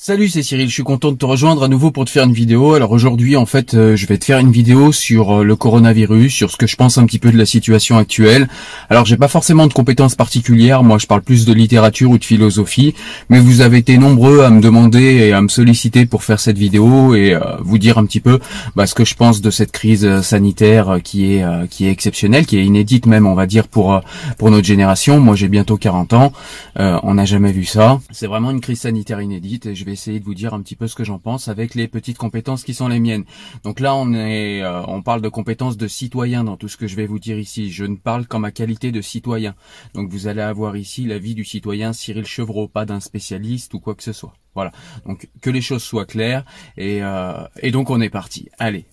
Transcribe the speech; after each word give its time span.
Salut, 0.00 0.28
c'est 0.28 0.44
Cyril, 0.44 0.68
je 0.68 0.74
suis 0.74 0.84
content 0.84 1.10
de 1.10 1.16
te 1.16 1.26
rejoindre 1.26 1.64
à 1.64 1.68
nouveau 1.68 1.90
pour 1.90 2.04
te 2.04 2.10
faire 2.10 2.22
une 2.22 2.32
vidéo. 2.32 2.74
Alors 2.74 2.92
aujourd'hui, 2.92 3.36
en 3.36 3.46
fait, 3.46 3.74
euh, 3.74 3.96
je 3.96 4.06
vais 4.06 4.16
te 4.16 4.24
faire 4.24 4.38
une 4.38 4.52
vidéo 4.52 4.92
sur 4.92 5.40
euh, 5.40 5.42
le 5.42 5.56
coronavirus, 5.56 6.32
sur 6.32 6.52
ce 6.52 6.56
que 6.56 6.68
je 6.68 6.76
pense 6.76 6.98
un 6.98 7.04
petit 7.04 7.18
peu 7.18 7.32
de 7.32 7.36
la 7.36 7.44
situation 7.44 7.98
actuelle. 7.98 8.48
Alors 8.90 9.06
j'ai 9.06 9.16
pas 9.16 9.26
forcément 9.26 9.66
de 9.66 9.72
compétences 9.72 10.14
particulières, 10.14 10.84
moi 10.84 10.98
je 10.98 11.08
parle 11.08 11.22
plus 11.22 11.46
de 11.46 11.52
littérature 11.52 12.12
ou 12.12 12.18
de 12.18 12.24
philosophie, 12.24 12.94
mais 13.28 13.40
vous 13.40 13.60
avez 13.60 13.78
été 13.78 13.98
nombreux 13.98 14.42
à 14.42 14.50
me 14.50 14.60
demander 14.60 15.02
et 15.02 15.32
à 15.32 15.42
me 15.42 15.48
solliciter 15.48 16.06
pour 16.06 16.22
faire 16.22 16.38
cette 16.38 16.58
vidéo 16.58 17.16
et 17.16 17.34
euh, 17.34 17.56
vous 17.58 17.78
dire 17.78 17.98
un 17.98 18.06
petit 18.06 18.20
peu 18.20 18.38
bah, 18.76 18.86
ce 18.86 18.94
que 18.94 19.04
je 19.04 19.16
pense 19.16 19.40
de 19.40 19.50
cette 19.50 19.72
crise 19.72 20.20
sanitaire 20.20 21.00
qui 21.02 21.32
est 21.32 21.44
qui 21.70 21.88
est 21.88 21.90
exceptionnelle, 21.90 22.46
qui 22.46 22.56
est 22.56 22.64
inédite 22.64 23.06
même, 23.06 23.26
on 23.26 23.34
va 23.34 23.46
dire 23.46 23.66
pour 23.66 24.00
pour 24.38 24.52
notre 24.52 24.66
génération. 24.66 25.18
Moi 25.18 25.34
j'ai 25.34 25.48
bientôt 25.48 25.76
40 25.76 26.12
ans, 26.12 26.32
on 26.76 27.14
n'a 27.14 27.24
jamais 27.24 27.50
vu 27.50 27.64
ça. 27.64 27.98
C'est 28.12 28.28
vraiment 28.28 28.52
une 28.52 28.60
crise 28.60 28.82
sanitaire 28.82 29.20
inédite 29.20 29.66
et 29.66 29.74
je 29.74 29.87
essayer 29.92 30.20
de 30.20 30.24
vous 30.24 30.34
dire 30.34 30.54
un 30.54 30.62
petit 30.62 30.76
peu 30.76 30.88
ce 30.88 30.94
que 30.94 31.04
j'en 31.04 31.18
pense 31.18 31.48
avec 31.48 31.74
les 31.74 31.88
petites 31.88 32.18
compétences 32.18 32.64
qui 32.64 32.74
sont 32.74 32.88
les 32.88 33.00
miennes. 33.00 33.24
Donc 33.64 33.80
là, 33.80 33.94
on 33.94 34.12
est, 34.12 34.62
euh, 34.62 34.82
on 34.86 35.02
parle 35.02 35.22
de 35.22 35.28
compétences 35.28 35.76
de 35.76 35.88
citoyen 35.88 36.44
dans 36.44 36.56
tout 36.56 36.68
ce 36.68 36.76
que 36.76 36.86
je 36.86 36.96
vais 36.96 37.06
vous 37.06 37.18
dire 37.18 37.38
ici. 37.38 37.70
Je 37.70 37.84
ne 37.84 37.96
parle 37.96 38.26
qu'en 38.26 38.38
ma 38.38 38.50
qualité 38.50 38.92
de 38.92 39.00
citoyen. 39.00 39.54
Donc 39.94 40.10
vous 40.10 40.26
allez 40.26 40.42
avoir 40.42 40.76
ici 40.76 41.04
l'avis 41.04 41.34
du 41.34 41.44
citoyen 41.44 41.92
Cyril 41.92 42.26
Chevreau, 42.26 42.68
pas 42.68 42.84
d'un 42.84 43.00
spécialiste 43.00 43.74
ou 43.74 43.80
quoi 43.80 43.94
que 43.94 44.02
ce 44.02 44.12
soit. 44.12 44.34
Voilà. 44.54 44.72
Donc 45.06 45.28
que 45.40 45.50
les 45.50 45.60
choses 45.60 45.82
soient 45.82 46.06
claires 46.06 46.44
et, 46.76 47.02
euh, 47.02 47.44
et 47.62 47.70
donc 47.70 47.90
on 47.90 48.00
est 48.00 48.10
parti. 48.10 48.48
Allez. 48.58 48.86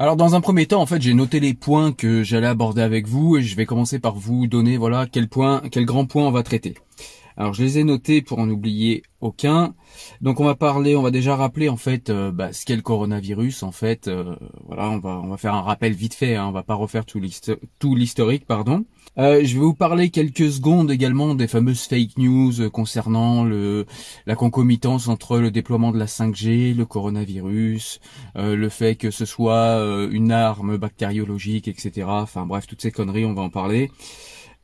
Alors 0.00 0.14
dans 0.14 0.36
un 0.36 0.40
premier 0.40 0.66
temps, 0.66 0.80
en 0.80 0.86
fait, 0.86 1.02
j'ai 1.02 1.12
noté 1.12 1.40
les 1.40 1.54
points 1.54 1.90
que 1.90 2.22
j'allais 2.22 2.46
aborder 2.46 2.82
avec 2.82 3.08
vous 3.08 3.36
et 3.36 3.42
je 3.42 3.56
vais 3.56 3.66
commencer 3.66 3.98
par 3.98 4.14
vous 4.14 4.46
donner 4.46 4.76
voilà 4.76 5.08
quel 5.10 5.26
point, 5.26 5.60
quel 5.72 5.86
grand 5.86 6.06
point 6.06 6.24
on 6.24 6.30
va 6.30 6.44
traiter. 6.44 6.74
Alors 7.38 7.54
je 7.54 7.62
les 7.62 7.78
ai 7.78 7.84
notés 7.84 8.20
pour 8.20 8.40
en 8.40 8.50
oublier 8.50 9.04
aucun. 9.20 9.74
Donc 10.20 10.40
on 10.40 10.44
va 10.44 10.56
parler, 10.56 10.96
on 10.96 11.02
va 11.02 11.12
déjà 11.12 11.36
rappeler 11.36 11.68
en 11.68 11.76
fait 11.76 12.10
euh, 12.10 12.32
bah, 12.32 12.52
ce 12.52 12.66
qu'est 12.66 12.74
le 12.74 12.82
coronavirus. 12.82 13.62
En 13.62 13.70
fait, 13.70 14.08
euh, 14.08 14.34
voilà, 14.66 14.90
on 14.90 14.98
va 14.98 15.20
on 15.22 15.28
va 15.28 15.36
faire 15.36 15.54
un 15.54 15.62
rappel 15.62 15.92
vite 15.92 16.14
fait. 16.14 16.34
Hein, 16.34 16.46
on 16.48 16.50
va 16.50 16.64
pas 16.64 16.74
refaire 16.74 17.04
tout 17.06 17.20
l'historique, 17.94 18.44
pardon. 18.44 18.84
Euh, 19.18 19.44
je 19.44 19.54
vais 19.54 19.60
vous 19.60 19.74
parler 19.74 20.10
quelques 20.10 20.50
secondes 20.50 20.90
également 20.90 21.36
des 21.36 21.46
fameuses 21.46 21.82
fake 21.82 22.18
news 22.18 22.70
concernant 22.70 23.44
le 23.44 23.86
la 24.26 24.34
concomitance 24.34 25.06
entre 25.06 25.38
le 25.38 25.52
déploiement 25.52 25.92
de 25.92 25.98
la 25.98 26.06
5G, 26.06 26.74
le 26.74 26.86
coronavirus, 26.86 28.00
le 28.34 28.68
fait 28.68 28.96
que 28.96 29.12
ce 29.12 29.24
soit 29.24 29.80
une 30.10 30.32
arme 30.32 30.76
bactériologique, 30.76 31.68
etc. 31.68 32.06
Enfin 32.08 32.46
bref, 32.46 32.66
toutes 32.66 32.82
ces 32.82 32.90
conneries, 32.90 33.26
on 33.26 33.34
va 33.34 33.42
en 33.42 33.50
parler. 33.50 33.92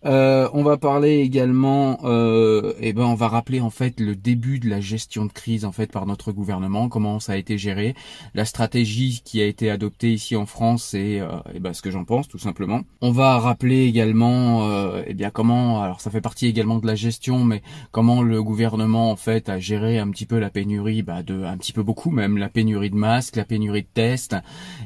Euh, 0.05 0.49
on 0.53 0.63
va 0.63 0.77
parler 0.77 1.21
également, 1.21 1.99
euh, 2.05 2.75
eh 2.79 2.93
ben 2.93 3.05
on 3.05 3.15
va 3.15 3.29
rappeler 3.29 3.61
en 3.61 3.71
fait 3.71 4.01
le 4.01 4.15
début 4.15 4.59
de 4.59 4.69
la 4.69 4.81
gestion 4.81 5.25
de 5.25 5.33
crise 5.33 5.65
en 5.65 5.73
fait 5.73 5.91
par 5.91 6.07
notre 6.07 6.31
gouvernement, 6.33 6.89
comment 6.91 7.21
ça 7.21 7.33
a 7.33 7.37
été 7.37 7.57
géré, 7.57 7.95
la 8.35 8.45
stratégie 8.45 9.23
qui 9.25 9.41
a 9.41 9.47
été 9.47 9.71
adoptée 9.71 10.13
ici 10.13 10.37
en 10.37 10.45
France 10.45 10.93
et, 10.93 11.21
euh, 11.21 11.29
eh 11.55 11.59
ben, 11.59 11.73
ce 11.73 11.81
que 11.81 11.91
j'en 11.91 12.05
pense 12.05 12.29
tout 12.29 12.39
simplement. 12.39 12.83
On 13.01 13.13
va 13.13 13.39
rappeler 13.39 13.85
également, 13.85 14.69
euh, 14.69 15.03
eh 15.07 15.15
bien 15.15 15.31
comment, 15.31 15.83
alors 15.83 16.03
ça 16.03 16.11
fait 16.11 16.21
partie 16.21 16.47
également 16.47 16.79
de 16.79 16.87
la 16.87 16.95
gestion, 16.97 17.45
mais 17.45 17.63
comment 17.91 18.23
le 18.23 18.43
gouvernement 18.43 19.11
en 19.11 19.17
fait 19.17 19.49
a 19.49 19.59
géré 19.59 19.99
un 19.99 20.11
petit 20.11 20.27
peu 20.27 20.39
la 20.39 20.51
pénurie, 20.51 21.03
bah, 21.03 21.23
de 21.23 21.45
un 21.45 21.57
petit 21.57 21.73
peu 21.73 21.83
beaucoup 21.83 22.11
même 22.11 22.37
la 22.37 22.51
pénurie 22.51 22.91
de 22.91 22.97
masques, 22.97 23.37
la 23.37 23.45
pénurie 23.45 23.83
de 23.83 23.89
tests, 23.95 24.37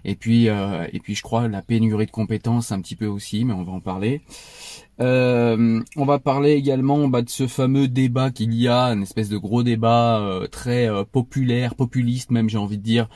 et 0.04 0.14
puis 0.14 0.48
euh, 0.48 0.86
et 0.92 1.00
puis 1.00 1.16
je 1.16 1.22
crois 1.22 1.48
la 1.48 1.62
pénurie 1.62 2.06
de 2.06 2.10
compétences 2.12 2.70
un 2.70 2.80
petit 2.80 2.96
peu 2.96 3.06
aussi, 3.06 3.44
mais 3.44 3.52
on 3.52 3.64
va 3.64 3.72
en 3.72 3.80
parler. 3.80 4.22
Euh, 5.00 5.80
on 5.96 6.04
va 6.04 6.18
parler 6.18 6.52
également 6.52 7.06
bah, 7.06 7.22
de 7.22 7.28
ce 7.28 7.46
fameux 7.46 7.86
débat 7.86 8.30
qu'il 8.30 8.52
y 8.54 8.66
a, 8.66 8.86
une 8.86 9.02
espèce 9.02 9.28
de 9.28 9.36
gros 9.36 9.62
débat 9.62 10.18
euh, 10.20 10.48
très 10.48 10.90
euh, 10.90 11.04
populaire, 11.04 11.76
populiste 11.76 12.32
même 12.32 12.48
j'ai 12.48 12.58
envie 12.58 12.78
de 12.78 12.82
dire, 12.82 13.08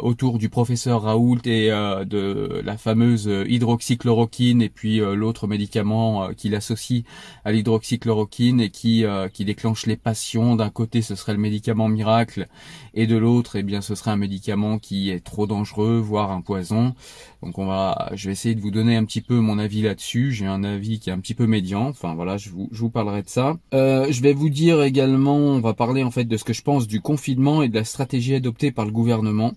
autour 0.00 0.38
du 0.38 0.48
professeur 0.48 1.02
Raoult 1.02 1.40
et 1.44 1.68
de 1.68 2.62
la 2.64 2.78
fameuse 2.78 3.26
hydroxychloroquine 3.26 4.62
et 4.62 4.70
puis 4.70 4.98
l'autre 4.98 5.46
médicament 5.46 6.28
qu'il 6.34 6.54
associe 6.54 7.02
à 7.44 7.52
l'hydroxychloroquine 7.52 8.60
et 8.60 8.70
qui, 8.70 9.04
qui 9.34 9.44
déclenche 9.44 9.84
les 9.84 9.96
passions. 9.96 10.56
D'un 10.56 10.70
côté 10.70 11.02
ce 11.02 11.16
serait 11.16 11.34
le 11.34 11.38
médicament 11.38 11.88
miracle 11.88 12.48
et 12.94 13.06
de 13.06 13.16
l'autre 13.16 13.56
eh 13.56 13.62
bien 13.62 13.82
ce 13.82 13.94
serait 13.94 14.12
un 14.12 14.16
médicament 14.16 14.78
qui 14.78 15.10
est 15.10 15.22
trop 15.22 15.46
dangereux, 15.46 15.98
voire 15.98 16.30
un 16.30 16.40
poison. 16.40 16.94
Donc 17.42 17.58
on 17.58 17.66
va, 17.66 18.10
je 18.14 18.28
vais 18.28 18.32
essayer 18.32 18.54
de 18.54 18.60
vous 18.60 18.70
donner 18.70 18.96
un 18.96 19.04
petit 19.04 19.20
peu 19.20 19.34
mon 19.34 19.58
avis 19.58 19.82
là-dessus. 19.82 20.32
J'ai 20.32 20.46
un 20.46 20.64
avis 20.64 20.81
qui 20.82 21.10
est 21.10 21.12
un 21.12 21.20
petit 21.20 21.34
peu 21.34 21.46
médian. 21.46 21.88
Enfin 21.88 22.14
voilà, 22.14 22.36
je 22.36 22.50
vous, 22.50 22.90
parlerai 22.90 23.22
de 23.22 23.28
ça. 23.28 23.56
Euh, 23.74 24.06
je 24.10 24.22
vais 24.22 24.32
vous 24.32 24.50
dire 24.50 24.82
également, 24.82 25.36
on 25.36 25.60
va 25.60 25.74
parler 25.74 26.02
en 26.02 26.10
fait 26.10 26.24
de 26.24 26.36
ce 26.36 26.44
que 26.44 26.52
je 26.52 26.62
pense 26.62 26.86
du 26.86 27.00
confinement 27.00 27.62
et 27.62 27.68
de 27.68 27.74
la 27.74 27.84
stratégie 27.84 28.34
adoptée 28.34 28.72
par 28.72 28.84
le 28.84 28.92
gouvernement. 28.92 29.52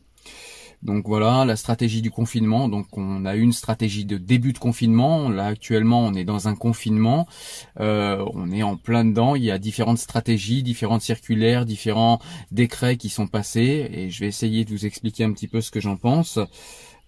Donc 0.85 1.07
voilà, 1.07 1.45
la 1.45 1.55
stratégie 1.55 2.03
du 2.03 2.11
confinement. 2.11 2.69
Donc 2.69 2.95
on 2.95 3.25
a 3.25 3.35
une 3.35 3.53
stratégie 3.53 4.05
de 4.05 4.17
début 4.17 4.53
de 4.53 4.59
confinement. 4.59 5.29
Là 5.29 5.47
actuellement, 5.47 6.05
on 6.05 6.13
est 6.13 6.25
dans 6.25 6.47
un 6.47 6.55
confinement. 6.55 7.27
Euh, 7.79 8.23
on 8.33 8.51
est 8.51 8.61
en 8.61 8.77
plein 8.77 9.03
dedans. 9.03 9.35
Il 9.35 9.43
y 9.43 9.51
a 9.51 9.57
différentes 9.57 9.97
stratégies, 9.97 10.61
différentes 10.61 11.01
circulaires, 11.01 11.65
différents 11.65 12.19
décrets 12.51 12.97
qui 12.97 13.09
sont 13.09 13.27
passés. 13.27 13.89
Et 13.91 14.09
je 14.11 14.19
vais 14.19 14.27
essayer 14.27 14.63
de 14.63 14.69
vous 14.69 14.85
expliquer 14.85 15.23
un 15.23 15.31
petit 15.31 15.47
peu 15.47 15.59
ce 15.59 15.71
que 15.71 15.79
j'en 15.79 15.97
pense. 15.97 16.39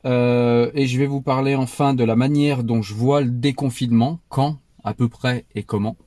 Euh, 0.07 0.72
et 0.73 0.88
je 0.88 0.97
vais 0.97 1.06
vous 1.06 1.22
parler 1.22 1.56
enfin 1.56 1.94
de 1.94 2.03
la 2.03 2.16
manière 2.16 2.63
dont 2.63 2.81
je 2.81 2.94
vois 2.94 3.22
le 3.22 3.29
déconfinement, 3.29 4.19
quand, 4.29 4.57
à 4.84 4.94
peu 4.94 5.09
près 5.09 5.45
et 5.53 5.63
comment. 5.63 5.97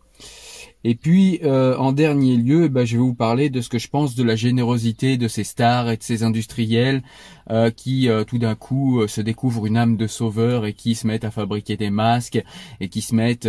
Et 0.83 0.95
puis, 0.95 1.41
euh, 1.45 1.77
en 1.77 1.93
dernier 1.93 2.37
lieu, 2.37 2.69
bah, 2.69 2.87
je 2.87 2.97
vais 2.97 3.03
vous 3.03 3.15
parler 3.15 3.51
de 3.51 3.61
ce 3.61 3.69
que 3.69 3.79
je 3.79 3.89
pense 3.89 4.15
de 4.15 4.23
la 4.23 4.35
générosité 4.35 5.19
de 5.19 5.29
ces 5.29 5.45
stars 5.45 5.91
et 5.91 5.99
de 5.99 6.03
ces 6.03 6.23
industriels 6.23 7.03
euh, 7.51 7.71
qui, 7.71 8.09
euh, 8.09 8.25
tout 8.25 8.39
d'un 8.39 8.55
coup, 8.55 9.07
se 9.07 9.21
découvrent 9.21 9.67
une 9.67 9.77
âme 9.77 9.99
de 9.99 10.07
sauveur 10.07 10.65
et 10.65 10.73
qui 10.73 10.95
se 10.95 11.07
mettent 11.07 11.25
à 11.25 11.31
fabriquer 11.31 11.77
des 11.77 11.91
masques 11.91 12.43
et 12.81 12.89
qui 12.89 13.03
se 13.03 13.15
mettent 13.15 13.49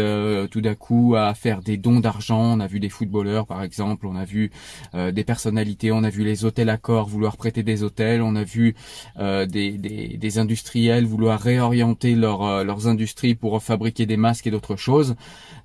tout 0.50 0.62
d'un 0.62 0.76
coup 0.76 1.16
à 1.16 1.34
faire 1.34 1.62
des 1.62 1.78
dons 1.78 2.02
d'argent. 2.02 2.42
On 2.42 2.60
a 2.60 2.68
vu 2.68 2.80
des 2.82 2.90
footballeurs, 2.90 3.48
par 3.48 3.64
exemple, 3.64 4.08
on 4.08 4.16
a 4.16 4.26
vu 4.26 4.52
des 4.94 5.24
personnalités, 5.24 5.92
on 5.92 6.04
a 6.04 6.10
vu 6.10 6.24
les 6.24 6.44
hôtels 6.44 6.70
accords 6.70 7.08
vouloir 7.08 7.38
prêter 7.38 7.64
des 7.64 7.84
hôtels, 7.84 8.22
on 8.22 8.36
a 8.36 8.44
vu 8.44 8.76
des, 9.18 9.46
des, 9.46 10.18
des, 10.18 10.38
industriels 10.38 11.06
vouloir 11.06 11.40
réorienter 11.40 12.16
leur, 12.16 12.64
leurs 12.64 12.88
industries 12.88 13.36
pour 13.36 13.62
fabriquer 13.62 14.06
des 14.06 14.18
masques 14.18 14.48
et 14.48 14.52
d'autres 14.52 14.76
choses. 14.76 15.16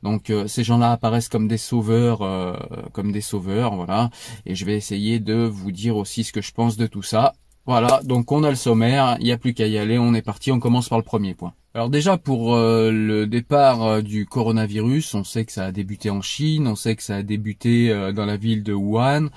Donc, 0.03 0.33
ces 0.47 0.63
gens-là 0.63 0.93
apparaissent 0.93 1.29
comme 1.29 1.49
des 1.49 1.56
sauveurs, 1.59 2.23
euh, 2.23 2.55
comme 2.93 3.13
des 3.13 3.21
sauveurs, 3.21 3.75
voilà. 3.75 4.11
Et 4.45 4.55
je 4.55 4.65
vais 4.65 4.77
essayer 4.77 5.21
de 5.21 5.35
vous 5.35 5.73
dire 5.73 5.97
aussi 5.97 6.25
ce 6.25 6.33
que 6.33 6.41
je 6.41 6.53
pense 6.53 6.77
de 6.77 6.87
tout 6.87 7.03
ça. 7.03 7.35
Voilà, 7.67 8.01
donc 8.05 8.31
on 8.31 8.45
a 8.45 8.51
le 8.51 8.57
sommaire, 8.57 9.17
il 9.19 9.25
n'y 9.25 9.33
a 9.33 9.39
plus 9.39 9.53
qu'à 9.53 9.67
y 9.67 9.77
aller, 9.77 9.99
on 9.99 10.15
est 10.15 10.23
parti, 10.23 10.53
on 10.53 10.61
commence 10.61 10.89
par 10.89 10.99
le 10.99 11.05
premier 11.05 11.35
point. 11.35 11.53
Alors 11.75 11.91
déjà 11.91 12.17
pour 12.17 12.55
euh, 12.55 12.93
le 12.93 13.27
départ 13.27 13.83
euh, 13.83 14.03
du 14.03 14.25
coronavirus, 14.25 15.15
on 15.15 15.25
sait 15.25 15.45
que 15.45 15.53
ça 15.53 15.65
a 15.65 15.73
débuté 15.73 16.09
en 16.09 16.23
Chine, 16.23 16.69
on 16.69 16.77
sait 16.77 16.95
que 16.95 17.03
ça 17.03 17.17
a 17.17 17.23
débuté 17.23 17.93
dans 18.15 18.25
la 18.25 18.37
ville 18.37 18.63
de 18.63 18.73
Wuhan. 18.73 19.31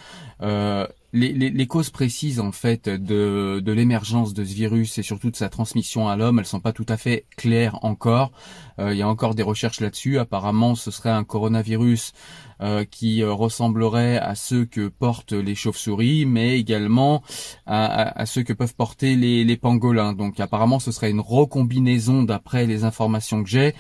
Les, 1.12 1.68
causes 1.68 1.90
précises 1.90 2.40
en 2.40 2.52
fait 2.52 2.88
de, 2.88 3.62
de 3.64 3.72
l'émergence 3.72 4.34
de 4.34 4.44
ce 4.44 4.54
virus 4.54 4.98
et 4.98 5.04
surtout 5.04 5.32
de 5.32 5.36
sa 5.36 5.50
transmission 5.50 6.08
à 6.08 6.16
l'homme, 6.16 6.40
elles 6.40 6.46
sont 6.46 6.60
pas 6.60 6.74
tout 6.74 6.86
à 6.88 6.98
fait 6.98 7.26
claires 7.36 7.84
encore. 7.84 8.32
il 8.80 8.96
y 8.96 9.02
a 9.02 9.08
encore 9.08 9.36
des 9.36 9.44
recherches 9.44 9.80
là-dessus. 9.80 10.20
Apparemment, 10.20 10.76
ce 10.76 10.92
serait 10.92 11.10
un 11.10 11.24
coronavirus 11.24 12.14
euh, 12.62 12.84
qui 12.84 13.24
euh, 13.24 13.32
ressemblerait 13.32 14.18
à 14.18 14.36
ceux 14.36 14.66
que 14.66 14.90
portent 14.90 15.32
les 15.32 15.56
chauves-souris, 15.56 16.26
mais 16.26 16.60
également 16.60 17.24
à, 17.66 18.26
ceux 18.26 18.44
que 18.44 18.52
peuvent 18.52 18.76
porter 18.76 19.16
les 19.16 19.56
pangolins. 19.56 20.12
Donc 20.12 20.42
apparemment 20.42 20.80
ce 20.80 20.92
serait 20.92 21.10
une 21.10 21.22
recombinaison 21.22 22.24
d'après 22.24 22.66
les 22.66 22.84
informations 22.84 23.44
que 23.44 23.50
j'ai, 23.50 23.76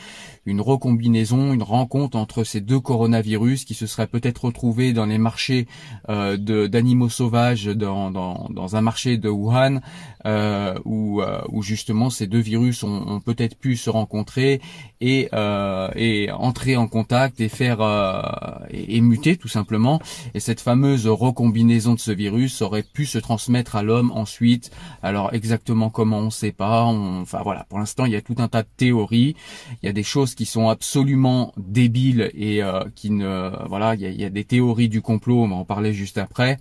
une 0.45 0.61
recombinaison, 0.61 1.53
une 1.53 1.63
rencontre 1.63 2.17
entre 2.17 2.43
ces 2.43 2.61
deux 2.61 2.79
coronavirus 2.79 3.65
qui 3.65 3.73
se 3.73 3.87
seraient 3.87 4.07
peut-être 4.07 4.45
retrouvés 4.45 4.93
dans 4.93 5.05
les 5.05 5.17
marchés 5.17 5.67
euh, 6.09 6.37
d'animaux 6.67 7.09
sauvages 7.09 7.65
dans, 7.65 8.11
dans, 8.11 8.47
dans, 8.49 8.75
un 8.75 8.81
marché 8.81 9.17
de 9.17 9.29
Wuhan, 9.29 9.79
euh, 10.25 10.75
où, 10.85 11.21
euh, 11.21 11.41
où, 11.49 11.61
justement 11.61 12.09
ces 12.09 12.27
deux 12.27 12.39
virus 12.39 12.83
ont, 12.83 13.07
ont 13.07 13.19
peut-être 13.19 13.57
pu 13.57 13.75
se 13.75 13.89
rencontrer 13.89 14.61
et, 15.01 15.29
et 15.95 16.31
entrer 16.31 16.75
en 16.75 16.87
contact 16.87 17.39
et 17.39 17.49
faire 17.49 17.79
et, 18.69 19.01
muter 19.01 19.37
tout 19.37 19.47
simplement. 19.47 20.01
Et 20.33 20.39
cette 20.39 20.59
fameuse 20.59 21.07
recombinaison 21.07 21.93
de 21.93 21.99
ce 21.99 22.11
virus 22.11 22.61
aurait 22.61 22.83
pu 22.83 23.05
se 23.05 23.17
transmettre 23.17 23.75
à 23.75 23.83
l'homme 23.83 24.11
ensuite. 24.11 24.71
Alors 25.01 25.33
exactement 25.33 25.89
comment 25.89 26.19
on 26.19 26.25
ne 26.25 26.29
sait 26.29 26.51
pas. 26.51 26.83
enfin 26.83 27.41
voilà, 27.43 27.65
pour 27.69 27.79
l'instant 27.79 28.05
il 28.05 28.11
y 28.11 28.15
a 28.15 28.21
tout 28.21 28.35
un 28.39 28.47
tas 28.47 28.63
de 28.63 28.67
théories. 28.77 29.35
Il 29.81 29.85
y 29.85 29.89
a 29.89 29.93
des 29.93 30.03
choses 30.03 30.28
qui 30.35 30.45
sont 30.45 30.69
absolument 30.69 31.53
débiles 31.57 32.31
et 32.33 32.63
euh, 32.63 32.83
qui 32.95 33.11
ne 33.11 33.51
voilà, 33.67 33.95
il 33.95 34.01
y, 34.01 34.05
a, 34.05 34.09
y 34.09 34.25
a 34.25 34.29
des 34.29 34.43
théories 34.43 34.89
du 34.89 35.01
complot. 35.01 35.43
On 35.43 35.47
va 35.47 35.55
en 35.55 35.65
parler 35.65 35.93
juste 35.93 36.17
après. 36.17 36.57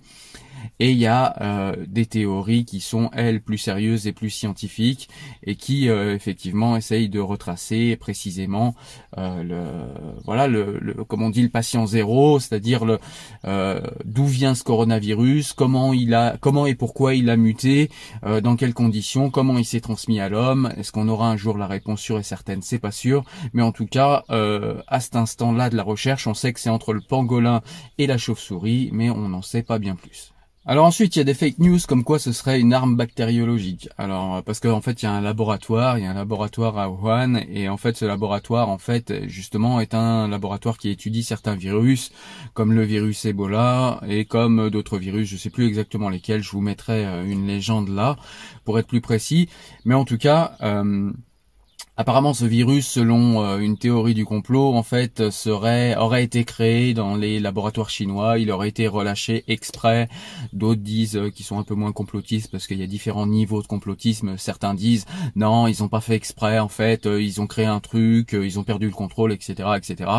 Et 0.79 0.91
il 0.91 0.97
y 0.97 1.07
a 1.07 1.35
euh, 1.41 1.75
des 1.87 2.05
théories 2.05 2.65
qui 2.65 2.79
sont 2.79 3.09
elles 3.13 3.41
plus 3.41 3.57
sérieuses 3.57 4.07
et 4.07 4.13
plus 4.13 4.29
scientifiques 4.29 5.09
et 5.43 5.55
qui 5.55 5.89
euh, 5.89 6.15
effectivement 6.15 6.77
essayent 6.77 7.09
de 7.09 7.19
retracer 7.19 7.97
précisément 7.97 8.75
euh, 9.17 9.43
le 9.43 9.61
voilà 10.23 10.47
le, 10.47 10.79
le, 10.79 10.93
comme 11.03 11.21
on 11.21 11.29
dit 11.29 11.41
le 11.41 11.49
patient 11.49 11.85
zéro, 11.85 12.39
c'est-à-dire 12.39 12.85
le 12.85 12.99
d'où 14.05 14.25
vient 14.25 14.55
ce 14.55 14.63
coronavirus, 14.63 15.53
comment 15.53 15.93
il 15.93 16.13
a 16.13 16.37
comment 16.39 16.65
et 16.65 16.75
pourquoi 16.75 17.15
il 17.15 17.29
a 17.29 17.37
muté, 17.37 17.89
dans 18.43 18.55
quelles 18.55 18.73
conditions, 18.73 19.29
comment 19.29 19.57
il 19.57 19.65
s'est 19.65 19.79
transmis 19.79 20.19
à 20.19 20.29
l'homme, 20.29 20.71
est-ce 20.77 20.91
qu'on 20.91 21.07
aura 21.07 21.29
un 21.29 21.37
jour 21.37 21.57
la 21.57 21.67
réponse 21.67 22.01
sûre 22.01 22.19
et 22.19 22.23
certaine, 22.23 22.61
c'est 22.61 22.79
pas 22.79 22.91
sûr, 22.91 23.23
mais 23.53 23.61
en 23.61 23.71
tout 23.71 23.87
cas 23.87 24.23
à 24.29 24.99
cet 24.99 25.15
instant-là 25.15 25.69
de 25.69 25.75
la 25.75 25.83
recherche, 25.83 26.27
on 26.27 26.33
sait 26.33 26.53
que 26.53 26.59
c'est 26.59 26.69
entre 26.69 26.93
le 26.93 27.01
pangolin 27.01 27.61
et 27.97 28.07
la 28.07 28.17
chauve-souris, 28.17 28.89
mais 28.93 29.09
on 29.09 29.29
n'en 29.29 29.41
sait 29.41 29.63
pas 29.63 29.79
bien 29.79 29.95
plus. 29.95 30.33
Alors 30.69 30.85
ensuite, 30.85 31.15
il 31.15 31.19
y 31.19 31.21
a 31.23 31.25
des 31.25 31.33
fake 31.33 31.57
news 31.57 31.79
comme 31.87 32.03
quoi 32.03 32.19
ce 32.19 32.31
serait 32.31 32.59
une 32.59 32.73
arme 32.73 32.95
bactériologique. 32.95 33.89
Alors 33.97 34.43
parce 34.43 34.59
qu'en 34.59 34.81
fait, 34.81 35.01
il 35.01 35.05
y 35.05 35.07
a 35.07 35.11
un 35.11 35.19
laboratoire, 35.19 35.97
il 35.97 36.03
y 36.03 36.05
a 36.05 36.11
un 36.11 36.13
laboratoire 36.13 36.77
à 36.77 36.91
Wuhan 36.91 37.37
et 37.51 37.67
en 37.67 37.77
fait, 37.77 37.97
ce 37.97 38.05
laboratoire 38.05 38.69
en 38.69 38.77
fait 38.77 39.27
justement 39.27 39.81
est 39.81 39.95
un 39.95 40.27
laboratoire 40.27 40.77
qui 40.77 40.91
étudie 40.91 41.23
certains 41.23 41.55
virus 41.55 42.11
comme 42.53 42.71
le 42.71 42.83
virus 42.83 43.25
Ebola 43.25 43.99
et 44.07 44.25
comme 44.25 44.69
d'autres 44.69 44.99
virus, 44.99 45.27
je 45.27 45.37
sais 45.37 45.49
plus 45.49 45.65
exactement 45.65 46.07
lesquels, 46.07 46.43
je 46.43 46.51
vous 46.51 46.61
mettrai 46.61 47.03
euh, 47.03 47.25
une 47.25 47.47
légende 47.47 47.89
là 47.89 48.15
pour 48.63 48.77
être 48.77 48.87
plus 48.87 49.01
précis, 49.01 49.49
mais 49.85 49.95
en 49.95 50.05
tout 50.05 50.19
cas 50.19 50.55
euh, 50.61 51.11
Apparemment, 52.01 52.33
ce 52.33 52.45
virus, 52.45 52.87
selon 52.87 53.43
euh, 53.43 53.59
une 53.59 53.77
théorie 53.77 54.13
du 54.13 54.23
complot, 54.23 54.73
en 54.73 54.83
fait, 54.83 55.29
serait 55.31 55.97
aurait 55.97 56.23
été 56.23 56.45
créé 56.45 56.93
dans 56.93 57.17
les 57.17 57.41
laboratoires 57.41 57.89
chinois. 57.89 58.39
Il 58.39 58.51
aurait 58.51 58.69
été 58.69 58.87
relâché 58.87 59.43
exprès. 59.49 60.07
D'autres 60.53 60.79
disent 60.79 61.17
euh, 61.17 61.29
qu'ils 61.29 61.45
sont 61.45 61.59
un 61.59 61.63
peu 61.63 61.75
moins 61.75 61.91
complotistes 61.91 62.51
parce 62.51 62.67
qu'il 62.67 62.79
y 62.79 62.83
a 62.83 62.87
différents 62.87 63.27
niveaux 63.27 63.61
de 63.61 63.67
complotisme. 63.67 64.37
Certains 64.37 64.75
disent 64.75 65.05
non, 65.35 65.67
ils 65.67 65.83
ont 65.83 65.89
pas 65.89 65.99
fait 65.99 66.15
exprès. 66.15 66.57
En 66.59 66.69
fait, 66.69 67.05
euh, 67.05 67.21
ils 67.21 67.41
ont 67.41 67.47
créé 67.47 67.65
un 67.65 67.81
truc, 67.81 68.31
ils 68.31 68.57
ont 68.57 68.63
perdu 68.63 68.85
le 68.85 68.93
contrôle, 68.93 69.33
etc., 69.33 69.71
etc. 69.75 70.09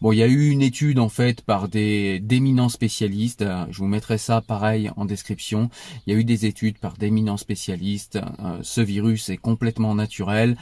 Bon, 0.00 0.10
il 0.10 0.16
y 0.16 0.24
a 0.24 0.26
eu 0.26 0.48
une 0.48 0.62
étude 0.62 0.98
en 0.98 1.08
fait 1.08 1.42
par 1.42 1.68
des 1.68 2.18
d'éminents 2.18 2.68
spécialistes. 2.68 3.44
Je 3.70 3.78
vous 3.78 3.86
mettrai 3.86 4.18
ça 4.18 4.40
pareil 4.40 4.90
en 4.96 5.04
description. 5.04 5.70
Il 6.08 6.12
y 6.12 6.16
a 6.16 6.18
eu 6.18 6.24
des 6.24 6.44
études 6.44 6.78
par 6.78 6.94
d'éminents 6.94 7.36
spécialistes. 7.36 8.18
ce 8.62 8.80
virus 8.80 9.28
est 9.28 9.36
complètement 9.36 9.94
naturel 9.94 10.56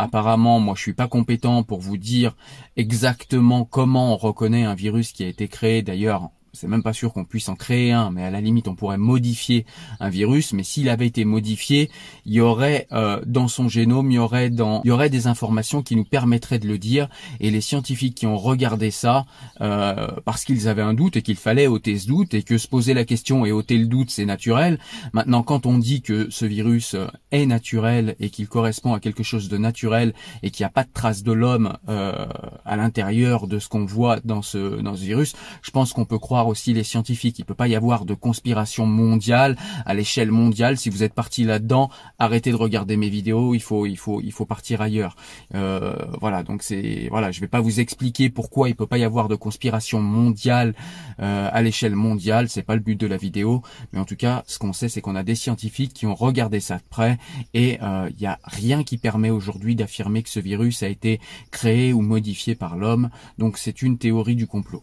apparemment, 0.00 0.60
moi 0.60 0.74
je 0.76 0.82
suis 0.82 0.92
pas 0.92 1.08
compétent 1.08 1.62
pour 1.62 1.80
vous 1.80 1.96
dire 1.96 2.36
exactement 2.76 3.64
comment 3.64 4.14
on 4.14 4.16
reconnaît 4.16 4.64
un 4.64 4.74
virus 4.74 5.12
qui 5.12 5.24
a 5.24 5.28
été 5.28 5.48
créé. 5.48 5.82
D'ailleurs, 5.82 6.30
c'est 6.52 6.68
même 6.68 6.82
pas 6.82 6.92
sûr 6.92 7.12
qu'on 7.12 7.24
puisse 7.24 7.48
en 7.48 7.54
créer 7.54 7.92
un, 7.92 8.10
mais 8.10 8.24
à 8.24 8.30
la 8.30 8.40
limite 8.40 8.68
on 8.68 8.74
pourrait 8.74 8.98
modifier 8.98 9.66
un 10.00 10.08
virus. 10.08 10.52
Mais 10.52 10.62
s'il 10.62 10.88
avait 10.88 11.06
été 11.06 11.24
modifié, 11.24 11.90
il 12.26 12.34
y 12.34 12.40
aurait 12.40 12.86
euh, 12.92 13.20
dans 13.26 13.48
son 13.48 13.68
génome, 13.68 14.10
il 14.10 14.14
y 14.14 14.18
aurait 14.18 14.50
dans, 14.50 14.82
il 14.84 14.88
y 14.88 14.90
aurait 14.90 15.10
des 15.10 15.26
informations 15.26 15.82
qui 15.82 15.96
nous 15.96 16.04
permettraient 16.04 16.58
de 16.58 16.66
le 16.66 16.78
dire. 16.78 17.08
Et 17.38 17.50
les 17.50 17.60
scientifiques 17.60 18.14
qui 18.14 18.26
ont 18.26 18.36
regardé 18.36 18.90
ça, 18.90 19.26
euh, 19.60 20.08
parce 20.24 20.44
qu'ils 20.44 20.68
avaient 20.68 20.82
un 20.82 20.94
doute 20.94 21.16
et 21.16 21.22
qu'il 21.22 21.36
fallait 21.36 21.66
ôter 21.66 21.98
ce 21.98 22.08
doute 22.08 22.34
et 22.34 22.42
que 22.42 22.58
se 22.58 22.68
poser 22.68 22.94
la 22.94 23.04
question 23.04 23.46
et 23.46 23.52
ôter 23.52 23.78
le 23.78 23.86
doute 23.86 24.10
c'est 24.10 24.26
naturel. 24.26 24.78
Maintenant, 25.12 25.42
quand 25.42 25.66
on 25.66 25.78
dit 25.78 26.02
que 26.02 26.28
ce 26.30 26.44
virus 26.46 26.94
euh, 26.94 27.06
est 27.30 27.46
naturel 27.46 28.16
et 28.18 28.30
qu'il 28.30 28.48
correspond 28.48 28.92
à 28.92 29.00
quelque 29.00 29.22
chose 29.22 29.48
de 29.48 29.56
naturel 29.56 30.14
et 30.42 30.50
qu'il 30.50 30.64
n'y 30.64 30.68
a 30.68 30.72
pas 30.72 30.84
de 30.84 30.90
trace 30.92 31.22
de 31.22 31.32
l'homme 31.32 31.76
à 31.86 32.76
l'intérieur 32.76 33.46
de 33.46 33.58
ce 33.58 33.68
qu'on 33.68 33.84
voit 33.84 34.20
dans 34.24 34.42
ce 34.42 34.80
dans 34.80 34.96
ce 34.96 35.02
virus, 35.02 35.34
je 35.62 35.70
pense 35.70 35.92
qu'on 35.92 36.04
peut 36.04 36.18
croire 36.18 36.39
aussi 36.48 36.72
les 36.72 36.84
scientifiques. 36.84 37.38
Il 37.38 37.44
peut 37.44 37.54
pas 37.54 37.68
y 37.68 37.76
avoir 37.76 38.04
de 38.04 38.14
conspiration 38.14 38.86
mondiale 38.86 39.56
à 39.86 39.94
l'échelle 39.94 40.30
mondiale. 40.30 40.76
Si 40.76 40.90
vous 40.90 41.02
êtes 41.02 41.14
parti 41.14 41.44
là-dedans, 41.44 41.90
arrêtez 42.18 42.50
de 42.50 42.56
regarder 42.56 42.96
mes 42.96 43.08
vidéos. 43.08 43.54
Il 43.54 43.60
faut, 43.60 43.86
il 43.86 43.96
faut, 43.96 44.20
il 44.20 44.32
faut 44.32 44.46
partir 44.46 44.80
ailleurs. 44.80 45.16
Euh, 45.54 45.94
voilà. 46.20 46.42
Donc 46.42 46.62
c'est, 46.62 47.08
voilà. 47.10 47.30
Je 47.30 47.40
vais 47.40 47.48
pas 47.48 47.60
vous 47.60 47.80
expliquer 47.80 48.30
pourquoi 48.30 48.68
il 48.68 48.74
peut 48.74 48.86
pas 48.86 48.98
y 48.98 49.04
avoir 49.04 49.28
de 49.28 49.36
conspiration 49.36 50.00
mondiale 50.00 50.74
euh, 51.20 51.48
à 51.52 51.62
l'échelle 51.62 51.94
mondiale. 51.94 52.48
C'est 52.48 52.62
pas 52.62 52.74
le 52.74 52.80
but 52.80 52.98
de 52.98 53.06
la 53.06 53.16
vidéo. 53.16 53.62
Mais 53.92 53.98
en 53.98 54.04
tout 54.04 54.16
cas, 54.16 54.42
ce 54.46 54.58
qu'on 54.58 54.72
sait, 54.72 54.88
c'est 54.88 55.00
qu'on 55.00 55.16
a 55.16 55.22
des 55.22 55.34
scientifiques 55.34 55.92
qui 55.92 56.06
ont 56.06 56.14
regardé 56.14 56.60
ça 56.60 56.76
de 56.76 56.82
près 56.88 57.18
et 57.54 57.78
euh, 57.82 58.08
il 58.10 58.20
y 58.20 58.26
a 58.26 58.38
rien 58.44 58.84
qui 58.84 58.98
permet 58.98 59.30
aujourd'hui 59.30 59.74
d'affirmer 59.74 60.22
que 60.22 60.28
ce 60.28 60.40
virus 60.40 60.82
a 60.82 60.88
été 60.88 61.20
créé 61.50 61.92
ou 61.92 62.00
modifié 62.00 62.54
par 62.54 62.76
l'homme. 62.76 63.10
Donc 63.38 63.58
c'est 63.58 63.82
une 63.82 63.98
théorie 63.98 64.36
du 64.36 64.46
complot. 64.46 64.82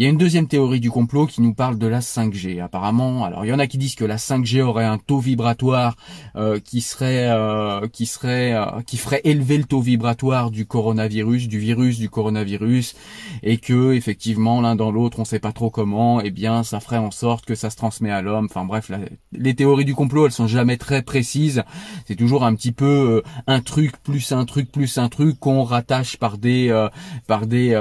Il 0.00 0.04
y 0.04 0.06
a 0.06 0.08
une 0.08 0.16
deuxième 0.16 0.48
théorie 0.48 0.80
du 0.80 0.90
complot 0.90 1.26
qui 1.26 1.42
nous 1.42 1.52
parle 1.52 1.76
de 1.76 1.86
la 1.86 2.00
5G. 2.00 2.62
Apparemment, 2.62 3.22
alors 3.22 3.44
il 3.44 3.48
y 3.48 3.52
en 3.52 3.58
a 3.58 3.66
qui 3.66 3.76
disent 3.76 3.96
que 3.96 4.06
la 4.06 4.16
5G 4.16 4.62
aurait 4.62 4.86
un 4.86 4.96
taux 4.96 5.18
vibratoire 5.18 5.94
euh, 6.36 6.58
qui 6.58 6.80
serait 6.80 7.28
euh, 7.28 7.86
qui 7.86 8.06
serait 8.06 8.54
euh, 8.54 8.80
qui 8.86 8.96
ferait 8.96 9.20
élever 9.24 9.58
le 9.58 9.64
taux 9.64 9.82
vibratoire 9.82 10.50
du 10.50 10.64
coronavirus, 10.64 11.48
du 11.48 11.58
virus 11.58 11.98
du 11.98 12.08
coronavirus, 12.08 12.94
et 13.42 13.58
que 13.58 13.92
effectivement 13.92 14.62
l'un 14.62 14.74
dans 14.74 14.90
l'autre, 14.90 15.18
on 15.18 15.26
sait 15.26 15.38
pas 15.38 15.52
trop 15.52 15.68
comment, 15.68 16.22
et 16.22 16.28
eh 16.28 16.30
bien 16.30 16.62
ça 16.62 16.80
ferait 16.80 16.96
en 16.96 17.10
sorte 17.10 17.44
que 17.44 17.54
ça 17.54 17.68
se 17.68 17.76
transmet 17.76 18.10
à 18.10 18.22
l'homme. 18.22 18.46
Enfin 18.50 18.64
bref, 18.64 18.90
les 19.32 19.54
théories 19.54 19.84
du 19.84 19.94
complot, 19.94 20.24
elles 20.24 20.32
sont 20.32 20.46
jamais 20.46 20.78
très 20.78 21.02
précises. 21.02 21.62
C'est 22.06 22.16
toujours 22.16 22.44
un 22.44 22.54
petit 22.54 22.72
peu 22.72 23.22
un 23.46 23.60
truc 23.60 24.02
plus 24.02 24.32
un 24.32 24.46
truc 24.46 24.72
plus 24.72 24.96
un 24.96 25.10
truc 25.10 25.38
qu'on 25.38 25.62
rattache 25.62 26.16
par 26.16 26.38
des 26.38 26.86
par 27.26 27.46
des 27.46 27.74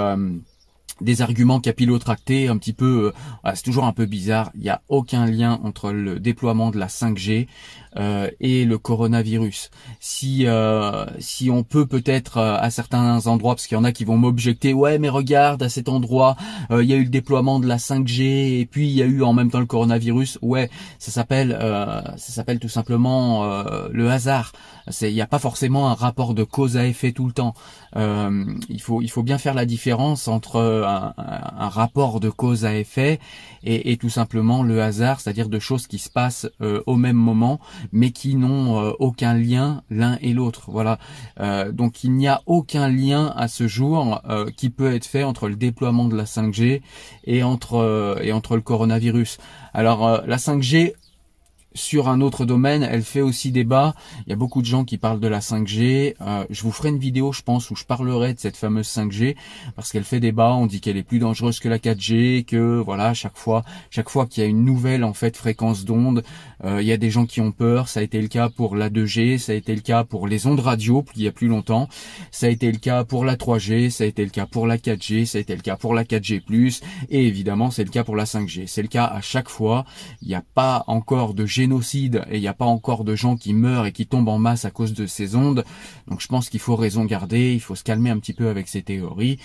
des 1.01 1.21
arguments 1.21 1.59
capillotractés 1.59 2.47
un 2.47 2.57
petit 2.57 2.73
peu 2.73 3.11
euh, 3.45 3.51
c'est 3.53 3.63
toujours 3.63 3.85
un 3.85 3.93
peu 3.93 4.05
bizarre. 4.05 4.51
Il 4.55 4.61
n'y 4.61 4.69
a 4.69 4.81
aucun 4.89 5.25
lien 5.25 5.59
entre 5.63 5.91
le 5.91 6.19
déploiement 6.19 6.71
de 6.71 6.77
la 6.77 6.87
5G 6.87 7.47
euh, 7.97 8.29
et 8.39 8.65
le 8.65 8.77
coronavirus. 8.77 9.71
Si 9.99 10.45
euh, 10.45 11.05
si 11.17 11.49
on 11.49 11.63
peut 11.63 11.87
peut-être 11.87 12.37
euh, 12.37 12.55
à 12.59 12.69
certains 12.69 13.25
endroits, 13.25 13.55
parce 13.55 13.65
qu'il 13.65 13.75
y 13.75 13.79
en 13.79 13.83
a 13.83 13.91
qui 13.91 14.05
vont 14.05 14.17
m'objecter, 14.17 14.73
ouais 14.73 14.99
mais 14.99 15.09
regarde 15.09 15.63
à 15.63 15.69
cet 15.69 15.89
endroit, 15.89 16.35
il 16.69 16.83
y 16.83 16.93
a 16.93 16.97
eu 16.97 17.03
le 17.03 17.09
déploiement 17.09 17.59
de 17.59 17.65
la 17.65 17.77
5G 17.77 18.59
et 18.59 18.67
puis 18.69 18.87
il 18.87 18.93
y 18.93 19.01
a 19.01 19.05
eu 19.05 19.23
en 19.23 19.33
même 19.33 19.49
temps 19.49 19.59
le 19.59 19.65
coronavirus. 19.65 20.37
Ouais, 20.43 20.69
ça 20.99 21.11
s'appelle 21.11 21.57
ça 21.59 22.17
s'appelle 22.17 22.59
tout 22.59 22.69
simplement 22.69 23.63
le 23.91 24.09
hasard. 24.11 24.51
Il 25.01 25.13
n'y 25.13 25.21
a 25.21 25.27
pas 25.27 25.39
forcément 25.39 25.89
un 25.89 25.93
rapport 25.93 26.33
de 26.33 26.43
cause 26.43 26.77
à 26.77 26.85
effet 26.85 27.11
tout 27.11 27.25
le 27.25 27.31
temps. 27.31 27.53
il 27.95 28.81
faut 28.81 29.01
il 29.01 29.09
faut 29.09 29.23
bien 29.23 29.37
faire 29.39 29.55
la 29.55 29.65
différence 29.65 30.27
entre 30.27 30.59
un, 30.59 31.13
un 31.17 31.69
rapport 31.69 32.19
de 32.19 32.29
cause 32.29 32.65
à 32.65 32.75
effet 32.75 33.19
et, 33.63 33.91
et, 33.91 33.97
tout 33.97 34.09
simplement 34.09 34.63
le 34.63 34.81
hasard, 34.81 35.19
c'est-à-dire 35.19 35.49
de 35.49 35.59
choses 35.59 35.87
qui 35.87 35.99
se 35.99 36.09
passent 36.09 36.47
au 36.59 36.95
même 36.95 37.17
moment 37.17 37.59
mais 37.91 38.11
qui 38.11 38.35
n'ont 38.35 38.79
euh, 38.79 38.91
aucun 38.99 39.33
lien 39.33 39.83
l'un 39.89 40.17
et 40.21 40.33
l'autre. 40.33 40.65
Voilà. 40.67 40.99
Euh, 41.39 41.71
donc 41.71 42.03
il 42.03 42.13
n'y 42.13 42.27
a 42.27 42.41
aucun 42.45 42.89
lien 42.89 43.33
à 43.35 43.47
ce 43.47 43.67
jour 43.67 44.21
euh, 44.29 44.49
qui 44.55 44.69
peut 44.69 44.93
être 44.93 45.05
fait 45.05 45.23
entre 45.23 45.47
le 45.47 45.55
déploiement 45.55 46.05
de 46.05 46.15
la 46.15 46.25
5G 46.25 46.81
et 47.25 47.43
entre 47.43 48.19
et 48.21 48.31
entre 48.31 48.55
le 48.55 48.61
coronavirus. 48.61 49.37
Alors 49.73 50.23
la 50.25 50.37
5G 50.37 50.93
sur 51.73 52.09
un 52.09 52.21
autre 52.21 52.45
domaine, 52.45 52.83
elle 52.83 53.03
fait 53.03 53.21
aussi 53.21 53.51
débat. 53.51 53.93
Il 54.25 54.29
y 54.29 54.33
a 54.33 54.35
beaucoup 54.35 54.61
de 54.61 54.67
gens 54.67 54.83
qui 54.83 54.97
parlent 54.97 55.19
de 55.19 55.27
la 55.27 55.39
5G. 55.39 56.15
Euh, 56.21 56.45
je 56.49 56.61
vous 56.63 56.71
ferai 56.71 56.89
une 56.89 56.99
vidéo, 56.99 57.31
je 57.31 57.41
pense, 57.41 57.69
où 57.71 57.75
je 57.75 57.85
parlerai 57.85 58.33
de 58.33 58.39
cette 58.39 58.57
fameuse 58.57 58.87
5G 58.87 59.35
parce 59.75 59.91
qu'elle 59.91 60.03
fait 60.03 60.19
débat. 60.19 60.53
On 60.53 60.65
dit 60.65 60.81
qu'elle 60.81 60.97
est 60.97 61.03
plus 61.03 61.19
dangereuse 61.19 61.59
que 61.59 61.69
la 61.69 61.77
4G, 61.77 62.45
que 62.45 62.79
voilà, 62.79 63.13
chaque 63.13 63.37
fois, 63.37 63.63
chaque 63.89 64.09
fois 64.09 64.25
qu'il 64.25 64.43
y 64.43 64.45
a 64.45 64.49
une 64.49 64.65
nouvelle 64.65 65.03
en 65.03 65.13
fait 65.13 65.37
fréquence 65.37 65.85
d'onde, 65.85 66.23
euh, 66.63 66.81
il 66.81 66.87
y 66.87 66.91
a 66.91 66.97
des 66.97 67.09
gens 67.09 67.25
qui 67.25 67.41
ont 67.41 67.51
peur. 67.51 67.87
Ça 67.87 67.99
a 67.99 68.03
été 68.03 68.21
le 68.21 68.27
cas 68.27 68.49
pour 68.49 68.75
la 68.75 68.89
2G, 68.89 69.37
ça 69.37 69.51
a 69.51 69.55
été 69.55 69.75
le 69.75 69.81
cas 69.81 70.03
pour 70.03 70.27
les 70.27 70.47
ondes 70.47 70.59
radio 70.59 70.99
il 71.15 71.23
y 71.23 71.27
a 71.27 71.31
plus 71.31 71.47
longtemps, 71.47 71.87
ça 72.31 72.47
a 72.47 72.49
été 72.49 72.71
le 72.71 72.77
cas 72.77 73.03
pour 73.03 73.25
la 73.25 73.35
3G, 73.35 73.89
ça 73.89 74.03
a 74.03 74.07
été 74.07 74.23
le 74.23 74.29
cas 74.29 74.45
pour 74.45 74.67
la 74.67 74.77
4G, 74.77 75.25
ça 75.25 75.37
a 75.37 75.41
été 75.41 75.55
le 75.55 75.61
cas 75.61 75.75
pour 75.75 75.93
la 75.93 76.03
4G+, 76.03 76.81
et 77.09 77.27
évidemment 77.27 77.71
c'est 77.71 77.83
le 77.83 77.89
cas 77.89 78.03
pour 78.03 78.15
la 78.15 78.25
5G. 78.25 78.67
C'est 78.67 78.81
le 78.81 78.87
cas 78.87 79.05
à 79.05 79.21
chaque 79.21 79.49
fois. 79.49 79.85
Il 80.21 80.27
n'y 80.27 80.35
a 80.35 80.43
pas 80.53 80.83
encore 80.87 81.33
de 81.33 81.45
génocide 81.59 82.23
et 82.31 82.37
il 82.37 82.41
n'y 82.41 82.47
a 82.47 82.53
pas 82.53 82.65
encore 82.65 83.03
de 83.03 83.15
gens 83.15 83.35
qui 83.35 83.53
meurent 83.53 83.85
et 83.85 83.91
qui 83.91 84.07
tombent 84.07 84.29
en 84.29 84.39
masse 84.39 84.63
à 84.63 84.71
cause 84.71 84.93
de 84.93 85.05
ces 85.07 85.35
ondes. 85.35 85.65
Donc 86.07 86.21
je 86.21 86.27
pense 86.27 86.47
qu'il 86.49 86.61
faut 86.61 86.77
raison 86.77 87.03
garder, 87.03 87.53
il 87.53 87.59
faut 87.59 87.75
se 87.75 87.83
calmer 87.83 88.09
un 88.09 88.19
petit 88.19 88.31
peu 88.31 88.47
avec 88.47 88.69
ces 88.69 88.81
théories. 88.81 89.39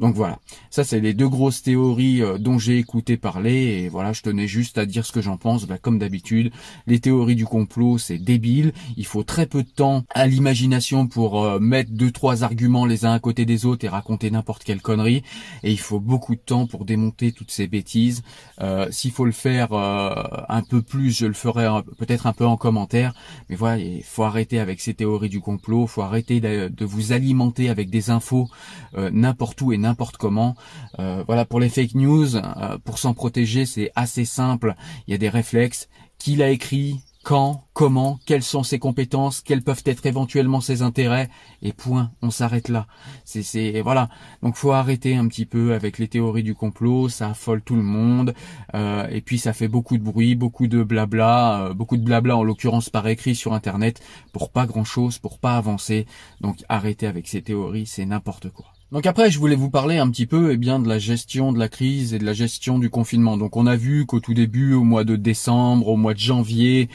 Donc 0.00 0.16
voilà, 0.16 0.40
ça 0.70 0.82
c'est 0.82 0.98
les 0.98 1.14
deux 1.14 1.28
grosses 1.28 1.62
théories 1.62 2.22
euh, 2.22 2.38
dont 2.38 2.58
j'ai 2.58 2.78
écouté 2.78 3.16
parler 3.16 3.58
et 3.78 3.88
voilà, 3.88 4.12
je 4.12 4.22
tenais 4.22 4.48
juste 4.48 4.78
à 4.78 4.84
dire 4.84 5.06
ce 5.06 5.12
que 5.12 5.20
j'en 5.20 5.36
pense. 5.36 5.66
Bah, 5.66 5.78
comme 5.78 6.00
d'habitude, 6.00 6.50
les 6.88 6.98
théories 6.98 7.36
du 7.36 7.46
complot 7.46 7.98
c'est 7.98 8.18
débile. 8.18 8.72
Il 8.96 9.06
faut 9.06 9.22
très 9.22 9.46
peu 9.46 9.62
de 9.62 9.68
temps 9.68 10.02
à 10.12 10.26
l'imagination 10.26 11.06
pour 11.06 11.44
euh, 11.44 11.60
mettre 11.60 11.92
deux 11.92 12.10
trois 12.10 12.42
arguments 12.42 12.84
les 12.84 13.04
uns 13.04 13.12
à 13.12 13.20
côté 13.20 13.44
des 13.44 13.64
autres 13.64 13.84
et 13.84 13.88
raconter 13.88 14.32
n'importe 14.32 14.64
quelle 14.64 14.82
connerie. 14.82 15.22
Et 15.62 15.70
il 15.70 15.78
faut 15.78 16.00
beaucoup 16.00 16.34
de 16.34 16.40
temps 16.40 16.66
pour 16.66 16.84
démonter 16.84 17.30
toutes 17.30 17.52
ces 17.52 17.68
bêtises. 17.68 18.22
Euh, 18.60 18.88
s'il 18.90 19.12
faut 19.12 19.24
le 19.24 19.32
faire 19.32 19.72
un 19.72 20.62
peu 20.68 20.82
plus, 20.82 21.16
je 21.16 21.26
le 21.26 21.32
ferai 21.32 21.59
mettrai 21.60 21.82
peut-être 21.98 22.26
un 22.26 22.32
peu 22.32 22.46
en 22.46 22.56
commentaire. 22.56 23.14
Mais 23.48 23.56
voilà, 23.56 23.78
il 23.78 24.02
faut 24.02 24.24
arrêter 24.24 24.58
avec 24.58 24.80
ces 24.80 24.94
théories 24.94 25.28
du 25.28 25.40
complot, 25.40 25.86
faut 25.86 26.02
arrêter 26.02 26.40
de, 26.40 26.84
vous 26.84 27.12
alimenter 27.12 27.68
avec 27.68 27.90
des 27.90 28.10
infos 28.10 28.48
euh, 28.96 29.10
n'importe 29.12 29.60
où 29.60 29.72
et 29.72 29.78
n'importe 29.78 30.16
comment. 30.16 30.56
Euh, 30.98 31.24
voilà, 31.26 31.44
pour 31.44 31.60
les 31.60 31.68
fake 31.68 31.94
news, 31.94 32.36
euh, 32.36 32.78
pour 32.84 32.98
s'en 32.98 33.14
protéger, 33.14 33.66
c'est 33.66 33.90
assez 33.94 34.24
simple. 34.24 34.74
Il 35.06 35.12
y 35.12 35.14
a 35.14 35.18
des 35.18 35.28
réflexes. 35.28 35.88
Qui 36.18 36.36
l'a 36.36 36.50
écrit? 36.50 37.00
Quand, 37.22 37.64
comment, 37.74 38.18
quelles 38.24 38.42
sont 38.42 38.62
ses 38.62 38.78
compétences, 38.78 39.42
quels 39.42 39.62
peuvent 39.62 39.82
être 39.84 40.06
éventuellement 40.06 40.60
ses 40.60 40.82
intérêts, 40.82 41.28
et 41.62 41.72
point, 41.72 42.12
on 42.22 42.30
s'arrête 42.30 42.68
là. 42.68 42.86
C'est, 43.24 43.42
c'est, 43.42 43.80
voilà. 43.82 44.08
Donc 44.42 44.56
faut 44.56 44.72
arrêter 44.72 45.16
un 45.16 45.28
petit 45.28 45.44
peu 45.46 45.74
avec 45.74 45.98
les 45.98 46.08
théories 46.08 46.42
du 46.42 46.54
complot, 46.54 47.08
ça 47.08 47.30
affole 47.30 47.62
tout 47.62 47.76
le 47.76 47.82
monde, 47.82 48.34
euh, 48.74 49.06
et 49.08 49.20
puis 49.20 49.38
ça 49.38 49.52
fait 49.52 49.68
beaucoup 49.68 49.98
de 49.98 50.02
bruit, 50.02 50.34
beaucoup 50.34 50.66
de 50.66 50.82
blabla, 50.82 51.66
euh, 51.66 51.74
beaucoup 51.74 51.96
de 51.96 52.04
blabla 52.04 52.36
en 52.36 52.42
l'occurrence 52.42 52.88
par 52.88 53.06
écrit 53.06 53.34
sur 53.34 53.52
internet, 53.52 54.00
pour 54.32 54.50
pas 54.50 54.66
grand 54.66 54.84
chose, 54.84 55.18
pour 55.18 55.38
pas 55.38 55.56
avancer. 55.56 56.06
Donc 56.40 56.64
arrêtez 56.68 57.06
avec 57.06 57.28
ces 57.28 57.42
théories, 57.42 57.86
c'est 57.86 58.06
n'importe 58.06 58.50
quoi. 58.50 58.72
Donc 58.92 59.06
après, 59.06 59.30
je 59.30 59.38
voulais 59.38 59.54
vous 59.54 59.70
parler 59.70 59.98
un 59.98 60.10
petit 60.10 60.26
peu, 60.26 60.50
eh 60.50 60.56
bien, 60.56 60.80
de 60.80 60.88
la 60.88 60.98
gestion 60.98 61.52
de 61.52 61.60
la 61.60 61.68
crise 61.68 62.12
et 62.12 62.18
de 62.18 62.24
la 62.24 62.32
gestion 62.32 62.80
du 62.80 62.90
confinement. 62.90 63.36
Donc 63.36 63.56
on 63.56 63.66
a 63.66 63.76
vu 63.76 64.04
qu'au 64.04 64.18
tout 64.18 64.34
début, 64.34 64.72
au 64.72 64.82
mois 64.82 65.04
de 65.04 65.14
décembre, 65.14 65.86
au 65.86 65.96
mois 65.96 66.12
de 66.12 66.18
janvier, 66.18 66.88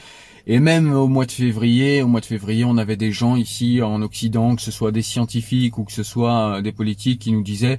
et 0.46 0.60
même 0.60 0.92
au 0.92 1.08
mois 1.08 1.24
de 1.24 1.32
février, 1.32 2.02
au 2.02 2.06
mois 2.06 2.20
de 2.20 2.26
février, 2.26 2.64
on 2.66 2.76
avait 2.76 2.98
des 2.98 3.12
gens 3.12 3.34
ici 3.34 3.80
en 3.80 4.02
Occident, 4.02 4.56
que 4.56 4.62
ce 4.62 4.70
soit 4.70 4.92
des 4.92 5.00
scientifiques 5.00 5.78
ou 5.78 5.84
que 5.84 5.92
ce 5.92 6.02
soit 6.02 6.58
euh, 6.58 6.60
des 6.60 6.70
politiques, 6.70 7.22
qui 7.22 7.32
nous 7.32 7.42
disaient 7.42 7.78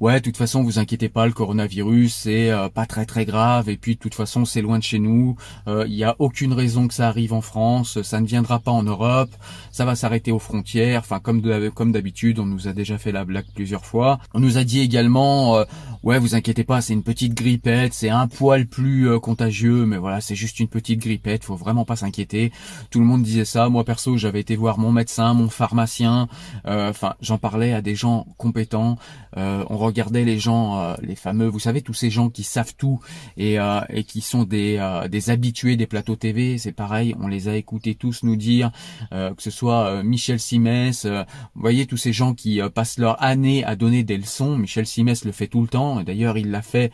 ouais, 0.00 0.18
de 0.18 0.24
toute 0.24 0.38
façon, 0.38 0.62
vous 0.62 0.78
inquiétez 0.78 1.10
pas, 1.10 1.26
le 1.26 1.32
coronavirus, 1.32 2.14
c'est 2.14 2.50
euh, 2.50 2.68
pas 2.68 2.86
très 2.86 3.04
très 3.04 3.26
grave, 3.26 3.68
et 3.68 3.76
puis 3.76 3.94
de 3.94 4.00
toute 4.00 4.14
façon, 4.14 4.44
c'est 4.46 4.62
loin 4.62 4.78
de 4.78 4.82
chez 4.82 4.98
nous, 4.98 5.36
il 5.66 5.72
euh, 5.72 5.88
n'y 5.88 6.04
a 6.04 6.16
aucune 6.18 6.54
raison 6.54 6.88
que 6.88 6.94
ça 6.94 7.08
arrive 7.08 7.34
en 7.34 7.42
France, 7.42 8.00
ça 8.02 8.20
ne 8.20 8.26
viendra 8.26 8.58
pas 8.60 8.70
en 8.70 8.82
Europe, 8.82 9.30
ça 9.70 9.84
va 9.84 9.94
s'arrêter 9.94 10.32
aux 10.32 10.38
frontières, 10.38 11.00
enfin 11.00 11.20
comme 11.20 11.42
comme 11.74 11.92
d'habitude, 11.92 12.38
on 12.38 12.46
nous 12.46 12.66
a 12.66 12.72
déjà 12.72 12.98
fait 12.98 13.12
la 13.12 13.24
blague 13.24 13.46
plusieurs 13.54 13.84
fois. 13.84 14.18
On 14.34 14.40
nous 14.40 14.56
a 14.58 14.64
dit 14.64 14.80
également, 14.80 15.56
euh, 15.56 15.64
ouais, 16.02 16.18
vous 16.18 16.34
inquiétez 16.34 16.64
pas, 16.64 16.80
c'est 16.80 16.94
une 16.94 17.02
petite 17.02 17.34
grippette, 17.34 17.92
c'est 17.92 18.10
un 18.10 18.26
poil 18.26 18.66
plus 18.66 19.18
contagieux, 19.20 19.84
mais 19.84 19.98
voilà, 19.98 20.20
c'est 20.20 20.34
juste 20.34 20.60
une 20.60 20.68
petite 20.68 21.00
grippette, 21.00 21.44
faut 21.44 21.56
vraiment 21.56 21.84
pas 21.84 21.96
s'inquiéter. 21.96 22.52
Tout 22.90 23.00
le 23.00 23.06
monde 23.06 23.22
disait 23.22 23.44
ça, 23.44 23.68
moi 23.68 23.84
perso, 23.84 24.16
j'avais 24.16 24.40
été 24.40 24.56
voir 24.56 24.78
mon 24.78 24.92
médecin, 24.92 25.34
mon 25.34 25.50
pharmacien, 25.50 26.28
enfin, 26.64 27.14
j'en 27.20 27.38
parlais 27.38 27.72
à 27.72 27.82
des 27.82 27.94
gens 27.94 28.26
compétents, 28.38 28.96
on 29.36 29.76
regardait 29.90 30.24
les 30.24 30.38
gens, 30.38 30.78
euh, 30.78 30.94
les 31.02 31.14
fameux, 31.14 31.46
vous 31.46 31.58
savez, 31.58 31.82
tous 31.82 31.94
ces 31.94 32.10
gens 32.10 32.30
qui 32.30 32.42
savent 32.42 32.74
tout 32.76 33.00
et, 33.36 33.58
euh, 33.58 33.80
qui 34.06 34.20
sont 34.20 34.44
des, 34.44 34.76
euh, 34.78 35.08
des 35.08 35.30
habitués 35.30 35.76
des 35.76 35.86
plateaux 35.86 36.16
TV, 36.16 36.58
c'est 36.58 36.72
pareil, 36.72 37.14
on 37.20 37.28
les 37.28 37.48
a 37.48 37.56
écoutés 37.56 37.94
tous 37.94 38.22
nous 38.22 38.36
dire, 38.36 38.70
que 39.10 39.42
ce 39.42 39.50
soit 39.50 40.02
Michel 40.02 40.40
Simès, 40.40 41.06
vous 41.06 41.60
voyez, 41.60 41.86
tous 41.86 41.96
ces 41.96 42.12
gens 42.12 42.34
qui 42.34 42.60
passent 42.74 42.98
leur 42.98 43.22
année 43.22 43.64
à 43.64 43.76
donner 43.76 44.02
des 44.04 44.16
leçons, 44.16 44.56
Michel 44.56 44.86
Simès 44.86 45.24
le 45.24 45.32
fait 45.32 45.48
tout 45.48 45.62
le 45.62 45.68
temps, 45.68 46.02
d'ailleurs 46.02 46.38
il 46.38 46.50
l'a 46.50 46.62
fait 46.62 46.92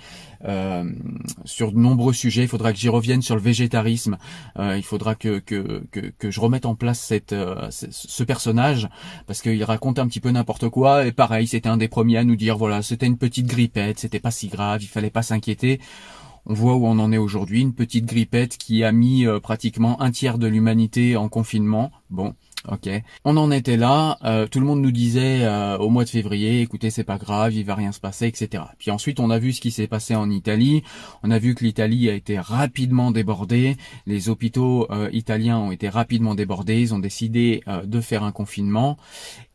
sur 1.45 1.73
de 1.73 1.79
nombreux 1.79 2.13
sujets, 2.13 2.43
il 2.43 2.49
faudra 2.49 2.73
que 2.73 2.79
j'y 2.79 2.89
revienne 2.89 3.23
sur 3.23 3.35
le 3.35 3.41
végétarisme, 3.41 4.19
il 4.59 4.83
faudra 4.83 5.15
que, 5.15 5.39
que, 5.39 5.85
que, 5.91 6.13
que, 6.19 6.31
je 6.31 6.41
remette 6.41 6.67
en 6.67 6.75
place 6.75 7.01
cette, 7.01 7.35
ce 7.71 8.23
personnage, 8.25 8.89
parce 9.27 9.43
qu'il 9.43 9.63
raconte 9.65 9.99
un 9.99 10.07
petit 10.07 10.21
peu 10.21 10.31
n'importe 10.31 10.69
quoi, 10.69 11.07
et 11.07 11.13
pareil, 11.13 11.47
c'était 11.47 11.69
un 11.69 11.77
des 11.77 11.89
premiers 11.89 12.19
à 12.19 12.25
nous 12.25 12.37
dire, 12.37 12.57
voilà, 12.57 12.83
c'était 12.83 13.07
une 13.07 13.19
petite 13.19 13.47
grippette, 13.47 13.99
c'était 13.99 14.21
pas 14.21 14.31
si 14.31 14.49
grave, 14.49 14.83
il 14.83 14.89
fallait 14.89 15.11
pas 15.11 15.23
s'inquiéter. 15.23 15.81
On 16.49 16.55
voit 16.55 16.77
où 16.77 16.87
on 16.87 17.01
en 17.01 17.11
est 17.11 17.19
aujourd'hui, 17.19 17.61
une 17.61 17.75
petite 17.75 18.07
grippette 18.07 18.57
qui 18.57 18.85
a 18.85 18.93
mis 18.93 19.27
euh, 19.27 19.41
pratiquement 19.41 20.01
un 20.01 20.13
tiers 20.13 20.39
de 20.39 20.47
l'humanité 20.47 21.17
en 21.17 21.29
confinement. 21.29 21.91
Bon, 22.09 22.35
ok. 22.69 22.89
On 23.25 23.37
en 23.37 23.51
était 23.51 23.77
là, 23.77 24.19
euh, 24.25 24.47
tout 24.47 24.61
le 24.61 24.67
monde 24.67 24.81
nous 24.81 24.91
disait 24.91 25.45
euh, 25.45 25.77
au 25.79 25.89
mois 25.89 26.05
de 26.05 26.09
février, 26.09 26.61
écoutez, 26.61 26.91
c'est 26.91 27.05
pas 27.05 27.19
grave, 27.19 27.55
il 27.55 27.65
va 27.65 27.75
rien 27.75 27.93
se 27.93 28.01
passer, 28.01 28.27
etc. 28.27 28.65
Puis 28.79 28.91
ensuite, 28.91 29.21
on 29.21 29.31
a 29.31 29.39
vu 29.39 29.53
ce 29.53 29.61
qui 29.61 29.71
s'est 29.71 29.87
passé 29.87 30.15
en 30.15 30.31
Italie. 30.31 30.83
On 31.23 31.31
a 31.31 31.39
vu 31.39 31.55
que 31.55 31.65
l'Italie 31.65 32.09
a 32.09 32.15
été 32.15 32.39
rapidement 32.39 33.11
débordée, 33.11 33.77
les 34.07 34.29
hôpitaux 34.29 34.89
italiens 35.13 35.59
ont 35.59 35.73
été 35.73 35.89
rapidement 35.89 36.35
débordés, 36.35 36.81
ils 36.81 36.95
ont 36.95 36.99
décidé 36.99 37.63
de 37.85 38.01
faire 38.01 38.25
un 38.25 38.33
confinement. 38.33 38.97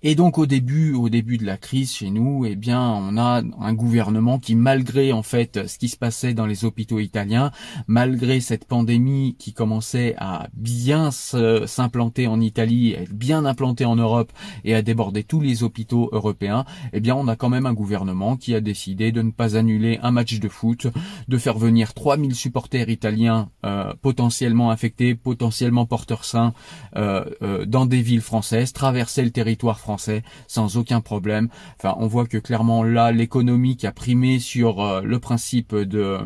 Et 0.03 0.15
donc 0.15 0.39
au 0.39 0.47
début, 0.47 0.93
au 0.93 1.09
début 1.09 1.37
de 1.37 1.45
la 1.45 1.57
crise 1.57 1.93
chez 1.93 2.09
nous, 2.09 2.43
eh 2.45 2.55
bien, 2.55 2.81
on 2.81 3.17
a 3.17 3.43
un 3.59 3.73
gouvernement 3.75 4.39
qui, 4.39 4.55
malgré 4.55 5.13
en 5.13 5.21
fait 5.21 5.67
ce 5.67 5.77
qui 5.77 5.89
se 5.89 5.95
passait 5.97 6.33
dans 6.33 6.47
les 6.47 6.65
hôpitaux 6.65 6.99
italiens, 6.99 7.51
malgré 7.85 8.41
cette 8.41 8.65
pandémie 8.65 9.35
qui 9.37 9.53
commençait 9.53 10.15
à 10.17 10.47
bien 10.53 11.11
s'implanter 11.11 12.25
en 12.25 12.41
Italie, 12.41 12.93
être 12.93 13.13
bien 13.13 13.45
implantée 13.45 13.85
en 13.85 13.95
Europe 13.95 14.31
et 14.63 14.73
à 14.73 14.81
déborder 14.81 15.23
tous 15.23 15.39
les 15.39 15.61
hôpitaux 15.61 16.09
européens, 16.13 16.65
eh 16.93 16.99
bien, 16.99 17.15
on 17.15 17.27
a 17.27 17.35
quand 17.35 17.49
même 17.49 17.67
un 17.67 17.73
gouvernement 17.73 18.37
qui 18.37 18.55
a 18.55 18.59
décidé 18.59 19.11
de 19.11 19.21
ne 19.21 19.29
pas 19.29 19.55
annuler 19.55 19.99
un 20.01 20.09
match 20.09 20.39
de 20.39 20.49
foot, 20.49 20.87
de 21.27 21.37
faire 21.37 21.59
venir 21.59 21.93
3000 21.93 22.33
supporters 22.33 22.89
italiens 22.89 23.49
euh, 23.65 23.93
potentiellement 24.01 24.71
infectés, 24.71 25.13
potentiellement 25.13 25.85
porteurs 25.85 26.25
sains 26.25 26.55
euh, 26.95 27.23
euh, 27.43 27.67
dans 27.67 27.85
des 27.85 28.01
villes 28.01 28.21
françaises, 28.21 28.73
traverser 28.73 29.21
le 29.21 29.29
territoire 29.29 29.77
français 29.77 29.90
sans 29.97 30.77
aucun 30.77 31.01
problème. 31.01 31.49
Enfin, 31.77 31.95
on 31.97 32.07
voit 32.07 32.25
que 32.25 32.37
clairement 32.37 32.83
là, 32.83 33.11
l'économie 33.11 33.77
qui 33.77 33.87
a 33.87 33.91
primé 33.91 34.39
sur 34.39 34.81
euh, 34.81 35.01
le 35.01 35.19
principe 35.19 35.75
de 35.75 36.19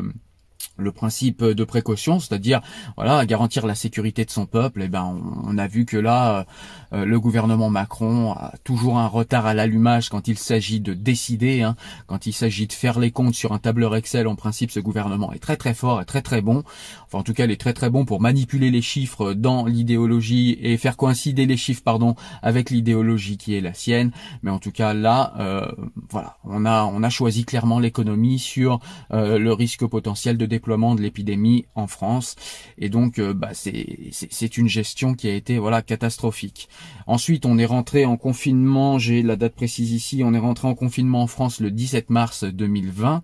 le 0.78 0.92
principe 0.92 1.42
de 1.42 1.64
précaution, 1.64 2.20
c'est-à-dire 2.20 2.60
voilà 2.96 3.24
garantir 3.24 3.66
la 3.66 3.74
sécurité 3.74 4.24
de 4.24 4.30
son 4.30 4.46
peuple. 4.46 4.82
Et 4.82 4.86
eh 4.86 4.88
ben 4.88 5.18
on, 5.44 5.56
a 5.58 5.66
vu 5.66 5.86
que 5.86 5.96
là 5.96 6.40
euh, 6.40 6.44
le 6.92 7.18
gouvernement 7.20 7.70
Macron 7.70 8.32
a 8.32 8.54
toujours 8.64 8.98
un 8.98 9.06
retard 9.06 9.46
à 9.46 9.54
l'allumage 9.54 10.08
quand 10.08 10.28
il 10.28 10.38
s'agit 10.38 10.80
de 10.80 10.94
décider, 10.94 11.62
hein, 11.62 11.76
quand 12.06 12.26
il 12.26 12.32
s'agit 12.32 12.66
de 12.66 12.72
faire 12.72 12.98
les 12.98 13.10
comptes 13.10 13.34
sur 13.34 13.52
un 13.52 13.58
tableur 13.58 13.96
Excel. 13.96 14.26
En 14.26 14.36
principe, 14.36 14.70
ce 14.70 14.80
gouvernement 14.80 15.32
est 15.32 15.38
très 15.38 15.56
très 15.56 15.74
fort 15.74 16.00
et 16.00 16.04
très 16.04 16.22
très 16.22 16.42
bon. 16.42 16.62
Enfin 17.06 17.18
en 17.18 17.22
tout 17.22 17.34
cas, 17.34 17.44
il 17.44 17.50
est 17.50 17.60
très 17.60 17.72
très 17.72 17.90
bon 17.90 18.04
pour 18.04 18.20
manipuler 18.20 18.70
les 18.70 18.82
chiffres 18.82 19.32
dans 19.32 19.66
l'idéologie 19.66 20.58
et 20.60 20.76
faire 20.76 20.96
coïncider 20.96 21.46
les 21.46 21.56
chiffres 21.56 21.82
pardon 21.82 22.14
avec 22.42 22.70
l'idéologie 22.70 23.36
qui 23.36 23.54
est 23.54 23.60
la 23.60 23.74
sienne. 23.74 24.12
Mais 24.42 24.50
en 24.50 24.58
tout 24.58 24.72
cas 24.72 24.94
là, 24.94 25.34
euh, 25.38 25.66
voilà, 26.10 26.38
on 26.44 26.64
a 26.64 26.84
on 26.84 27.02
a 27.02 27.10
choisi 27.10 27.44
clairement 27.44 27.78
l'économie 27.78 28.38
sur 28.38 28.80
euh, 29.12 29.38
le 29.38 29.52
risque 29.52 29.86
potentiel 29.86 30.36
de 30.36 30.46
déploiement 30.46 30.94
de 30.94 31.02
l'épidémie 31.02 31.66
en 31.74 31.86
France. 31.86 32.36
Et 32.78 32.88
donc, 32.88 33.18
euh, 33.18 33.32
bah, 33.34 33.50
c'est 33.52 34.56
une 34.56 34.68
gestion 34.68 35.14
qui 35.14 35.28
a 35.28 35.34
été 35.34 35.58
voilà 35.58 35.82
catastrophique. 35.82 36.68
Ensuite, 37.08 37.46
on 37.46 37.56
est 37.56 37.66
rentré 37.66 38.04
en 38.04 38.16
confinement. 38.16 38.98
J'ai 38.98 39.22
la 39.22 39.36
date 39.36 39.54
précise 39.54 39.92
ici. 39.92 40.22
On 40.24 40.34
est 40.34 40.38
rentré 40.38 40.66
en 40.66 40.74
confinement 40.74 41.22
en 41.22 41.26
France 41.28 41.60
le 41.60 41.70
17 41.70 42.10
mars 42.10 42.44
2020. 42.44 43.22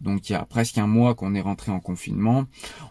Donc, 0.00 0.28
il 0.28 0.32
y 0.32 0.36
a 0.36 0.44
presque 0.44 0.78
un 0.78 0.86
mois 0.86 1.14
qu'on 1.14 1.34
est 1.34 1.40
rentré 1.40 1.70
en 1.70 1.78
confinement. 1.78 2.46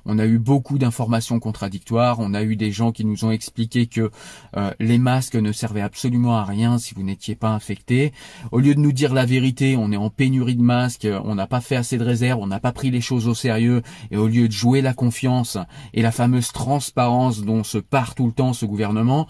On 0.06 0.18
a 0.18 0.26
eu 0.26 0.38
beaucoup 0.38 0.78
d'informations 0.78 1.40
contradictoires. 1.40 2.20
On 2.20 2.34
a 2.34 2.44
eu 2.44 2.56
des 2.56 2.72
gens 2.72 2.92
qui 2.92 3.04
nous 3.04 3.26
ont 3.26 3.32
expliqué 3.32 3.88
que 3.88 4.12
euh, 4.56 4.72
les 4.80 4.98
masques 4.98 5.36
ne 5.36 5.52
servaient 5.52 5.82
absolument 5.82 6.38
à 6.38 6.46
rien 6.46 6.78
si 6.78 6.94
vous 6.94 7.04
n'étiez 7.04 7.36
pas 7.36 7.50
infecté. 7.50 8.14
Au 8.52 8.60
lieu 8.60 8.76
de 8.76 8.80
nous 8.80 8.94
dire 8.94 9.14
la 9.14 9.26
vérité, 9.26 9.76
on 9.76 9.92
est 9.92 9.98
en 9.98 10.10
pénurie 10.10 10.56
de 10.56 10.62
masques. 10.62 11.08
On 11.26 11.36
n'a 11.36 11.48
pas 11.48 11.62
fait 11.62 11.76
assez 11.76 11.98
de 11.98 12.04
réserves. 12.04 12.40
On 12.42 12.48
n'a 12.48 12.60
pas 12.60 12.72
pris 12.72 12.92
les 12.92 13.02
choses 13.02 13.28
au 13.28 13.34
sérieux 13.34 13.82
et 14.12 14.18
au 14.18 14.28
lieu 14.28 14.48
de 14.48 14.54
jouer 14.54 14.82
la 14.82 14.94
confiance 14.94 15.58
et 15.94 16.02
la 16.02 16.12
fameuse 16.12 16.52
transparence 16.52 17.44
dont 17.44 17.64
se 17.64 17.78
part 17.78 18.16
tout 18.16 18.28
le 18.28 18.32
temps 18.32 18.54
ce 18.54 18.66
gouvernement, 18.66 19.28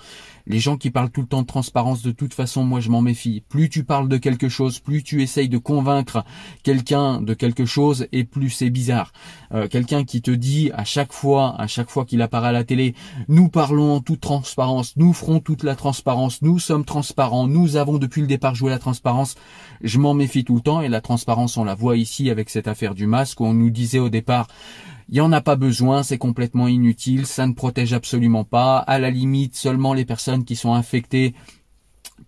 les 0.49 0.59
gens 0.59 0.77
qui 0.77 0.89
parlent 0.89 1.11
tout 1.11 1.21
le 1.21 1.27
temps 1.27 1.43
de 1.43 1.47
transparence, 1.47 2.01
de 2.01 2.11
toute 2.11 2.33
façon, 2.33 2.63
moi 2.63 2.79
je 2.79 2.89
m'en 2.89 3.01
méfie. 3.01 3.43
Plus 3.47 3.69
tu 3.69 3.83
parles 3.83 4.09
de 4.09 4.17
quelque 4.17 4.49
chose, 4.49 4.79
plus 4.79 5.03
tu 5.03 5.21
essayes 5.21 5.47
de 5.47 5.59
convaincre 5.59 6.25
quelqu'un 6.63 7.21
de 7.21 7.33
quelque 7.33 7.65
chose, 7.65 8.07
et 8.11 8.23
plus 8.23 8.49
c'est 8.49 8.71
bizarre. 8.71 9.13
Euh, 9.53 9.67
quelqu'un 9.67 10.03
qui 10.03 10.21
te 10.21 10.31
dit 10.31 10.71
à 10.73 10.83
chaque 10.83 11.13
fois, 11.13 11.55
à 11.61 11.67
chaque 11.67 11.89
fois 11.89 12.03
qu'il 12.03 12.21
apparaît 12.21 12.49
à 12.49 12.51
la 12.51 12.63
télé, 12.63 12.95
nous 13.27 13.47
parlons 13.47 13.93
en 13.93 14.01
toute 14.01 14.21
transparence, 14.21 14.95
nous 14.97 15.13
ferons 15.13 15.39
toute 15.39 15.63
la 15.63 15.75
transparence, 15.75 16.41
nous 16.41 16.57
sommes 16.57 16.83
transparents, 16.83 17.47
nous 17.47 17.75
avons 17.75 17.99
depuis 17.99 18.21
le 18.21 18.27
départ 18.27 18.55
joué 18.55 18.71
la 18.71 18.79
transparence. 18.79 19.35
Je 19.81 19.99
m'en 19.99 20.15
méfie 20.15 20.43
tout 20.43 20.55
le 20.55 20.61
temps, 20.61 20.81
et 20.81 20.89
la 20.89 21.01
transparence, 21.01 21.57
on 21.57 21.63
la 21.63 21.75
voit 21.75 21.95
ici 21.95 22.29
avec 22.31 22.49
cette 22.49 22.67
affaire 22.67 22.95
du 22.95 23.05
masque, 23.05 23.39
où 23.39 23.45
on 23.45 23.53
nous 23.53 23.69
disait 23.69 23.99
au 23.99 24.09
départ, 24.09 24.47
il 25.11 25.15
n'y 25.15 25.21
en 25.21 25.31
a 25.31 25.41
pas 25.41 25.55
besoin, 25.55 26.03
c'est 26.03 26.19
complètement 26.19 26.67
inutile, 26.67 27.25
ça 27.25 27.47
ne 27.47 27.53
protège 27.53 27.93
absolument 27.93 28.43
pas. 28.43 28.77
À 28.77 28.99
la 28.99 29.09
limite, 29.09 29.55
seulement 29.55 29.95
les 29.95 30.05
personnes 30.05 30.45
qui 30.45 30.55
sont 30.55 30.75
infectées 30.75 31.33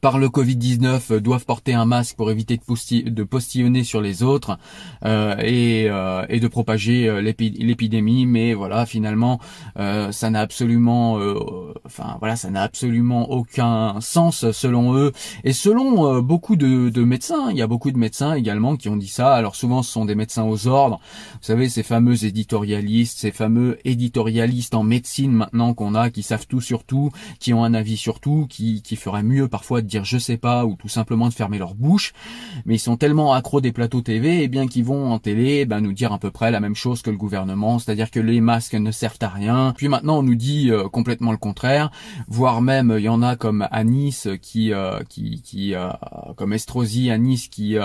par 0.01 0.17
le 0.17 0.27
Covid-19 0.27 1.20
doivent 1.20 1.46
porter 1.46 1.74
un 1.74 1.86
masque 1.86 2.15
pour 2.17 2.31
éviter 2.31 2.58
de, 2.58 3.24
postillonner 3.24 3.84
sur 3.84 4.01
les 4.01 4.24
autres 4.24 4.58
et, 5.03 5.86
de 5.88 6.48
propager 6.48 7.22
l'épidémie. 7.22 8.25
Mais 8.25 8.53
voilà, 8.53 8.86
finalement, 8.86 9.39
ça 9.75 10.29
n'a 10.29 10.41
absolument, 10.41 11.20
enfin 11.86 12.17
voilà, 12.20 12.36
ça 12.36 12.50
n'a 12.50 12.63
absolument 12.63 13.29
aucun 13.31 14.01
sens 14.01 14.51
selon 14.51 14.96
eux 14.96 15.12
et 15.43 15.53
selon 15.53 16.22
beaucoup 16.22 16.55
de, 16.55 16.89
de 16.89 17.03
médecins. 17.03 17.51
Il 17.51 17.58
y 17.58 17.62
a 17.62 17.67
beaucoup 17.67 17.91
de 17.91 17.98
médecins 17.98 18.34
également 18.34 18.75
qui 18.75 18.89
ont 18.89 18.98
dit 18.98 19.08
ça. 19.08 19.34
Alors 19.34 19.55
souvent, 19.55 19.84
ce 19.84 19.91
sont 19.91 20.05
des 20.05 20.15
médecins 20.15 20.43
aux 20.43 20.67
ordres. 20.67 21.00
Vous 21.34 21.46
savez, 21.46 21.70
ces 21.70 21.84
fameux 21.84 22.25
éditorialistes, 22.25 23.20
ces 23.20 23.31
fameux 23.31 23.77
éditorialistes 23.86 24.75
en 24.75 24.84
médecine 24.84 25.31
maintenant 25.31 25.74
qu'on 25.74 25.96
a, 25.96 26.10
qui 26.10 26.24
savent 26.24 26.48
tout 26.48 26.62
sur 26.62 26.84
tout, 26.84 27.12
qui 27.39 27.53
ont 27.53 27.63
un 27.63 27.74
avis 27.74 27.98
sur 27.98 28.20
tout, 28.20 28.48
qui, 28.50 28.81
qui 28.81 28.96
feraient 28.96 29.24
mieux 29.24 29.48
parfois 29.48 29.81
dire 29.91 30.05
je 30.05 30.17
sais 30.17 30.38
pas 30.38 30.65
ou 30.65 30.75
tout 30.75 30.88
simplement 30.88 31.27
de 31.29 31.33
fermer 31.33 31.60
leur 31.60 31.75
bouche. 31.75 32.13
Mais 32.65 32.75
ils 32.75 32.79
sont 32.79 32.98
tellement 32.98 33.33
accros 33.33 33.62
des 33.62 33.71
plateaux 33.71 34.01
TV, 34.01 34.39
et 34.39 34.43
eh 34.43 34.48
bien 34.48 34.67
qu'ils 34.67 34.86
vont 34.86 35.12
en 35.12 35.19
télé 35.19 35.65
ben, 35.65 35.81
nous 35.81 35.93
dire 35.93 36.13
à 36.13 36.19
peu 36.19 36.31
près 36.31 36.51
la 36.51 36.60
même 36.60 36.75
chose 36.75 37.01
que 37.01 37.10
le 37.10 37.17
gouvernement, 37.17 37.79
c'est-à-dire 37.79 38.10
que 38.10 38.19
les 38.19 38.41
masques 38.41 38.74
ne 38.74 38.91
servent 38.91 39.17
à 39.21 39.29
rien. 39.29 39.74
Puis 39.77 39.88
maintenant, 39.88 40.19
on 40.19 40.24
nous 40.24 40.36
dit 40.36 40.71
euh, 40.71 40.88
complètement 40.88 41.31
le 41.31 41.38
contraire, 41.38 41.91
voire 42.27 42.62
même 42.62 42.95
il 42.98 43.03
y 43.03 43.10
en 43.10 43.21
a 43.21 43.36
comme 43.36 43.67
à 43.69 43.83
Nice 43.83 44.27
qui, 44.41 44.74
euh, 44.74 45.00
qui, 45.10 45.41
qui 45.41 45.75
euh, 45.75 45.89
comme 46.36 46.53
Estrosi 46.53 47.12
à 47.12 47.17
Nice 47.17 47.48
qui, 47.48 47.75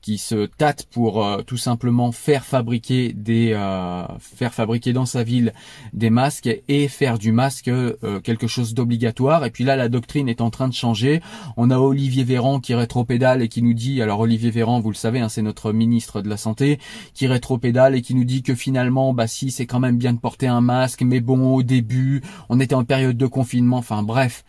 qui 0.00 0.18
se 0.18 0.46
tâte 0.46 0.86
pour 0.90 1.24
tout 1.46 1.56
simplement 1.56 2.12
faire 2.12 2.44
fabriquer 2.44 3.12
des 3.12 3.52
faire 4.18 4.54
fabriquer 4.54 4.92
dans 4.92 5.06
sa 5.06 5.22
ville 5.22 5.52
des 5.92 6.10
masques 6.10 6.50
et 6.68 6.88
faire 6.88 7.18
du 7.18 7.32
masque 7.32 7.70
quelque 8.22 8.46
chose 8.46 8.74
d'obligatoire. 8.74 9.44
Et 9.44 9.50
puis 9.50 9.64
là, 9.64 9.76
la 9.76 9.88
doctrine 9.88 10.28
est 10.28 10.40
en 10.40 10.50
train 10.50 10.68
de 10.68 10.74
changer. 10.74 11.20
On 11.56 11.70
a 11.70 11.78
Olivier 11.78 12.24
Véran 12.24 12.60
qui 12.60 12.74
rétropédale 12.74 13.42
et 13.42 13.48
qui 13.48 13.62
nous 13.62 13.74
dit, 13.74 14.02
alors 14.02 14.20
Olivier 14.20 14.50
Véran, 14.50 14.80
vous 14.80 14.90
le 14.90 14.96
savez, 14.96 15.20
hein, 15.20 15.28
c'est 15.28 15.42
notre 15.42 15.72
ministre 15.72 16.22
de 16.22 16.28
la 16.28 16.36
santé, 16.36 16.78
qui 17.14 17.26
rétropédale 17.26 17.94
et 17.94 18.02
qui 18.02 18.14
nous 18.14 18.24
dit 18.24 18.42
que 18.42 18.54
finalement, 18.54 19.12
bah 19.14 19.26
si, 19.26 19.50
c'est 19.50 19.66
quand 19.66 19.80
même 19.80 19.98
bien 19.98 20.12
de 20.12 20.18
porter 20.18 20.46
un 20.46 20.60
masque, 20.60 21.02
mais 21.02 21.20
bon, 21.20 21.54
au 21.54 21.62
début, 21.62 22.22
on 22.48 22.60
était 22.60 22.74
en 22.74 22.84
période 22.84 23.16
de 23.16 23.26
confinement. 23.26 23.78
Enfin 23.78 24.02
bref 24.02 24.44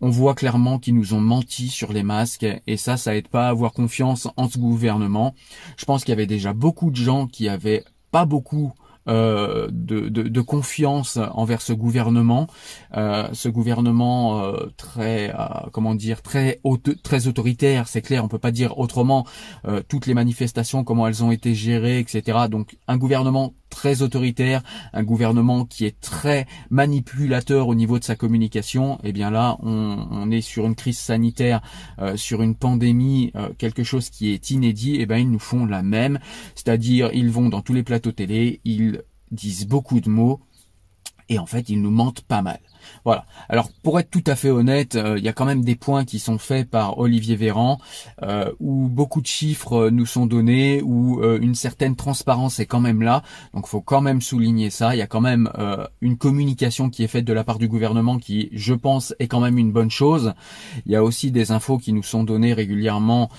on 0.00 0.10
voit 0.10 0.34
clairement 0.34 0.78
qu'ils 0.78 0.94
nous 0.94 1.14
ont 1.14 1.20
menti 1.20 1.68
sur 1.68 1.92
les 1.92 2.02
masques 2.02 2.46
et 2.66 2.76
ça, 2.76 2.98
ça 2.98 3.16
aide 3.16 3.28
pas 3.28 3.46
à 3.46 3.50
avoir 3.50 3.72
confiance 3.72 4.28
en 4.36 4.50
ce 4.50 4.58
gouvernement. 4.58 5.34
Je 5.78 5.86
pense 5.86 6.04
qu'il 6.04 6.10
y 6.10 6.12
avait 6.12 6.26
déjà 6.26 6.52
beaucoup 6.52 6.90
de 6.90 6.96
gens 6.96 7.26
qui 7.26 7.48
avaient 7.48 7.84
pas 8.10 8.26
beaucoup 8.26 8.72
euh, 9.06 9.68
de, 9.70 10.08
de, 10.08 10.40
confiance 10.40 11.18
envers 11.32 11.60
ce 11.60 11.74
gouvernement, 11.74 12.46
euh, 12.96 13.28
ce 13.32 13.50
gouvernement 13.50 14.42
euh, 14.42 14.72
très, 14.76 15.34
comment 15.72 15.94
dire, 15.94 16.22
très 16.22 16.60
très 17.02 17.26
autoritaire, 17.26 17.86
c'est 17.88 18.02
clair, 18.02 18.24
on 18.24 18.28
peut 18.28 18.38
pas 18.38 18.50
dire 18.50 18.78
autrement. 18.78 19.26
toutes 19.88 20.06
les 20.06 20.14
manifestations, 20.14 20.84
comment 20.84 21.06
elles 21.06 21.22
ont 21.22 21.30
été 21.30 21.54
gérées, 21.54 21.98
etc. 21.98 22.48
Donc 22.50 22.76
un 22.88 22.96
gouvernement 22.96 23.54
très 23.74 24.02
autoritaire, 24.02 24.62
un 24.92 25.02
gouvernement 25.02 25.64
qui 25.64 25.84
est 25.84 26.00
très 26.00 26.46
manipulateur 26.70 27.68
au 27.68 27.74
niveau 27.74 27.98
de 27.98 28.04
sa 28.04 28.16
communication, 28.16 28.96
et 28.98 29.08
eh 29.08 29.12
bien 29.12 29.30
là, 29.30 29.58
on, 29.62 30.30
est 30.30 30.40
sur 30.40 30.64
une 30.64 30.74
crise 30.74 30.98
sanitaire, 30.98 31.60
sur 32.14 32.40
une 32.40 32.54
pandémie, 32.54 33.32
quelque 33.58 33.82
chose 33.82 34.10
qui 34.10 34.30
est 34.30 34.50
inédit, 34.50 34.96
et 34.96 35.02
eh 35.02 35.06
bien 35.06 35.18
ils 35.18 35.30
nous 35.30 35.38
font 35.38 35.66
la 35.66 35.82
même, 35.82 36.18
c'est-à-dire 36.54 37.10
ils 37.12 37.30
vont 37.30 37.48
dans 37.48 37.60
tous 37.60 37.74
les 37.74 37.82
plateaux 37.82 38.12
télé, 38.12 38.60
ils 38.64 39.02
disent 39.30 39.66
beaucoup 39.66 40.00
de 40.00 40.08
mots 40.08 40.40
et 41.28 41.38
en 41.38 41.46
fait 41.46 41.68
ils 41.68 41.80
nous 41.80 41.90
mentent 41.90 42.22
pas 42.22 42.42
mal. 42.42 42.60
Voilà. 43.04 43.26
Alors 43.48 43.68
pour 43.82 43.98
être 44.00 44.10
tout 44.10 44.24
à 44.26 44.36
fait 44.36 44.50
honnête, 44.50 44.94
euh, 44.96 45.18
il 45.18 45.24
y 45.24 45.28
a 45.28 45.32
quand 45.32 45.44
même 45.44 45.62
des 45.62 45.76
points 45.76 46.04
qui 46.04 46.18
sont 46.18 46.38
faits 46.38 46.68
par 46.68 46.98
Olivier 46.98 47.36
Véran, 47.36 47.78
euh, 48.22 48.50
où 48.60 48.88
beaucoup 48.88 49.20
de 49.20 49.26
chiffres 49.26 49.86
euh, 49.86 49.90
nous 49.90 50.06
sont 50.06 50.26
donnés, 50.26 50.82
où 50.82 51.22
une 51.24 51.54
certaine 51.54 51.96
transparence 51.96 52.60
est 52.60 52.66
quand 52.66 52.80
même 52.80 53.02
là. 53.02 53.22
Donc 53.54 53.66
faut 53.66 53.80
quand 53.80 54.00
même 54.00 54.20
souligner 54.20 54.70
ça. 54.70 54.94
Il 54.94 54.98
y 54.98 55.02
a 55.02 55.06
quand 55.06 55.20
même 55.20 55.50
une 56.00 56.16
communication 56.16 56.90
qui 56.90 57.02
est 57.02 57.08
faite 57.08 57.24
de 57.24 57.32
la 57.32 57.44
part 57.44 57.58
du 57.58 57.68
gouvernement 57.68 58.18
qui, 58.18 58.48
je 58.52 58.74
pense, 58.74 59.14
est 59.18 59.28
quand 59.28 59.40
même 59.40 59.58
une 59.58 59.72
bonne 59.72 59.90
chose. 59.90 60.34
Il 60.86 60.92
y 60.92 60.96
a 60.96 61.02
aussi 61.02 61.30
des 61.30 61.52
infos 61.52 61.78
qui 61.78 61.92
nous 61.92 62.02
sont 62.02 62.24
données 62.24 62.52
régulièrement 62.52 63.30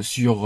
sur 0.00 0.36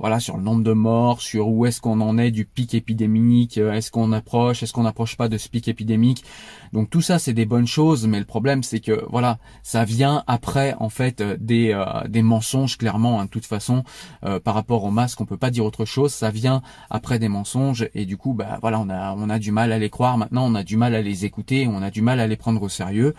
voilà 0.00 0.20
sur 0.20 0.36
le 0.36 0.42
nombre 0.42 0.62
de 0.62 0.72
morts, 0.72 1.20
sur 1.20 1.48
où 1.48 1.66
est-ce 1.66 1.80
qu'on 1.80 2.00
en 2.00 2.18
est 2.18 2.30
du 2.30 2.44
pic 2.44 2.74
épidémique, 2.74 3.58
est-ce 3.58 3.90
qu'on 3.90 4.12
approche, 4.12 4.62
est-ce 4.62 4.72
qu'on 4.72 4.84
n'approche 4.84 5.16
pas 5.16 5.28
de 5.28 5.38
ce 5.38 5.48
pic 5.48 5.68
épidémique. 5.68 6.24
Donc 6.72 6.90
tout 6.90 7.02
ça 7.02 7.18
c'est 7.18 7.32
des 7.32 7.46
bonnes 7.46 7.57
chose, 7.66 8.06
mais 8.06 8.18
le 8.18 8.24
problème 8.24 8.62
c'est 8.62 8.80
que 8.80 9.04
voilà, 9.10 9.38
ça 9.62 9.84
vient 9.84 10.24
après 10.26 10.74
en 10.78 10.88
fait 10.88 11.20
euh, 11.20 11.36
des, 11.38 11.72
euh, 11.72 12.06
des 12.08 12.22
mensonges 12.22 12.76
clairement. 12.78 13.20
Hein, 13.20 13.24
de 13.24 13.30
toute 13.30 13.46
façon, 13.46 13.84
euh, 14.24 14.40
par 14.40 14.54
rapport 14.54 14.84
au 14.84 14.90
masque, 14.90 15.20
on 15.20 15.26
peut 15.26 15.36
pas 15.36 15.50
dire 15.50 15.64
autre 15.64 15.84
chose. 15.84 16.12
Ça 16.12 16.30
vient 16.30 16.62
après 16.90 17.18
des 17.18 17.28
mensonges 17.28 17.88
et 17.94 18.06
du 18.06 18.16
coup, 18.16 18.34
bah 18.34 18.58
voilà, 18.60 18.80
on 18.80 18.88
a 18.88 19.14
on 19.16 19.28
a 19.30 19.38
du 19.38 19.52
mal 19.52 19.72
à 19.72 19.78
les 19.78 19.90
croire. 19.90 20.18
Maintenant, 20.18 20.46
on 20.46 20.54
a 20.54 20.64
du 20.64 20.76
mal 20.76 20.94
à 20.94 21.02
les 21.02 21.24
écouter, 21.24 21.66
on 21.66 21.82
a 21.82 21.90
du 21.90 22.02
mal 22.02 22.20
à 22.20 22.26
les 22.26 22.36
prendre 22.36 22.62
au 22.62 22.68
sérieux 22.68 23.14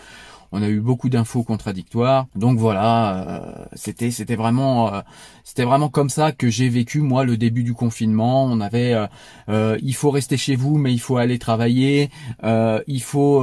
on 0.51 0.63
a 0.63 0.67
eu 0.67 0.79
beaucoup 0.79 1.09
d'infos 1.09 1.43
contradictoires. 1.43 2.25
Donc 2.35 2.57
voilà, 2.57 3.67
c'était 3.73 4.09
c'était 4.09 4.35
vraiment 4.35 5.03
c'était 5.49 5.63
vraiment 5.63 5.89
comme 5.89 6.11
ça 6.11 6.31
que 6.31 6.47
j'ai 6.47 6.69
vécu 6.69 7.01
moi 7.01 7.23
le 7.23 7.35
début 7.35 7.63
du 7.63 7.73
confinement. 7.73 8.45
On 8.45 8.61
avait, 8.61 8.93
euh, 8.93 9.07
euh, 9.49 9.79
il 9.81 9.95
faut 9.95 10.11
rester 10.11 10.37
chez 10.37 10.55
vous, 10.55 10.77
mais 10.77 10.93
il 10.93 10.99
faut 10.99 11.17
aller 11.17 11.39
travailler. 11.39 12.11
Euh, 12.43 12.83
il 12.85 13.01
faut 13.01 13.39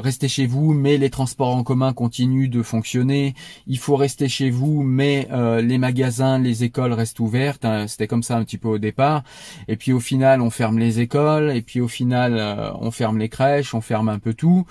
rester 0.00 0.26
chez 0.26 0.46
vous, 0.46 0.72
mais 0.72 0.96
les 0.96 1.10
transports 1.10 1.54
en 1.54 1.62
commun 1.62 1.92
continuent 1.92 2.48
de 2.48 2.62
fonctionner. 2.62 3.34
Il 3.66 3.76
faut 3.76 3.96
rester 3.96 4.26
chez 4.26 4.48
vous, 4.48 4.82
mais 4.82 5.28
les 5.60 5.76
magasins, 5.76 6.38
les 6.38 6.64
écoles 6.64 6.94
restent 6.94 7.20
ouvertes. 7.20 7.66
Hein, 7.66 7.86
c'était 7.88 8.06
comme 8.06 8.22
ça 8.22 8.38
un 8.38 8.44
petit 8.44 8.56
peu 8.56 8.68
au 8.68 8.78
départ. 8.78 9.22
Et 9.68 9.76
puis 9.76 9.92
au 9.92 10.00
final, 10.00 10.40
on 10.40 10.48
ferme 10.48 10.78
les 10.78 11.00
écoles. 11.00 11.50
Et 11.50 11.60
puis 11.60 11.82
au 11.82 11.88
final, 11.88 12.40
on 12.80 12.90
ferme 12.90 13.18
les 13.18 13.28
crèches, 13.28 13.74
on 13.74 13.82
ferme 13.82 14.08
un 14.08 14.18
peu 14.18 14.32
tout. 14.32 14.64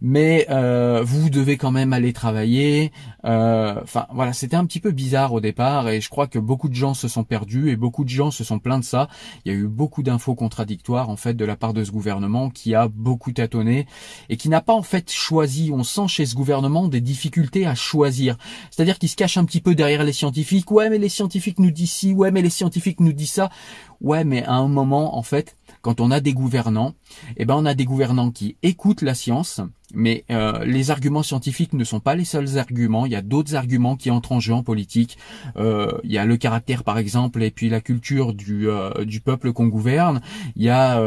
Mais 0.00 0.48
vous 1.04 1.30
devez 1.30 1.56
quand 1.56 1.70
même 1.70 1.92
aller 1.92 2.12
travailler. 2.12 2.90
Enfin 3.22 4.06
voilà, 4.12 4.32
c'était 4.32 4.56
un 4.56 4.66
petit 4.66 4.80
peu 4.80 4.90
bizarre 4.90 5.32
au 5.32 5.40
départ, 5.40 5.88
et 5.88 6.00
je 6.00 6.08
crois 6.08 6.26
beaucoup 6.38 6.68
de 6.68 6.74
gens 6.74 6.94
se 6.94 7.08
sont 7.08 7.24
perdus 7.24 7.70
et 7.70 7.76
beaucoup 7.76 8.04
de 8.04 8.08
gens 8.08 8.30
se 8.30 8.44
sont 8.44 8.58
plaints 8.58 8.78
de 8.78 8.84
ça. 8.84 9.08
Il 9.44 9.52
y 9.52 9.54
a 9.54 9.58
eu 9.58 9.68
beaucoup 9.68 10.02
d'infos 10.02 10.34
contradictoires 10.34 11.10
en 11.10 11.16
fait 11.16 11.34
de 11.34 11.44
la 11.44 11.56
part 11.56 11.72
de 11.72 11.84
ce 11.84 11.90
gouvernement 11.90 12.50
qui 12.50 12.74
a 12.74 12.88
beaucoup 12.88 13.32
tâtonné 13.32 13.86
et 14.28 14.36
qui 14.36 14.48
n'a 14.48 14.60
pas 14.60 14.74
en 14.74 14.82
fait 14.82 15.10
choisi. 15.10 15.70
On 15.72 15.84
sent 15.84 16.08
chez 16.08 16.26
ce 16.26 16.34
gouvernement 16.34 16.88
des 16.88 17.00
difficultés 17.00 17.66
à 17.66 17.74
choisir. 17.74 18.36
C'est-à-dire 18.70 18.98
qu'il 18.98 19.08
se 19.08 19.16
cache 19.16 19.36
un 19.36 19.44
petit 19.44 19.60
peu 19.60 19.74
derrière 19.74 20.04
les 20.04 20.12
scientifiques. 20.12 20.70
Ouais, 20.70 20.90
mais 20.90 20.98
les 20.98 21.08
scientifiques 21.08 21.58
nous 21.58 21.70
disent 21.70 21.92
ci. 21.92 22.12
Ouais, 22.12 22.30
mais 22.30 22.42
les 22.42 22.50
scientifiques 22.50 23.00
nous 23.00 23.12
disent 23.12 23.32
ça. 23.32 23.50
Ouais, 24.00 24.24
mais 24.24 24.44
à 24.44 24.54
un 24.54 24.68
moment 24.68 25.16
en 25.16 25.22
fait, 25.22 25.56
quand 25.82 26.00
on 26.00 26.10
a 26.10 26.20
des 26.20 26.32
gouvernants, 26.32 26.94
eh 27.36 27.44
ben 27.44 27.54
on 27.56 27.66
a 27.66 27.74
des 27.74 27.84
gouvernants 27.84 28.30
qui 28.30 28.56
écoutent 28.62 29.02
la 29.02 29.14
science, 29.14 29.60
mais 29.92 30.24
euh, 30.30 30.64
les 30.64 30.90
arguments 30.90 31.22
scientifiques 31.22 31.74
ne 31.74 31.84
sont 31.84 32.00
pas 32.00 32.14
les 32.14 32.24
seuls 32.24 32.56
arguments. 32.56 33.04
Il 33.04 33.12
y 33.12 33.16
a 33.16 33.22
d'autres 33.22 33.56
arguments 33.56 33.96
qui 33.96 34.10
entrent 34.10 34.32
en 34.32 34.40
jeu 34.40 34.54
en 34.54 34.62
politique. 34.62 35.18
Euh, 35.56 35.92
il 36.04 36.12
y 36.12 36.18
a 36.18 36.24
le 36.24 36.36
caractère, 36.36 36.84
par 36.84 36.98
exemple, 36.98 37.42
et 37.42 37.50
puis 37.50 37.68
la 37.68 37.80
culture 37.80 38.32
du, 38.32 38.68
euh, 38.68 39.04
du 39.04 39.20
peuple 39.20 39.52
qu'on 39.52 39.66
gouverne. 39.66 40.22
Il 40.56 40.62
y 40.62 40.70
a 40.70 41.02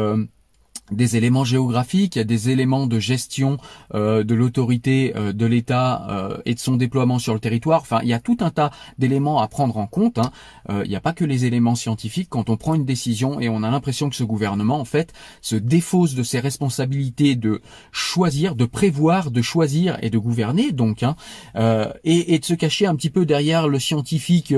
des 0.90 1.16
éléments 1.16 1.44
géographiques, 1.44 2.16
il 2.16 2.18
y 2.18 2.22
a 2.22 2.24
des 2.24 2.50
éléments 2.50 2.86
de 2.86 2.98
gestion 2.98 3.58
euh, 3.94 4.22
de 4.22 4.34
l'autorité 4.34 5.12
euh, 5.16 5.32
de 5.32 5.46
l'État 5.46 6.06
euh, 6.10 6.38
et 6.44 6.54
de 6.54 6.60
son 6.60 6.76
déploiement 6.76 7.18
sur 7.18 7.34
le 7.34 7.40
territoire. 7.40 7.80
Enfin, 7.80 8.00
il 8.02 8.08
y 8.08 8.12
a 8.12 8.20
tout 8.20 8.36
un 8.40 8.50
tas 8.50 8.70
d'éléments 8.98 9.40
à 9.40 9.48
prendre 9.48 9.76
en 9.78 9.86
compte. 9.86 10.18
Hein. 10.18 10.30
il 10.84 10.88
n'y 10.88 10.96
a 10.96 11.00
pas 11.00 11.12
que 11.12 11.24
les 11.24 11.44
éléments 11.44 11.74
scientifiques. 11.74 12.28
Quand 12.30 12.50
on 12.50 12.56
prend 12.56 12.74
une 12.74 12.84
décision 12.84 13.40
et 13.40 13.48
on 13.48 13.62
a 13.62 13.70
l'impression 13.70 14.08
que 14.08 14.16
ce 14.16 14.24
gouvernement, 14.24 14.78
en 14.78 14.84
fait, 14.84 15.12
se 15.42 15.56
défausse 15.56 16.14
de 16.14 16.22
ses 16.22 16.40
responsabilités 16.40 17.34
de 17.34 17.60
choisir, 17.92 18.54
de 18.54 18.64
prévoir, 18.64 19.30
de 19.30 19.42
choisir 19.42 19.98
et 20.02 20.10
de 20.10 20.18
gouverner, 20.18 20.72
donc, 20.72 21.02
hein, 21.02 21.16
et, 22.04 22.34
et, 22.34 22.38
de 22.38 22.44
se 22.44 22.54
cacher 22.54 22.86
un 22.86 22.94
petit 22.94 23.10
peu 23.10 23.26
derrière 23.26 23.68
le 23.68 23.78
scientifique, 23.78 24.52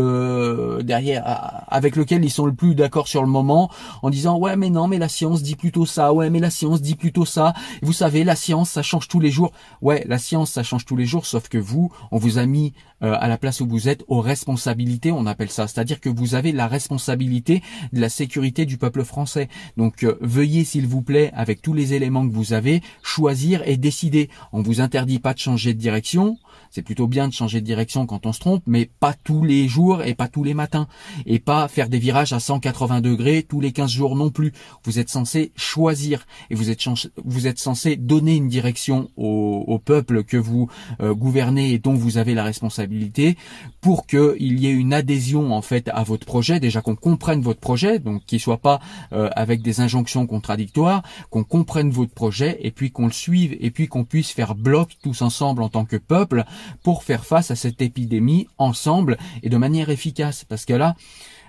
derrière 0.82 1.64
avec 1.68 1.96
lequel 1.96 2.24
ils 2.24 2.30
sont 2.30 2.46
le 2.46 2.54
plus 2.54 2.74
d'accord 2.74 3.08
sur 3.08 3.22
le 3.22 3.28
moment, 3.28 3.70
en 4.02 4.10
disant 4.10 4.38
ouais 4.38 4.56
mais 4.56 4.70
non 4.70 4.88
mais 4.88 4.98
la 4.98 5.08
science 5.08 5.42
dit 5.42 5.56
plutôt 5.56 5.86
ça 5.86 6.12
ouais 6.18 6.30
mais 6.30 6.40
la 6.40 6.50
science 6.50 6.82
dit 6.82 6.96
plutôt 6.96 7.24
ça. 7.24 7.54
Vous 7.82 7.92
savez, 7.92 8.24
la 8.24 8.36
science 8.36 8.70
ça 8.70 8.82
change 8.82 9.08
tous 9.08 9.20
les 9.20 9.30
jours. 9.30 9.52
Ouais, 9.80 10.04
la 10.08 10.18
science 10.18 10.50
ça 10.50 10.62
change 10.62 10.84
tous 10.84 10.96
les 10.96 11.06
jours, 11.06 11.26
sauf 11.26 11.48
que 11.48 11.58
vous, 11.58 11.90
on 12.10 12.18
vous 12.18 12.38
a 12.38 12.46
mis 12.46 12.74
euh, 13.02 13.16
à 13.18 13.28
la 13.28 13.38
place 13.38 13.60
où 13.60 13.66
vous 13.66 13.88
êtes 13.88 14.04
aux 14.08 14.20
responsabilités, 14.20 15.12
on 15.12 15.26
appelle 15.26 15.50
ça. 15.50 15.68
C'est-à-dire 15.68 16.00
que 16.00 16.08
vous 16.08 16.34
avez 16.34 16.52
la 16.52 16.66
responsabilité 16.66 17.62
de 17.92 18.00
la 18.00 18.08
sécurité 18.08 18.66
du 18.66 18.76
peuple 18.76 19.04
français. 19.04 19.48
Donc 19.76 20.02
euh, 20.02 20.18
veuillez 20.20 20.64
s'il 20.64 20.86
vous 20.86 21.02
plaît, 21.02 21.30
avec 21.34 21.62
tous 21.62 21.74
les 21.74 21.94
éléments 21.94 22.28
que 22.28 22.34
vous 22.34 22.52
avez, 22.52 22.82
choisir 23.02 23.62
et 23.66 23.76
décider. 23.76 24.28
On 24.52 24.62
vous 24.62 24.80
interdit 24.80 25.20
pas 25.20 25.34
de 25.34 25.38
changer 25.38 25.74
de 25.74 25.78
direction, 25.78 26.38
C'est 26.70 26.82
plutôt 26.82 27.06
bien 27.06 27.28
de 27.28 27.32
changer 27.32 27.60
de 27.60 27.66
direction 27.66 28.06
quand 28.06 28.26
on 28.26 28.32
se 28.32 28.40
trompe, 28.40 28.62
mais 28.66 28.90
pas 29.00 29.14
tous 29.14 29.44
les 29.44 29.68
jours 29.68 30.02
et 30.02 30.14
pas 30.14 30.28
tous 30.28 30.44
les 30.44 30.54
matins. 30.54 30.86
Et 31.26 31.38
pas 31.38 31.68
faire 31.68 31.88
des 31.88 31.98
virages 31.98 32.32
à 32.32 32.40
180 32.40 33.00
degrés 33.00 33.44
tous 33.48 33.60
les 33.60 33.72
15 33.72 33.90
jours 33.90 34.16
non 34.16 34.30
plus. 34.30 34.52
Vous 34.84 34.98
êtes 34.98 35.08
censé 35.08 35.52
choisir 35.56 36.26
et 36.50 36.54
vous 36.54 36.70
êtes, 36.70 36.82
vous 37.24 37.46
êtes 37.46 37.58
censé 37.58 37.96
donner 37.96 38.36
une 38.36 38.48
direction 38.48 39.10
au, 39.16 39.80
peuple 39.84 40.24
que 40.24 40.36
vous 40.36 40.68
euh, 41.00 41.14
gouvernez 41.14 41.72
et 41.72 41.78
dont 41.78 41.94
vous 41.94 42.18
avez 42.18 42.34
la 42.34 42.42
responsabilité 42.42 43.36
pour 43.80 44.06
qu'il 44.06 44.58
y 44.58 44.66
ait 44.66 44.72
une 44.72 44.92
adhésion 44.92 45.52
en 45.54 45.62
fait 45.62 45.88
à 45.94 46.02
votre 46.02 46.26
projet. 46.26 46.58
Déjà 46.58 46.80
qu'on 46.80 46.96
comprenne 46.96 47.40
votre 47.40 47.60
projet, 47.60 47.98
donc 48.00 48.24
qu'il 48.26 48.40
soit 48.40 48.58
pas 48.58 48.80
euh, 49.12 49.30
avec 49.36 49.62
des 49.62 49.80
injonctions 49.80 50.26
contradictoires, 50.26 51.02
qu'on 51.30 51.44
comprenne 51.44 51.90
votre 51.90 52.12
projet 52.12 52.58
et 52.60 52.70
puis 52.70 52.90
qu'on 52.90 53.06
le 53.06 53.12
suive 53.12 53.56
et 53.60 53.70
puis 53.70 53.86
qu'on 53.86 54.04
puisse 54.04 54.30
faire 54.30 54.54
bloc 54.54 54.96
tous 55.02 55.22
ensemble 55.22 55.62
en 55.62 55.68
tant 55.68 55.84
que 55.84 55.96
peuple 55.96 56.44
pour 56.82 57.04
faire 57.04 57.24
face 57.24 57.50
à 57.50 57.56
cette 57.56 57.82
épidémie 57.82 58.46
ensemble 58.58 59.18
et 59.42 59.48
de 59.48 59.56
manière 59.56 59.90
efficace. 59.90 60.44
Parce 60.44 60.64
que 60.64 60.74
là, 60.74 60.94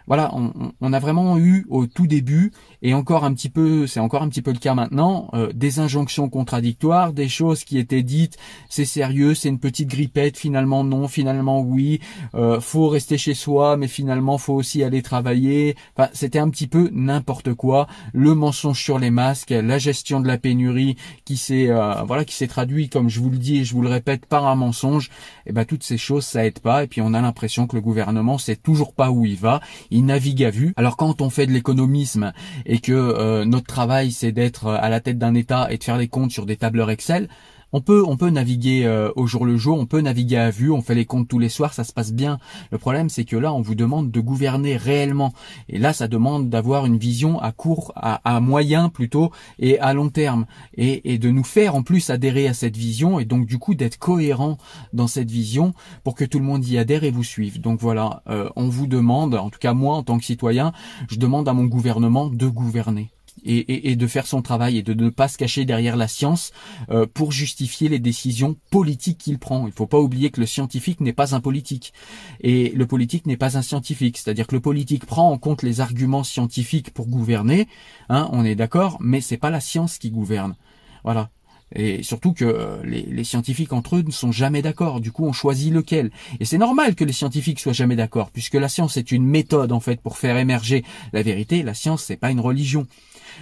voilà, 0.09 0.33
on, 0.33 0.91
a 0.91 0.99
vraiment 0.99 1.37
eu 1.37 1.67
au 1.69 1.85
tout 1.85 2.07
début 2.07 2.51
et 2.81 2.95
encore 2.95 3.23
un 3.23 3.33
petit 3.35 3.47
peu, 3.47 3.85
c'est 3.85 3.99
encore 3.99 4.23
un 4.23 4.29
petit 4.29 4.41
peu 4.41 4.51
le 4.51 4.57
cas 4.57 4.73
maintenant, 4.73 5.29
euh, 5.35 5.53
des 5.53 5.79
injonctions 5.79 6.29
contradictoires, 6.29 7.13
des 7.13 7.29
choses 7.29 7.63
qui 7.63 7.77
étaient 7.77 8.01
dites, 8.01 8.35
c'est 8.69 8.85
sérieux, 8.85 9.35
c'est 9.35 9.49
une 9.49 9.59
petite 9.59 9.87
grippette, 9.87 10.35
finalement 10.35 10.83
non, 10.83 11.07
finalement 11.07 11.61
oui, 11.61 11.99
euh, 12.33 12.59
faut 12.59 12.89
rester 12.89 13.19
chez 13.19 13.35
soi, 13.35 13.77
mais 13.77 13.87
finalement 13.87 14.39
faut 14.39 14.55
aussi 14.55 14.83
aller 14.83 15.03
travailler. 15.03 15.75
Enfin, 15.95 16.09
c'était 16.13 16.39
un 16.39 16.49
petit 16.49 16.67
peu 16.67 16.89
n'importe 16.91 17.53
quoi. 17.53 17.87
Le 18.11 18.33
mensonge 18.33 18.81
sur 18.81 18.97
les 18.97 19.11
masques, 19.11 19.51
la 19.51 19.77
gestion 19.77 20.21
de 20.21 20.27
la 20.27 20.39
pénurie 20.39 20.95
qui 21.23 21.37
s'est, 21.37 21.69
euh, 21.69 22.01
voilà, 22.01 22.25
qui 22.25 22.33
s'est 22.33 22.47
traduit, 22.47 22.89
comme 22.89 23.09
je 23.09 23.19
vous 23.19 23.29
le 23.29 23.37
dis 23.37 23.59
et 23.59 23.63
je 23.63 23.75
vous 23.75 23.83
le 23.83 23.89
répète, 23.89 24.25
par 24.25 24.47
un 24.47 24.55
mensonge. 24.55 25.09
Et 25.45 25.49
eh 25.49 25.53
ben 25.53 25.65
toutes 25.65 25.83
ces 25.83 25.97
choses, 25.99 26.25
ça 26.25 26.45
aide 26.47 26.59
pas. 26.59 26.83
Et 26.83 26.87
puis 26.87 27.01
on 27.01 27.13
a 27.13 27.21
l'impression 27.21 27.67
que 27.67 27.75
le 27.75 27.81
gouvernement 27.83 28.39
sait 28.39 28.55
toujours 28.55 28.93
pas 28.93 29.11
où 29.11 29.25
il 29.25 29.37
va. 29.37 29.61
Navigue 30.01 30.43
à 30.43 30.49
vue. 30.49 30.73
Alors 30.75 30.97
quand 30.97 31.21
on 31.21 31.29
fait 31.29 31.45
de 31.45 31.51
l'économisme 31.51 32.33
et 32.65 32.79
que 32.79 32.91
euh, 32.91 33.45
notre 33.45 33.67
travail 33.67 34.11
c'est 34.11 34.31
d'être 34.31 34.67
euh, 34.67 34.77
à 34.79 34.89
la 34.89 34.99
tête 34.99 35.17
d'un 35.17 35.35
État 35.35 35.67
et 35.71 35.77
de 35.77 35.83
faire 35.83 35.97
des 35.97 36.07
comptes 36.07 36.31
sur 36.31 36.45
des 36.45 36.57
tableurs 36.57 36.89
Excel, 36.89 37.27
on 37.71 37.81
peut, 37.81 38.03
on 38.05 38.17
peut 38.17 38.29
naviguer 38.29 38.85
euh, 38.85 39.11
au 39.15 39.27
jour 39.27 39.45
le 39.45 39.57
jour, 39.57 39.77
on 39.77 39.85
peut 39.85 40.01
naviguer 40.01 40.37
à 40.37 40.49
vue, 40.49 40.71
on 40.71 40.81
fait 40.81 40.95
les 40.95 41.05
comptes 41.05 41.27
tous 41.27 41.39
les 41.39 41.49
soirs, 41.49 41.73
ça 41.73 41.83
se 41.83 41.93
passe 41.93 42.13
bien. 42.13 42.39
Le 42.71 42.77
problème, 42.77 43.09
c'est 43.09 43.25
que 43.25 43.35
là, 43.35 43.53
on 43.53 43.61
vous 43.61 43.75
demande 43.75 44.11
de 44.11 44.19
gouverner 44.19 44.77
réellement. 44.77 45.33
Et 45.67 45.77
là, 45.77 45.93
ça 45.93 46.07
demande 46.07 46.49
d'avoir 46.49 46.85
une 46.85 46.97
vision 46.97 47.39
à 47.39 47.51
court, 47.51 47.91
à, 47.95 48.39
moyen 48.39 48.89
plutôt, 48.89 49.31
et 49.59 49.79
à 49.79 49.93
long 49.93 50.09
terme. 50.09 50.45
Et, 50.75 51.13
et, 51.13 51.17
de 51.17 51.29
nous 51.29 51.43
faire 51.43 51.75
en 51.75 51.83
plus 51.83 52.09
adhérer 52.09 52.47
à 52.47 52.53
cette 52.53 52.77
vision, 52.77 53.19
et 53.19 53.25
donc 53.25 53.45
du 53.45 53.59
coup 53.59 53.75
d'être 53.75 53.97
cohérent 53.97 54.57
dans 54.93 55.07
cette 55.07 55.29
vision 55.29 55.73
pour 56.03 56.15
que 56.15 56.23
tout 56.25 56.39
le 56.39 56.45
monde 56.45 56.65
y 56.65 56.77
adhère 56.77 57.03
et 57.03 57.11
vous 57.11 57.23
suive. 57.23 57.59
Donc 57.59 57.79
voilà, 57.79 58.23
on 58.55 58.69
vous 58.69 58.87
demande, 58.87 59.35
en 59.35 59.49
tout 59.49 59.59
cas 59.59 59.73
moi 59.73 59.95
en 59.95 60.03
tant 60.03 60.17
que 60.17 60.25
citoyen, 60.25 60.71
je 61.09 61.17
demande 61.17 61.47
à 61.47 61.53
mon 61.53 61.65
gouvernement 61.65 62.27
de 62.27 62.47
gouverner 62.47 63.11
et, 63.43 63.95
de 63.95 64.07
faire 64.07 64.27
son 64.27 64.41
travail 64.41 64.77
et 64.77 64.83
de 64.83 64.93
ne 64.93 65.09
pas 65.09 65.27
se 65.27 65.37
cacher 65.37 65.65
derrière 65.65 65.95
la 65.95 66.07
science 66.07 66.51
euh, 66.89 67.05
pour 67.11 67.31
justifier 67.31 67.89
les 67.89 67.99
décisions 67.99 68.55
politiques 68.69 69.17
qu'il 69.17 69.39
prend. 69.39 69.61
Il 69.67 69.71
ne 69.71 69.75
faut 69.75 69.87
pas 69.87 69.99
oublier 69.99 70.29
que 70.29 70.39
le 70.39 70.45
scientifique 70.45 71.01
n'est 71.01 71.13
pas 71.13 71.35
un 71.35 71.39
politique 71.39 71.93
et 72.41 72.69
le 72.69 72.85
politique 72.85 73.25
n'est 73.25 73.37
pas 73.37 73.57
un 73.57 73.61
scientifique. 73.61 74.17
C'est-à-dire 74.17 74.47
que 74.47 74.55
le 74.55 74.61
politique 74.61 75.05
prend 75.05 75.31
en 75.31 75.37
compte 75.37 75.63
les 75.63 75.81
arguments 75.81 76.23
scientifiques 76.23 76.91
pour 76.91 77.07
gouverner, 77.07 77.67
hein, 78.09 78.29
on 78.31 78.45
est 78.45 78.55
d'accord, 78.55 78.97
mais 78.99 79.21
c'est 79.21 79.37
pas 79.37 79.49
la 79.49 79.61
science 79.61 79.97
qui 79.97 80.11
gouverne. 80.11 80.55
Voilà. 81.03 81.29
Et 81.75 82.01
surtout 82.01 82.33
que 82.33 82.45
euh, 82.45 82.81
les, 82.83 83.03
les, 83.03 83.23
scientifiques 83.23 83.73
entre 83.73 83.97
eux 83.97 84.01
ne 84.01 84.11
sont 84.11 84.31
jamais 84.31 84.61
d'accord. 84.61 84.99
Du 84.99 85.11
coup, 85.11 85.25
on 85.25 85.33
choisit 85.33 85.71
lequel. 85.71 86.11
Et 86.39 86.45
c'est 86.45 86.57
normal 86.57 86.95
que 86.95 87.03
les 87.03 87.13
scientifiques 87.13 87.59
soient 87.59 87.73
jamais 87.73 87.95
d'accord, 87.95 88.31
puisque 88.31 88.55
la 88.55 88.69
science 88.69 88.97
est 88.97 89.11
une 89.11 89.25
méthode 89.25 89.71
en 89.71 89.79
fait 89.79 90.01
pour 90.01 90.17
faire 90.17 90.37
émerger 90.37 90.83
la 91.13 91.21
vérité. 91.21 91.61
La 91.61 91.75
science, 91.75 92.03
c'est 92.03 92.17
pas 92.17 92.31
une 92.31 92.39
religion. 92.39 92.87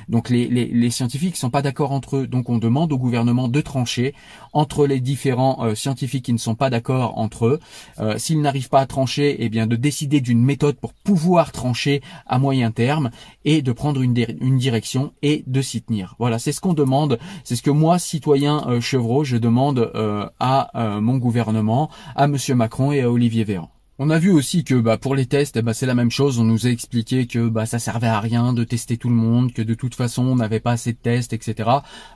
Donc 0.09 0.29
les, 0.29 0.47
les, 0.47 0.89
scientifiques 0.89 1.35
sont 1.35 1.49
pas 1.49 1.61
d'accord 1.61 1.91
entre 1.91 2.17
eux. 2.17 2.27
Donc 2.27 2.49
on 2.49 2.57
demande 2.57 2.91
au 2.93 2.97
gouvernement 2.97 3.47
de 3.47 3.61
trancher 3.61 4.13
entre 4.53 4.87
les 4.87 4.99
différents 4.99 5.63
euh, 5.63 5.75
scientifiques 5.75 6.25
qui 6.25 6.33
ne 6.33 6.37
sont 6.37 6.55
pas 6.55 6.69
d'accord 6.69 7.17
entre 7.17 7.45
eux. 7.45 7.59
Euh, 7.99 8.17
S'ils 8.17 8.41
n'arrivent 8.41 8.69
pas 8.69 8.81
à 8.81 8.85
trancher, 8.85 9.35
eh 9.39 9.49
bien 9.49 9.67
de 9.67 9.75
décider 9.75 10.21
d'une 10.21 10.41
méthode 10.41 10.77
pour 10.77 10.93
pouvoir 10.93 11.51
trancher 11.51 12.01
à 12.25 12.39
moyen 12.39 12.71
terme 12.71 13.11
et 13.45 13.61
de 13.61 13.71
prendre 13.71 14.01
une, 14.01 14.15
une 14.41 14.57
direction 14.57 15.13
et 15.21 15.43
de 15.47 15.61
s'y 15.61 15.81
tenir. 15.81 16.15
Voilà, 16.19 16.39
c'est 16.39 16.51
ce 16.51 16.61
qu'on 16.61 16.73
demande. 16.73 17.19
C'est 17.43 17.55
ce 17.55 17.61
que 17.61 17.71
moi, 17.71 17.99
citoyen 17.99 18.63
euh, 18.67 18.81
Chevreau, 18.81 19.23
je 19.23 19.37
demande 19.37 19.91
euh, 19.95 20.27
à 20.39 20.69
mon 21.01 21.17
gouvernement, 21.17 21.89
à 22.15 22.27
Monsieur 22.27 22.55
Macron 22.55 22.91
et 22.91 23.01
à 23.01 23.11
Olivier 23.11 23.43
Véran. 23.43 23.69
On 23.99 24.11
a 24.11 24.19
vu 24.19 24.29
aussi 24.29 24.63
que 24.63 24.75
bah, 24.75 24.99
pour 24.99 25.15
les 25.15 25.25
tests, 25.25 25.57
eh 25.57 25.63
bah, 25.63 25.73
c'est 25.73 25.87
la 25.87 25.95
même 25.95 26.11
chose. 26.11 26.37
On 26.37 26.43
nous 26.43 26.67
a 26.67 26.69
expliqué 26.69 27.25
que 27.25 27.49
bah, 27.49 27.65
ça 27.65 27.79
servait 27.79 28.05
à 28.05 28.19
rien 28.19 28.53
de 28.53 28.63
tester 28.63 28.95
tout 28.97 29.09
le 29.09 29.15
monde, 29.15 29.53
que 29.53 29.63
de 29.63 29.73
toute 29.73 29.95
façon 29.95 30.23
on 30.23 30.35
n'avait 30.35 30.59
pas 30.59 30.73
assez 30.73 30.93
de 30.93 30.99
tests, 30.99 31.33
etc. 31.33 31.67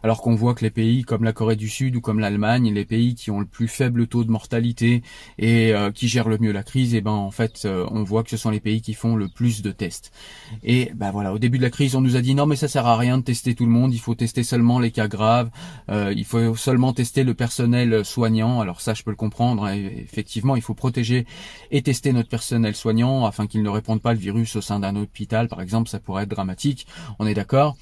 Alors 0.03 0.21
qu'on 0.21 0.35
voit 0.35 0.53
que 0.53 0.63
les 0.63 0.69
pays 0.69 1.01
comme 1.01 1.23
la 1.23 1.33
Corée 1.33 1.55
du 1.55 1.69
Sud 1.69 1.95
ou 1.95 2.01
comme 2.01 2.19
l'Allemagne, 2.19 2.71
les 2.71 2.85
pays 2.85 3.15
qui 3.15 3.31
ont 3.31 3.39
le 3.39 3.47
plus 3.47 3.67
faible 3.67 4.05
taux 4.05 4.23
de 4.23 4.29
mortalité 4.29 5.01
et 5.39 5.73
euh, 5.73 5.89
qui 5.89 6.07
gèrent 6.07 6.29
le 6.29 6.37
mieux 6.37 6.51
la 6.51 6.61
crise, 6.61 6.93
eh 6.93 7.01
ben 7.01 7.09
en 7.09 7.31
fait 7.31 7.63
euh, 7.65 7.87
on 7.89 8.03
voit 8.03 8.21
que 8.21 8.29
ce 8.29 8.37
sont 8.37 8.51
les 8.51 8.59
pays 8.59 8.83
qui 8.83 8.93
font 8.93 9.15
le 9.15 9.27
plus 9.27 9.63
de 9.63 9.71
tests. 9.71 10.11
Et 10.63 10.91
bah 10.93 11.09
voilà, 11.09 11.33
au 11.33 11.39
début 11.39 11.57
de 11.57 11.63
la 11.63 11.71
crise, 11.71 11.95
on 11.95 12.01
nous 12.01 12.15
a 12.15 12.21
dit 12.21 12.35
non 12.35 12.45
mais 12.45 12.57
ça 12.57 12.67
sert 12.67 12.85
à 12.85 12.95
rien 12.95 13.17
de 13.17 13.23
tester 13.23 13.55
tout 13.55 13.65
le 13.65 13.71
monde, 13.71 13.91
il 13.91 13.99
faut 13.99 14.13
tester 14.13 14.43
seulement 14.43 14.77
les 14.77 14.91
cas 14.91 15.07
graves, 15.07 15.49
euh, 15.89 16.13
il 16.15 16.25
faut 16.25 16.55
seulement 16.55 16.93
tester 16.93 17.23
le 17.23 17.33
personnel 17.33 18.05
soignant. 18.05 18.61
Alors 18.61 18.81
ça 18.81 18.93
je 18.93 19.01
peux 19.01 19.09
le 19.09 19.17
comprendre, 19.17 19.65
hein. 19.65 19.73
effectivement 19.73 20.55
il 20.55 20.61
faut 20.61 20.75
protéger 20.75 21.25
et 21.71 21.81
tester 21.81 22.13
notre 22.13 22.29
personnel 22.29 22.75
soignant 22.75 23.25
afin 23.25 23.47
qu'il 23.47 23.63
ne 23.63 23.69
réponde 23.69 24.01
pas 24.01 24.13
le 24.13 24.19
virus 24.19 24.55
au 24.55 24.61
sein 24.61 24.79
d'un 24.79 24.95
hôpital, 24.95 25.47
par 25.47 25.61
exemple, 25.61 25.89
ça 25.89 25.99
pourrait 25.99 26.23
être 26.23 26.29
dramatique. 26.29 26.85
On 27.17 27.25
est 27.25 27.33
d'accord. 27.33 27.77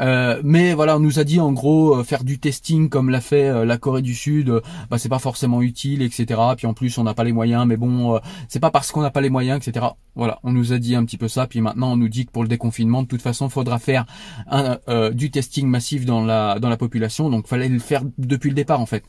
Euh, 0.00 0.40
mais 0.42 0.72
voilà, 0.72 0.96
on 0.96 1.00
nous 1.00 1.18
a 1.18 1.24
dit 1.24 1.38
en 1.38 1.52
gros 1.52 1.96
euh, 1.96 2.04
faire 2.04 2.24
du 2.24 2.38
testing 2.38 2.88
comme 2.88 3.10
l'a 3.10 3.20
fait 3.20 3.48
euh, 3.48 3.64
la 3.66 3.76
Corée 3.76 4.00
du 4.00 4.14
Sud, 4.14 4.50
bah 4.90 4.98
c'est 4.98 5.10
pas 5.10 5.18
forcément 5.18 5.60
utile, 5.60 6.02
etc. 6.02 6.40
Puis 6.56 6.66
en 6.66 6.72
plus 6.72 6.96
on 6.96 7.04
n'a 7.04 7.14
pas 7.14 7.24
les 7.24 7.32
moyens, 7.32 7.66
mais 7.66 7.76
bon, 7.76 8.18
c'est 8.48 8.60
pas 8.60 8.70
parce 8.70 8.90
qu'on 8.90 9.02
n'a 9.02 9.10
pas 9.10 9.20
les 9.20 9.30
moyens, 9.30 9.66
etc. 9.66 9.86
Voilà, 10.14 10.38
on 10.44 10.52
nous 10.52 10.72
a 10.72 10.78
dit 10.78 10.94
un 10.94 11.04
petit 11.04 11.18
peu 11.18 11.28
ça. 11.28 11.46
Puis 11.46 11.60
maintenant 11.60 11.92
on 11.92 11.96
nous 11.96 12.08
dit 12.08 12.26
que 12.26 12.30
pour 12.30 12.42
le 12.42 12.48
déconfinement, 12.48 13.02
de 13.02 13.08
toute 13.08 13.22
façon, 13.22 13.48
faudra 13.48 13.78
faire 13.78 14.06
un, 14.46 14.78
du 15.10 15.30
testing 15.30 15.66
massif 15.66 16.06
dans 16.06 16.24
la 16.24 16.58
dans 16.58 16.68
la 16.68 16.76
population. 16.76 17.28
Donc 17.28 17.46
fallait 17.46 17.68
le 17.68 17.78
faire 17.78 18.02
depuis 18.18 18.50
le 18.50 18.56
départ 18.56 18.80
en 18.80 18.86
fait. 18.86 19.04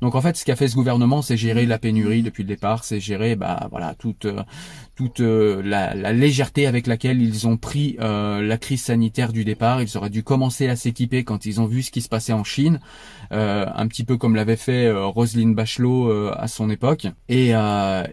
Donc 0.00 0.14
en 0.14 0.20
fait, 0.20 0.36
ce 0.36 0.44
qu'a 0.44 0.56
fait 0.56 0.68
ce 0.68 0.74
gouvernement, 0.74 1.22
c'est 1.22 1.36
gérer 1.36 1.66
la 1.66 1.78
pénurie 1.78 2.22
depuis 2.22 2.42
le 2.42 2.48
départ, 2.48 2.84
c'est 2.84 3.00
gérer 3.00 3.36
bah 3.36 3.68
voilà 3.70 3.94
toute 3.94 4.26
toute 4.96 5.20
la, 5.20 5.94
la, 5.94 6.12
légèreté 6.12 6.66
avec 6.68 6.86
laquelle 6.86 7.20
ils 7.20 7.46
ont 7.46 7.56
pris 7.56 7.96
la 8.00 8.58
crise 8.58 8.82
sanitaire 8.82 9.32
du 9.32 9.44
départ. 9.44 9.82
Ils 9.82 9.96
auraient 9.96 10.10
dû 10.10 10.23
commencé 10.24 10.68
à 10.68 10.76
s'équiper 10.76 11.24
quand 11.24 11.46
ils 11.46 11.60
ont 11.60 11.66
vu 11.66 11.82
ce 11.82 11.90
qui 11.90 12.02
se 12.02 12.08
passait 12.08 12.32
en 12.32 12.44
Chine, 12.44 12.80
euh, 13.32 13.66
un 13.74 13.86
petit 13.86 14.04
peu 14.04 14.16
comme 14.16 14.34
l'avait 14.34 14.56
fait 14.56 14.86
euh, 14.86 15.06
Roselyne 15.06 15.54
Bachelot 15.54 16.10
euh, 16.10 16.34
à 16.36 16.48
son 16.48 16.70
époque. 16.70 17.06
Et, 17.28 17.52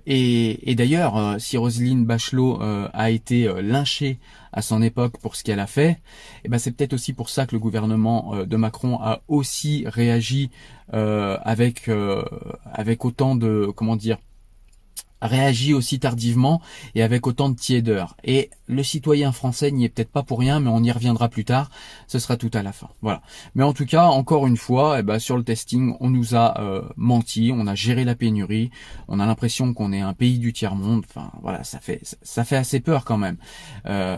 et, 0.05 0.75
d'ailleurs, 0.75 1.35
si 1.39 1.57
Roselyne 1.57 2.05
Bachelot 2.05 2.59
a 2.61 3.09
été 3.09 3.51
lynchée 3.61 4.19
à 4.53 4.61
son 4.61 4.81
époque 4.81 5.17
pour 5.19 5.35
ce 5.35 5.43
qu'elle 5.43 5.59
a 5.59 5.67
fait, 5.67 5.99
eh 6.43 6.49
ben 6.49 6.57
c'est 6.57 6.71
peut-être 6.71 6.93
aussi 6.93 7.13
pour 7.13 7.29
ça 7.29 7.45
que 7.45 7.55
le 7.55 7.59
gouvernement 7.59 8.35
de 8.45 8.57
Macron 8.57 8.99
a 9.01 9.21
aussi 9.27 9.83
réagi 9.87 10.49
avec 10.91 11.89
avec 12.73 13.05
autant 13.05 13.35
de 13.35 13.71
comment 13.75 13.95
dire 13.95 14.17
réagit 15.21 15.73
aussi 15.73 15.99
tardivement 15.99 16.61
et 16.95 17.03
avec 17.03 17.27
autant 17.27 17.49
de 17.49 17.55
tiédeur. 17.55 18.17
Et 18.23 18.49
le 18.67 18.83
citoyen 18.83 19.31
français 19.31 19.71
n'y 19.71 19.85
est 19.85 19.89
peut-être 19.89 20.11
pas 20.11 20.23
pour 20.23 20.39
rien, 20.39 20.59
mais 20.59 20.69
on 20.69 20.83
y 20.83 20.91
reviendra 20.91 21.29
plus 21.29 21.45
tard. 21.45 21.69
Ce 22.07 22.19
sera 22.19 22.37
tout 22.37 22.51
à 22.53 22.63
la 22.63 22.71
fin. 22.71 22.89
Voilà. 23.01 23.21
Mais 23.55 23.63
en 23.63 23.73
tout 23.73 23.85
cas, 23.85 24.05
encore 24.05 24.47
une 24.47 24.57
fois, 24.57 24.99
eh 24.99 25.03
ben, 25.03 25.19
sur 25.19 25.37
le 25.37 25.43
testing, 25.43 25.95
on 25.99 26.09
nous 26.09 26.35
a 26.35 26.59
euh, 26.61 26.81
menti, 26.95 27.51
on 27.53 27.67
a 27.67 27.75
géré 27.75 28.03
la 28.03 28.15
pénurie, 28.15 28.71
on 29.07 29.19
a 29.19 29.25
l'impression 29.25 29.73
qu'on 29.73 29.91
est 29.91 30.01
un 30.01 30.13
pays 30.13 30.39
du 30.39 30.53
tiers 30.53 30.75
monde. 30.75 31.03
Enfin, 31.07 31.31
voilà, 31.41 31.63
ça 31.63 31.79
fait 31.79 32.01
ça 32.21 32.43
fait 32.43 32.55
assez 32.55 32.79
peur 32.79 33.05
quand 33.05 33.17
même. 33.17 33.37
Euh, 33.85 34.17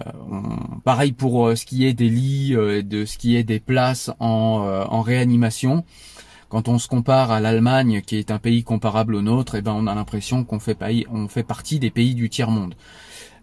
pareil 0.84 1.12
pour 1.12 1.48
euh, 1.48 1.56
ce 1.56 1.66
qui 1.66 1.86
est 1.86 1.94
des 1.94 2.10
lits, 2.10 2.54
de 2.54 3.06
ce 3.06 3.18
qui 3.18 3.36
est 3.36 3.44
des 3.44 3.60
places 3.60 4.12
en, 4.20 4.86
en 4.90 5.02
réanimation 5.02 5.84
quand 6.54 6.68
on 6.68 6.78
se 6.78 6.88
compare 6.88 7.32
à 7.32 7.40
l'Allemagne, 7.40 8.04
qui 8.06 8.18
est 8.18 8.30
un 8.30 8.38
pays 8.38 8.64
comparable 8.64 9.16
au 9.16 9.24
nôtre, 9.24 9.56
eh 9.56 9.64
ben 9.64 9.72
on 9.72 9.88
a 9.88 9.96
l'impression 9.96 10.44
qu'on 10.44 10.60
fait, 10.60 10.78
on 11.10 11.28
fait 11.28 11.42
partie 11.42 11.80
des 11.80 11.90
pays 11.90 12.14
du 12.14 12.30
tiers 12.30 12.52
monde. 12.52 12.76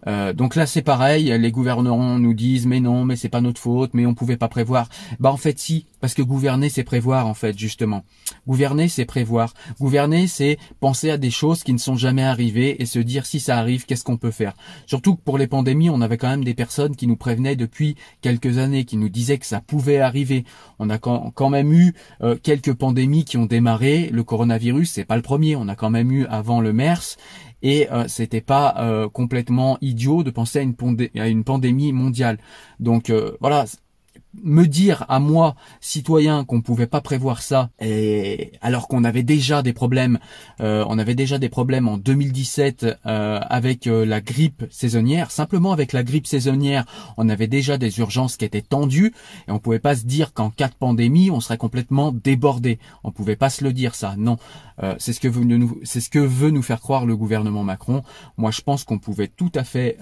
Euh, 0.07 0.33
donc 0.33 0.57
là 0.57 0.67
c'est 0.67 0.83
pareil, 0.83 1.37
les 1.39 1.51
gouvernants 1.51 2.19
nous 2.19 2.35
disent 2.35 2.67
mais 2.67 2.81
non, 2.81 3.05
mais 3.05 3.17
c'est 3.17 3.29
pas 3.29 3.41
notre 3.41 3.61
faute, 3.61 3.93
mais 3.95 4.07
on 4.07 4.15
pouvait 4.15 4.37
pas 4.37 4.49
prévoir. 4.49 4.89
Bah 5.19 5.31
en 5.31 5.37
fait 5.37 5.59
si, 5.59 5.87
parce 6.01 6.15
que 6.15 6.23
gouverner 6.23 6.69
c'est 6.69 6.85
prévoir 6.85 7.27
en 7.27 7.35
fait 7.35 7.59
justement. 7.59 8.05
Gouverner 8.47 8.89
c'est 8.89 9.05
prévoir. 9.05 9.55
Gouverner 9.79 10.27
c'est 10.27 10.59
penser 10.81 11.11
à 11.11 11.19
des 11.19 11.31
choses 11.31 11.63
qui 11.63 11.73
ne 11.73 11.79
sont 11.79 11.97
jamais 11.97 12.23
arrivées 12.23 12.83
et 12.83 12.87
se 12.87 12.99
dire 12.99 13.27
si 13.27 13.41
ça 13.41 13.59
arrive, 13.59 13.87
qu'est-ce 13.87 14.05
qu'on 14.05 14.17
peut 14.17 14.31
faire? 14.31 14.55
Surtout 14.87 15.17
que 15.17 15.23
pour 15.23 15.39
les 15.39 15.47
pandémies, 15.47 15.91
on 15.91 16.01
avait 16.01 16.17
quand 16.17 16.29
même 16.29 16.45
des 16.45 16.55
personnes 16.55 16.97
qui 16.97 17.07
nous 17.07 17.17
prévenaient 17.17 17.57
depuis 17.57 17.97
quelques 18.21 18.59
années, 18.59 18.85
qui 18.85 18.97
nous 18.97 19.09
disaient 19.09 19.39
que 19.39 19.47
ça 19.47 19.61
pouvait 19.61 20.01
arriver. 20.01 20.45
On 20.79 20.91
a 20.91 20.99
quand 20.99 21.51
même 21.51 21.73
eu 21.73 21.95
euh, 22.23 22.37
quelques 22.43 22.75
pandémies 22.75 23.25
qui 23.25 23.37
ont 23.37 23.47
démarré. 23.47 24.09
Le 24.13 24.25
coronavirus 24.25 24.91
c'est 24.91 25.05
pas 25.05 25.17
le 25.17 25.23
premier, 25.23 25.57
on 25.57 25.69
a 25.69 25.77
quand 25.77 25.91
même 25.91 26.11
eu 26.11 26.27
avant 26.27 26.61
le 26.61 26.73
MERS 26.73 27.17
et 27.63 27.91
euh, 27.91 28.09
c'était 28.09 28.41
pas 28.41 28.75
euh, 28.79 29.09
complètement 29.09 29.79
idiot 29.81 30.23
de 30.23 30.31
penser 30.31 30.59
à 30.59 30.63
une, 31.29 31.45
pandémie 31.45 31.93
mondiale. 31.93 32.39
Donc 32.79 33.11
euh, 33.11 33.37
voilà, 33.41 33.65
me 34.43 34.67
dire 34.67 35.05
à 35.09 35.21
moi, 35.21 35.55
citoyen, 35.81 36.45
qu'on 36.45 36.61
pouvait 36.61 36.87
pas 36.87 37.01
prévoir 37.01 37.43
ça, 37.43 37.71
et 37.81 38.53
alors 38.61 38.89
qu'on 38.89 39.05
avait 39.05 39.23
déjà 39.23 39.63
des 39.63 39.73
problèmes, 39.73 40.19
euh, 40.61 40.85
on 40.89 40.99
avait 40.99 41.15
déjà 41.15 41.39
des 41.39 41.49
problèmes 41.49 41.89
en 41.89 41.97
2017 41.99 42.87
euh, 43.07 43.41
avec 43.49 43.87
euh, 43.87 44.05
la 44.05 44.21
grippe 44.21 44.65
saisonnière. 44.71 45.31
Simplement 45.31 45.73
avec 45.73 45.93
la 45.93 46.03
grippe 46.03 46.27
saisonnière, 46.27 46.85
on 47.17 47.29
avait 47.29 47.47
déjà 47.47 47.79
des 47.79 47.99
urgences 47.99 48.37
qui 48.37 48.45
étaient 48.45 48.63
tendues, 48.63 49.13
et 49.49 49.53
on 49.53 49.59
pouvait 49.59 49.79
pas 49.79 49.97
se 49.97 50.05
dire 50.05 50.33
qu'en 50.33 50.51
cas 50.51 50.69
de 50.69 50.75
pandémie, 50.75 51.31
on 51.31 51.41
serait 51.41 51.59
complètement 51.59 52.13
débordé. 52.13 52.79
On 53.05 53.13
pouvait 53.13 53.37
pas 53.37 53.51
se 53.51 53.65
le 53.65 53.73
dire 53.73 53.95
ça. 53.95 54.15
Non, 54.17 54.39
c'est 54.99 55.13
ce 55.13 55.21
que 55.21 55.29
veut 55.29 55.45
nous, 55.45 55.79
c'est 55.85 56.01
ce 56.01 56.09
que 56.09 56.19
veut 56.19 56.51
nous 56.51 56.63
faire 56.63 56.81
croire 56.81 57.05
le 57.05 57.15
gouvernement 57.15 57.65
Macron. 57.65 58.03
Moi, 58.39 58.51
je 58.51 58.63
pense 58.63 58.85
qu'on 58.85 58.99
pouvait 58.99 59.29
tout 59.29 59.53
à 59.55 59.65
fait 59.65 59.99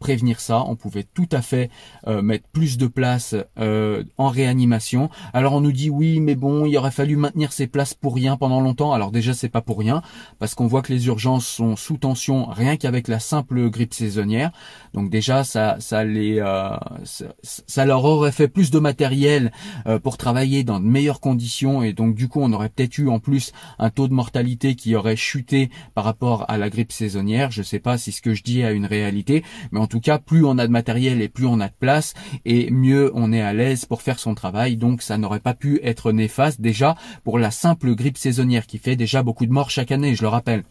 prévenir 0.00 0.40
ça. 0.40 0.64
On 0.66 0.74
pouvait 0.74 1.04
tout 1.04 1.28
à 1.30 1.42
fait 1.42 1.70
mettre 2.06 2.48
plus 2.48 2.76
de 2.76 2.86
place. 2.86 3.36
Euh, 3.58 3.75
en 4.18 4.28
réanimation. 4.28 5.10
Alors 5.32 5.54
on 5.54 5.60
nous 5.60 5.72
dit 5.72 5.90
oui, 5.90 6.20
mais 6.20 6.34
bon, 6.34 6.66
il 6.66 6.76
aurait 6.76 6.90
fallu 6.90 7.16
maintenir 7.16 7.52
ces 7.52 7.66
places 7.66 7.94
pour 7.94 8.14
rien 8.14 8.36
pendant 8.36 8.60
longtemps. 8.60 8.92
Alors 8.92 9.10
déjà 9.10 9.34
c'est 9.34 9.48
pas 9.48 9.60
pour 9.60 9.78
rien 9.78 10.02
parce 10.38 10.54
qu'on 10.54 10.66
voit 10.66 10.82
que 10.82 10.92
les 10.92 11.06
urgences 11.06 11.46
sont 11.46 11.76
sous 11.76 11.96
tension 11.96 12.46
rien 12.46 12.76
qu'avec 12.76 13.08
la 13.08 13.18
simple 13.18 13.70
grippe 13.70 13.94
saisonnière. 13.94 14.50
Donc 14.94 15.10
déjà 15.10 15.44
ça 15.44 15.76
ça 15.80 16.04
les 16.04 16.38
euh, 16.38 16.76
ça, 17.42 17.84
leur 17.84 18.04
aurait 18.04 18.32
fait 18.32 18.48
plus 18.48 18.70
de 18.70 18.78
matériel 18.78 19.52
euh, 19.86 19.98
pour 19.98 20.16
travailler 20.16 20.64
dans 20.64 20.80
de 20.80 20.84
meilleures 20.84 21.20
conditions 21.20 21.82
et 21.82 21.92
donc 21.92 22.14
du 22.14 22.28
coup 22.28 22.40
on 22.42 22.52
aurait 22.52 22.68
peut-être 22.68 22.98
eu 22.98 23.08
en 23.08 23.18
plus 23.18 23.52
un 23.78 23.90
taux 23.90 24.08
de 24.08 24.14
mortalité 24.14 24.74
qui 24.74 24.94
aurait 24.94 25.16
chuté 25.16 25.70
par 25.94 26.04
rapport 26.04 26.44
à 26.48 26.58
la 26.58 26.70
grippe 26.70 26.92
saisonnière. 26.92 27.50
Je 27.50 27.62
sais 27.62 27.78
pas 27.78 27.98
si 27.98 28.12
ce 28.12 28.22
que 28.22 28.34
je 28.34 28.42
dis 28.42 28.62
a 28.62 28.72
une 28.72 28.86
réalité, 28.86 29.44
mais 29.72 29.80
en 29.80 29.86
tout 29.86 30.00
cas 30.00 30.18
plus 30.18 30.44
on 30.44 30.58
a 30.58 30.66
de 30.66 30.72
matériel 30.72 31.20
et 31.20 31.28
plus 31.28 31.46
on 31.46 31.60
a 31.60 31.68
de 31.68 31.74
place 31.78 32.14
et 32.44 32.70
mieux 32.70 33.10
on 33.14 33.32
est 33.32 33.42
à 33.42 33.52
pour 33.88 34.02
faire 34.02 34.18
son 34.18 34.34
travail, 34.34 34.76
donc 34.76 35.02
ça 35.02 35.18
n'aurait 35.18 35.40
pas 35.40 35.54
pu 35.54 35.80
être 35.82 36.12
néfaste 36.12 36.60
déjà 36.60 36.96
pour 37.24 37.38
la 37.38 37.50
simple 37.50 37.94
grippe 37.94 38.18
saisonnière 38.18 38.66
qui 38.66 38.78
fait 38.78 38.96
déjà 38.96 39.22
beaucoup 39.22 39.46
de 39.46 39.52
morts 39.52 39.70
chaque 39.70 39.92
année, 39.92 40.14
je 40.14 40.22
le 40.22 40.28
rappelle. 40.28 40.64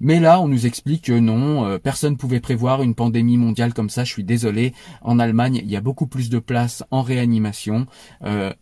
Mais 0.00 0.20
là, 0.20 0.40
on 0.40 0.48
nous 0.48 0.66
explique 0.66 1.06
que 1.06 1.18
non, 1.18 1.66
euh, 1.66 1.78
personne 1.78 2.12
ne 2.12 2.18
pouvait 2.18 2.40
prévoir 2.40 2.82
une 2.82 2.94
pandémie 2.94 3.36
mondiale 3.36 3.74
comme 3.74 3.90
ça. 3.90 4.04
Je 4.04 4.12
suis 4.12 4.22
désolé. 4.22 4.72
En 5.02 5.18
Allemagne, 5.18 5.60
il 5.64 5.68
y 5.68 5.76
a 5.76 5.80
beaucoup 5.80 6.06
plus 6.06 6.30
de 6.30 6.38
places 6.38 6.84
en 6.92 7.02
réanimation. 7.02 7.86
Euh, 8.22 8.52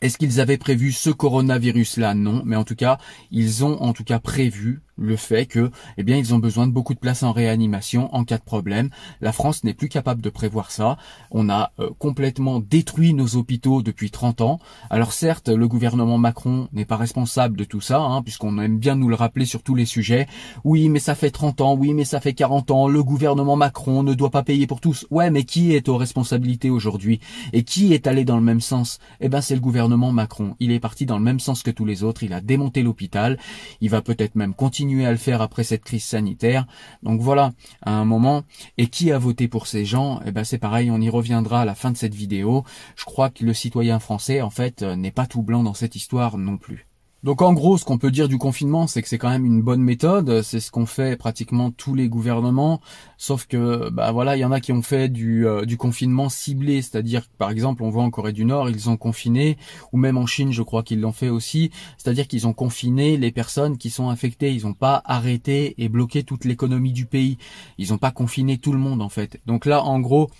est-ce 0.00 0.18
qu'ils 0.18 0.40
avaient 0.40 0.58
prévu 0.58 0.90
ce 0.90 1.10
coronavirus-là? 1.10 2.14
Non, 2.14 2.42
mais 2.44 2.56
en 2.56 2.64
tout 2.64 2.74
cas, 2.74 2.98
ils 3.30 3.64
ont 3.64 3.80
en 3.80 3.92
tout 3.92 4.04
cas 4.04 4.18
prévu 4.18 4.80
le 4.98 5.16
fait 5.16 5.46
que, 5.46 5.70
eh 5.96 6.02
bien, 6.02 6.16
ils 6.16 6.34
ont 6.34 6.38
besoin 6.38 6.66
de 6.66 6.72
beaucoup 6.72 6.94
de 6.94 6.98
places 6.98 7.22
en 7.22 7.32
réanimation 7.32 8.14
en 8.14 8.24
cas 8.24 8.38
de 8.38 8.42
problème. 8.42 8.90
La 9.20 9.32
France 9.32 9.64
n'est 9.64 9.74
plus 9.74 9.88
capable 9.88 10.20
de 10.20 10.30
prévoir 10.30 10.70
ça. 10.70 10.98
On 11.30 11.48
a 11.48 11.72
euh, 11.78 11.90
complètement 11.98 12.60
détruit 12.60 13.14
nos 13.14 13.36
hôpitaux 13.36 13.82
depuis 13.82 14.10
30 14.10 14.40
ans. 14.40 14.58
Alors 14.90 15.12
certes, 15.12 15.48
le 15.48 15.68
gouvernement 15.68 16.18
Macron 16.18 16.68
n'est 16.72 16.84
pas 16.84 16.96
responsable 16.96 17.56
de 17.56 17.64
tout 17.64 17.80
ça, 17.80 18.00
hein, 18.00 18.22
puisqu'on 18.22 18.58
aime 18.58 18.78
bien 18.78 18.96
nous 18.96 19.08
le 19.08 19.14
rappeler 19.14 19.46
sur 19.46 19.62
tous 19.62 19.74
les 19.74 19.86
sujets. 19.86 20.26
Oui, 20.64 20.88
mais 20.88 20.98
ça 20.98 21.14
fait 21.14 21.30
30 21.30 21.60
ans, 21.60 21.74
oui, 21.74 21.94
mais 21.94 22.04
ça 22.04 22.20
fait 22.20 22.34
40 22.34 22.70
ans, 22.70 22.88
le 22.88 23.02
gouvernement 23.02 23.56
Macron 23.56 24.02
ne 24.02 24.14
doit 24.14 24.30
pas 24.30 24.42
payer 24.42 24.66
pour 24.66 24.80
tous. 24.80 25.06
Ouais, 25.10 25.30
mais 25.30 25.44
qui 25.44 25.74
est 25.74 25.88
aux 25.88 25.96
responsabilités 25.96 26.70
aujourd'hui? 26.70 27.20
Et 27.52 27.62
qui 27.62 27.92
est 27.92 28.06
allé 28.06 28.24
dans 28.24 28.36
le 28.36 28.42
même 28.42 28.60
sens? 28.60 28.98
Eh 29.20 29.28
ben, 29.28 29.40
c'est 29.40 29.54
le 29.54 29.60
gouvernement 29.60 30.12
Macron. 30.12 30.56
Il 30.60 30.72
est 30.72 30.80
parti 30.80 31.06
dans 31.06 31.18
le 31.18 31.24
même 31.24 31.40
sens 31.40 31.62
que 31.62 31.70
tous 31.70 31.84
les 31.84 32.02
autres. 32.02 32.22
Il 32.22 32.32
a 32.32 32.40
démonté 32.40 32.82
l'hôpital. 32.82 33.38
Il 33.80 33.90
va 33.90 34.02
peut-être 34.02 34.34
même 34.34 34.54
continuer 34.54 34.87
à 35.06 35.10
le 35.10 35.16
faire 35.16 35.42
après 35.42 35.64
cette 35.64 35.84
crise 35.84 36.04
sanitaire. 36.04 36.66
Donc 37.02 37.20
voilà, 37.20 37.52
à 37.82 37.92
un 37.92 38.04
moment. 38.04 38.42
Et 38.76 38.88
qui 38.88 39.12
a 39.12 39.18
voté 39.18 39.48
pour 39.48 39.66
ces 39.66 39.84
gens? 39.84 40.20
Eh 40.26 40.32
ben 40.32 40.44
c'est 40.44 40.58
pareil, 40.58 40.90
on 40.90 41.00
y 41.00 41.10
reviendra 41.10 41.62
à 41.62 41.64
la 41.64 41.74
fin 41.74 41.90
de 41.90 41.96
cette 41.96 42.14
vidéo. 42.14 42.64
Je 42.96 43.04
crois 43.04 43.30
que 43.30 43.44
le 43.44 43.54
citoyen 43.54 43.98
français, 43.98 44.40
en 44.40 44.50
fait, 44.50 44.82
euh, 44.82 44.96
n'est 44.96 45.10
pas 45.10 45.26
tout 45.26 45.42
blanc 45.42 45.62
dans 45.62 45.74
cette 45.74 45.94
histoire 45.94 46.38
non 46.38 46.56
plus. 46.56 46.87
Donc 47.24 47.42
en 47.42 47.52
gros, 47.52 47.76
ce 47.78 47.84
qu'on 47.84 47.98
peut 47.98 48.12
dire 48.12 48.28
du 48.28 48.38
confinement, 48.38 48.86
c'est 48.86 49.02
que 49.02 49.08
c'est 49.08 49.18
quand 49.18 49.28
même 49.28 49.44
une 49.44 49.60
bonne 49.60 49.82
méthode. 49.82 50.42
C'est 50.42 50.60
ce 50.60 50.70
qu'ont 50.70 50.86
fait 50.86 51.16
pratiquement 51.16 51.72
tous 51.72 51.96
les 51.96 52.08
gouvernements. 52.08 52.80
Sauf 53.16 53.46
que, 53.46 53.90
bah 53.90 54.12
voilà, 54.12 54.36
il 54.36 54.40
y 54.40 54.44
en 54.44 54.52
a 54.52 54.60
qui 54.60 54.70
ont 54.70 54.82
fait 54.82 55.08
du, 55.08 55.44
euh, 55.44 55.66
confinement 55.76 56.28
ciblé, 56.28 56.80
c'est-à-dire 56.80 57.24
par 57.36 57.50
exemple, 57.50 57.82
on 57.82 57.90
voit 57.90 58.04
en 58.04 58.10
Corée 58.10 58.32
du 58.32 58.44
Nord, 58.44 58.70
ils 58.70 58.88
ont 58.88 58.96
confiné, 58.96 59.58
ou 59.92 59.98
même 59.98 60.16
en 60.16 60.26
Chine, 60.26 60.52
je 60.52 60.62
crois 60.62 60.84
qu'ils 60.84 61.00
l'ont 61.00 61.12
fait 61.12 61.28
aussi. 61.28 61.70
C'est-à-dire 61.96 62.28
qu'ils 62.28 62.46
ont 62.46 62.52
confiné 62.52 63.16
les 63.16 63.32
personnes 63.32 63.78
qui 63.78 63.90
sont 63.90 64.10
infectées. 64.10 64.52
Ils 64.52 64.64
n'ont 64.64 64.74
pas 64.74 65.02
arrêté 65.04 65.74
et 65.78 65.88
bloqué 65.88 66.22
toute 66.22 66.44
l'économie 66.44 66.92
du 66.92 67.06
pays. 67.06 67.36
Ils 67.78 67.90
n'ont 67.90 67.98
pas 67.98 68.12
confiné 68.12 68.58
tout 68.58 68.72
le 68.72 68.78
monde 68.78 69.02
en 69.02 69.08
fait. 69.08 69.40
Donc 69.44 69.66
là, 69.66 69.82
en 69.82 69.98
gros, 69.98 70.30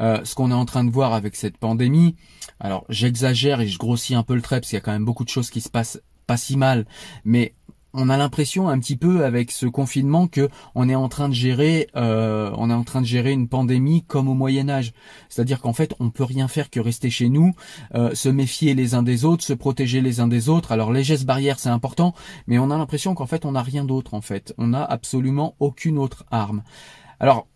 euh, 0.00 0.20
ce 0.24 0.36
qu'on 0.36 0.50
est 0.50 0.54
en 0.54 0.64
train 0.64 0.84
de 0.84 0.90
voir 0.90 1.12
avec 1.12 1.34
cette 1.34 1.58
pandémie, 1.58 2.14
alors 2.60 2.84
j'exagère 2.88 3.60
et 3.60 3.66
je 3.66 3.78
grossis 3.78 4.14
un 4.14 4.22
peu 4.22 4.34
le 4.34 4.42
trait 4.42 4.60
parce 4.60 4.68
qu'il 4.70 4.76
y 4.76 4.78
a 4.78 4.80
quand 4.80 4.92
même 4.92 5.04
beaucoup 5.04 5.24
de 5.24 5.28
choses 5.28 5.50
qui 5.50 5.60
se 5.60 5.68
passent 5.68 6.00
si 6.36 6.56
mal, 6.56 6.86
mais 7.24 7.54
on 7.92 8.08
a 8.08 8.16
l'impression 8.16 8.68
un 8.68 8.78
petit 8.78 8.96
peu 8.96 9.24
avec 9.24 9.50
ce 9.50 9.66
confinement 9.66 10.28
que 10.28 10.48
on 10.74 10.88
est 10.88 10.94
en 10.94 11.08
train 11.08 11.28
de 11.28 11.34
gérer 11.34 11.88
euh, 11.96 12.52
on 12.56 12.70
est 12.70 12.74
en 12.74 12.84
train 12.84 13.00
de 13.00 13.06
gérer 13.06 13.32
une 13.32 13.48
pandémie 13.48 14.04
comme 14.04 14.28
au 14.28 14.34
Moyen 14.34 14.68
Âge. 14.68 14.92
C'est-à-dire 15.28 15.60
qu'en 15.60 15.72
fait 15.72 15.94
on 15.98 16.10
peut 16.10 16.24
rien 16.24 16.48
faire 16.48 16.70
que 16.70 16.80
rester 16.80 17.10
chez 17.10 17.28
nous 17.28 17.52
euh, 17.94 18.14
se 18.14 18.28
méfier 18.28 18.74
les 18.74 18.94
uns 18.94 19.02
des 19.02 19.24
autres 19.24 19.42
se 19.42 19.52
protéger 19.52 20.00
les 20.00 20.20
uns 20.20 20.28
des 20.28 20.48
autres. 20.48 20.72
Alors 20.72 20.92
les 20.92 21.02
gestes 21.02 21.26
barrières 21.26 21.58
c'est 21.58 21.68
important 21.68 22.14
mais 22.46 22.58
on 22.58 22.70
a 22.70 22.78
l'impression 22.78 23.14
qu'en 23.14 23.26
fait 23.26 23.44
on 23.44 23.52
n'a 23.52 23.62
rien 23.62 23.84
d'autre 23.84 24.14
en 24.14 24.20
fait. 24.20 24.54
On 24.58 24.68
n'a 24.68 24.84
absolument 24.84 25.56
aucune 25.58 25.98
autre 25.98 26.24
arme. 26.30 26.62
Alors 27.18 27.48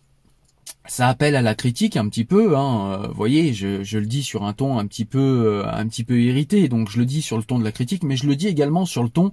ça 0.87 1.07
appelle 1.07 1.35
à 1.35 1.41
la 1.41 1.55
critique 1.55 1.97
un 1.97 2.07
petit 2.09 2.25
peu, 2.25 2.57
hein. 2.57 2.99
Euh, 3.03 3.07
vous 3.07 3.13
voyez, 3.13 3.53
je, 3.53 3.97
le 3.97 4.05
dis 4.05 4.23
sur 4.23 4.43
un 4.43 4.53
ton 4.53 4.77
un 4.77 4.85
petit 4.85 5.05
peu, 5.05 5.19
euh, 5.19 5.65
un 5.65 5.87
petit 5.87 6.03
peu 6.03 6.19
irrité, 6.21 6.67
donc 6.67 6.89
je 6.89 6.99
le 6.99 7.05
dis 7.05 7.21
sur 7.21 7.37
le 7.37 7.43
ton 7.43 7.59
de 7.59 7.63
la 7.63 7.71
critique, 7.71 8.03
mais 8.03 8.15
je 8.17 8.27
le 8.27 8.35
dis 8.35 8.47
également 8.47 8.85
sur 8.85 9.03
le 9.03 9.09
ton 9.09 9.31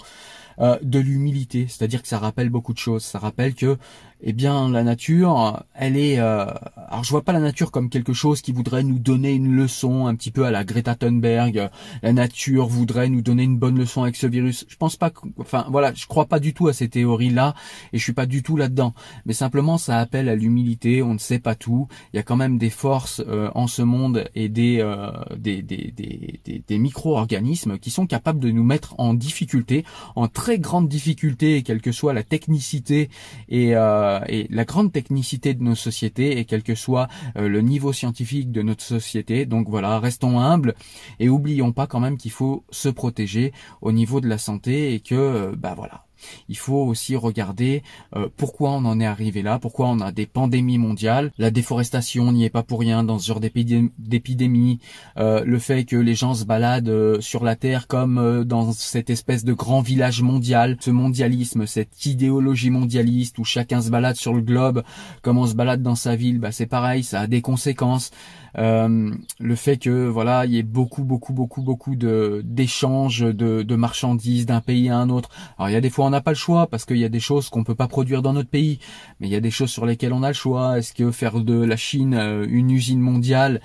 euh, 0.59 0.79
de 0.83 0.99
l'humilité, 0.99 1.67
c'est-à-dire 1.69 2.03
que 2.03 2.09
ça 2.09 2.19
rappelle 2.19 2.51
beaucoup 2.51 2.73
de 2.73 2.79
choses. 2.79 3.03
Ça 3.05 3.19
rappelle 3.19 3.55
que, 3.55 3.77
eh 4.25 4.33
bien, 4.33 4.71
la 4.71 4.85
nature, 4.85 5.65
elle 5.75 5.97
est. 5.97 6.19
Euh... 6.21 6.47
Alors, 6.77 7.03
je 7.03 7.11
vois 7.11 7.23
pas 7.23 7.33
la 7.33 7.41
nature 7.41 7.73
comme 7.73 7.91
quelque 7.91 8.13
chose 8.13 8.41
qui 8.41 8.53
voudrait 8.53 8.85
nous 8.85 9.01
donner 9.01 9.33
une 9.33 9.57
leçon, 9.57 10.07
un 10.07 10.15
petit 10.15 10.31
peu 10.31 10.45
à 10.45 10.51
la 10.51 10.63
Greta 10.63 10.95
Thunberg. 10.95 11.71
La 12.03 12.13
nature 12.13 12.67
voudrait 12.67 13.09
nous 13.09 13.23
donner 13.23 13.43
une 13.43 13.59
bonne 13.59 13.77
leçon 13.77 14.03
avec 14.03 14.15
ce 14.15 14.29
virus. 14.29 14.65
Je 14.69 14.77
pense 14.77 14.97
pas. 14.97 15.11
Que... 15.11 15.21
Enfin, 15.39 15.67
voilà, 15.71 15.93
je 15.95 16.07
crois 16.07 16.27
pas 16.27 16.39
du 16.39 16.55
tout 16.55 16.69
à 16.69 16.73
ces 16.73 16.89
théories-là, 16.89 17.55
et 17.93 17.99
je 17.99 18.03
suis 18.03 18.13
pas 18.13 18.27
du 18.27 18.45
tout 18.45 18.57
là-dedans. 18.57 18.95
Mais 19.27 19.33
simplement, 19.33 19.77
ça 19.77 19.99
appelle 19.99 20.29
à 20.29 20.37
l'humilité. 20.37 21.03
On 21.03 21.15
ne 21.15 21.19
sait 21.19 21.41
pas 21.41 21.57
tout. 21.57 21.89
Il 22.13 22.17
y 22.17 22.21
a 22.21 22.23
quand 22.23 22.37
même 22.37 22.59
des 22.59 22.71
forces 22.71 23.23
euh, 23.27 23.51
en 23.57 23.67
ce 23.67 23.83
monde 23.83 24.29
et 24.37 24.49
des, 24.49 24.79
euh, 24.81 25.11
des, 25.37 25.63
des, 25.63 25.93
des, 25.97 26.63
des 26.67 26.79
micro-organismes 26.79 27.79
qui 27.79 27.91
sont 27.91 28.07
capables 28.07 28.39
de 28.39 28.51
nous 28.51 28.65
mettre 28.65 28.95
en 28.99 29.15
difficulté, 29.15 29.85
en 30.15 30.29
très 30.29 30.61
grande 30.61 30.89
difficulté, 30.89 31.63
quelle 31.63 31.81
que 31.81 31.91
soit 31.91 32.13
la 32.13 32.23
technicité 32.23 33.11
et, 33.49 33.75
euh, 33.75 34.12
et 34.29 34.46
la 34.51 34.64
grande 34.64 34.92
technicité 34.92 35.55
de 35.55 35.62
nos 35.62 35.75
sociétés 35.75 36.38
et 36.38 36.44
quel 36.44 36.62
que 36.62 36.75
soit 36.75 37.09
euh, 37.37 37.48
le 37.48 37.61
niveau 37.61 37.92
scientifique 37.92 38.51
de 38.51 38.62
notre 38.62 38.83
société. 38.83 39.46
Donc 39.46 39.68
voilà, 39.68 39.98
restons 39.98 40.40
humbles 40.40 40.75
et 41.18 41.29
oublions 41.29 41.72
pas 41.72 41.87
quand 41.87 42.01
même 42.01 42.18
qu'il 42.18 42.31
faut 42.31 42.64
se 42.70 42.88
protéger 42.88 43.53
au 43.81 43.92
niveau 43.92 44.20
de 44.20 44.29
la 44.29 44.38
santé 44.38 44.94
et 44.94 45.01
que 45.01 45.14
euh, 45.14 45.55
bah 45.57 45.75
voilà, 45.77 46.05
il 46.49 46.57
faut 46.57 46.83
aussi 46.85 47.17
regarder 47.17 47.83
euh, 48.17 48.29
pourquoi 48.37 48.73
on 48.73 48.85
en 48.85 49.01
est 49.01 49.07
arrivé 49.07 49.43
là, 49.43 49.59
pourquoi 49.59 49.89
on 49.89 50.01
a 50.01 50.13
des 50.13 50.27
pandémies 50.27 50.79
mondiales. 50.79 51.33
La 51.39 51.51
déforestation 51.51 52.33
n'y 52.33 52.45
est 52.45 52.51
pas 52.51 52.63
pour 52.63 52.81
rien 52.81 53.05
dans 53.05 53.19
ce 53.19 53.27
genre 53.27 53.41
d'épidémie. 53.41 54.79
Euh, 55.19 55.45
le 55.45 55.59
fait 55.59 55.85
que 55.85 55.97
les 55.97 56.15
gens 56.15 56.35
se 56.35 56.45
baladent 56.45 56.89
euh, 56.89 57.21
sur 57.21 57.45
la 57.45 57.57
Terre 57.57 57.87
comme 57.87 58.45
dans 58.45 58.73
cette 58.73 59.11
espèce 59.11 59.45
de 59.45 59.53
grand 59.53 59.81
village 59.81 60.23
mondial. 60.23 60.77
Ce 60.81 60.91
mondialisme, 60.91 61.67
cette 61.67 62.07
idéologie 62.07 62.71
mondialiste 62.71 63.39
où 63.39 63.45
chacun 63.45 63.81
se 63.81 63.91
balade 63.91 64.17
sur 64.17 64.35
le 64.35 64.43
globe 64.43 64.83
comme 65.23 65.39
on 65.39 65.47
se 65.47 65.55
balade 65.55 65.83
dans 65.83 65.95
sa 65.95 66.17
ville, 66.17 66.39
bah 66.39 66.53
c'est 66.53 66.67
pareil, 66.67 67.03
ça 67.03 67.21
a 67.21 67.27
des 67.27 67.41
conséquences. 67.41 68.11
Le 68.55 69.55
fait 69.57 69.79
que 69.79 70.07
voilà, 70.07 70.47
il 70.47 70.53
y 70.53 70.59
ait 70.59 70.62
beaucoup, 70.62 71.05
beaucoup, 71.05 71.33
beaucoup, 71.33 71.62
beaucoup 71.62 71.97
de 71.97 72.43
d'échanges 72.45 73.21
de, 73.21 73.62
de 73.62 73.77
marchandises 73.77 74.47
d'un 74.47 74.61
pays 74.61 74.88
à 74.88 74.99
un 74.99 75.11
autre. 75.11 75.31
Alors 75.59 75.71
il 75.71 75.73
y 75.73 75.77
a 75.77 75.81
des 75.81 75.91
fois 75.91 76.07
on 76.07 76.11
n'a 76.11 76.21
pas 76.21 76.33
le 76.33 76.37
choix 76.37 76.67
parce 76.67 76.85
qu'il 76.85 76.99
y 76.99 77.05
a 77.05 77.09
des 77.09 77.21
choses 77.21 77.49
qu'on 77.49 77.65
peut 77.65 77.75
pas 77.75 77.88
produire 77.88 78.23
dans 78.23 78.33
notre 78.33 78.51
pays, 78.51 78.79
mais 79.21 79.29
il 79.29 79.33
y 79.33 79.37
a 79.37 79.41
des 79.41 79.51
choses 79.51 79.71
sur 79.71 79.87
lesquelles 79.87 80.12
on 80.12 80.23
a 80.23 80.29
le 80.29 80.35
choix. 80.35 80.79
Est-ce 80.79 80.93
que 80.93 81.11
faire 81.11 81.41
de 81.41 81.62
la 81.62 81.77
Chine 81.77 82.15
une 82.49 82.71
usine 82.71 83.01
mondiale 83.01 83.61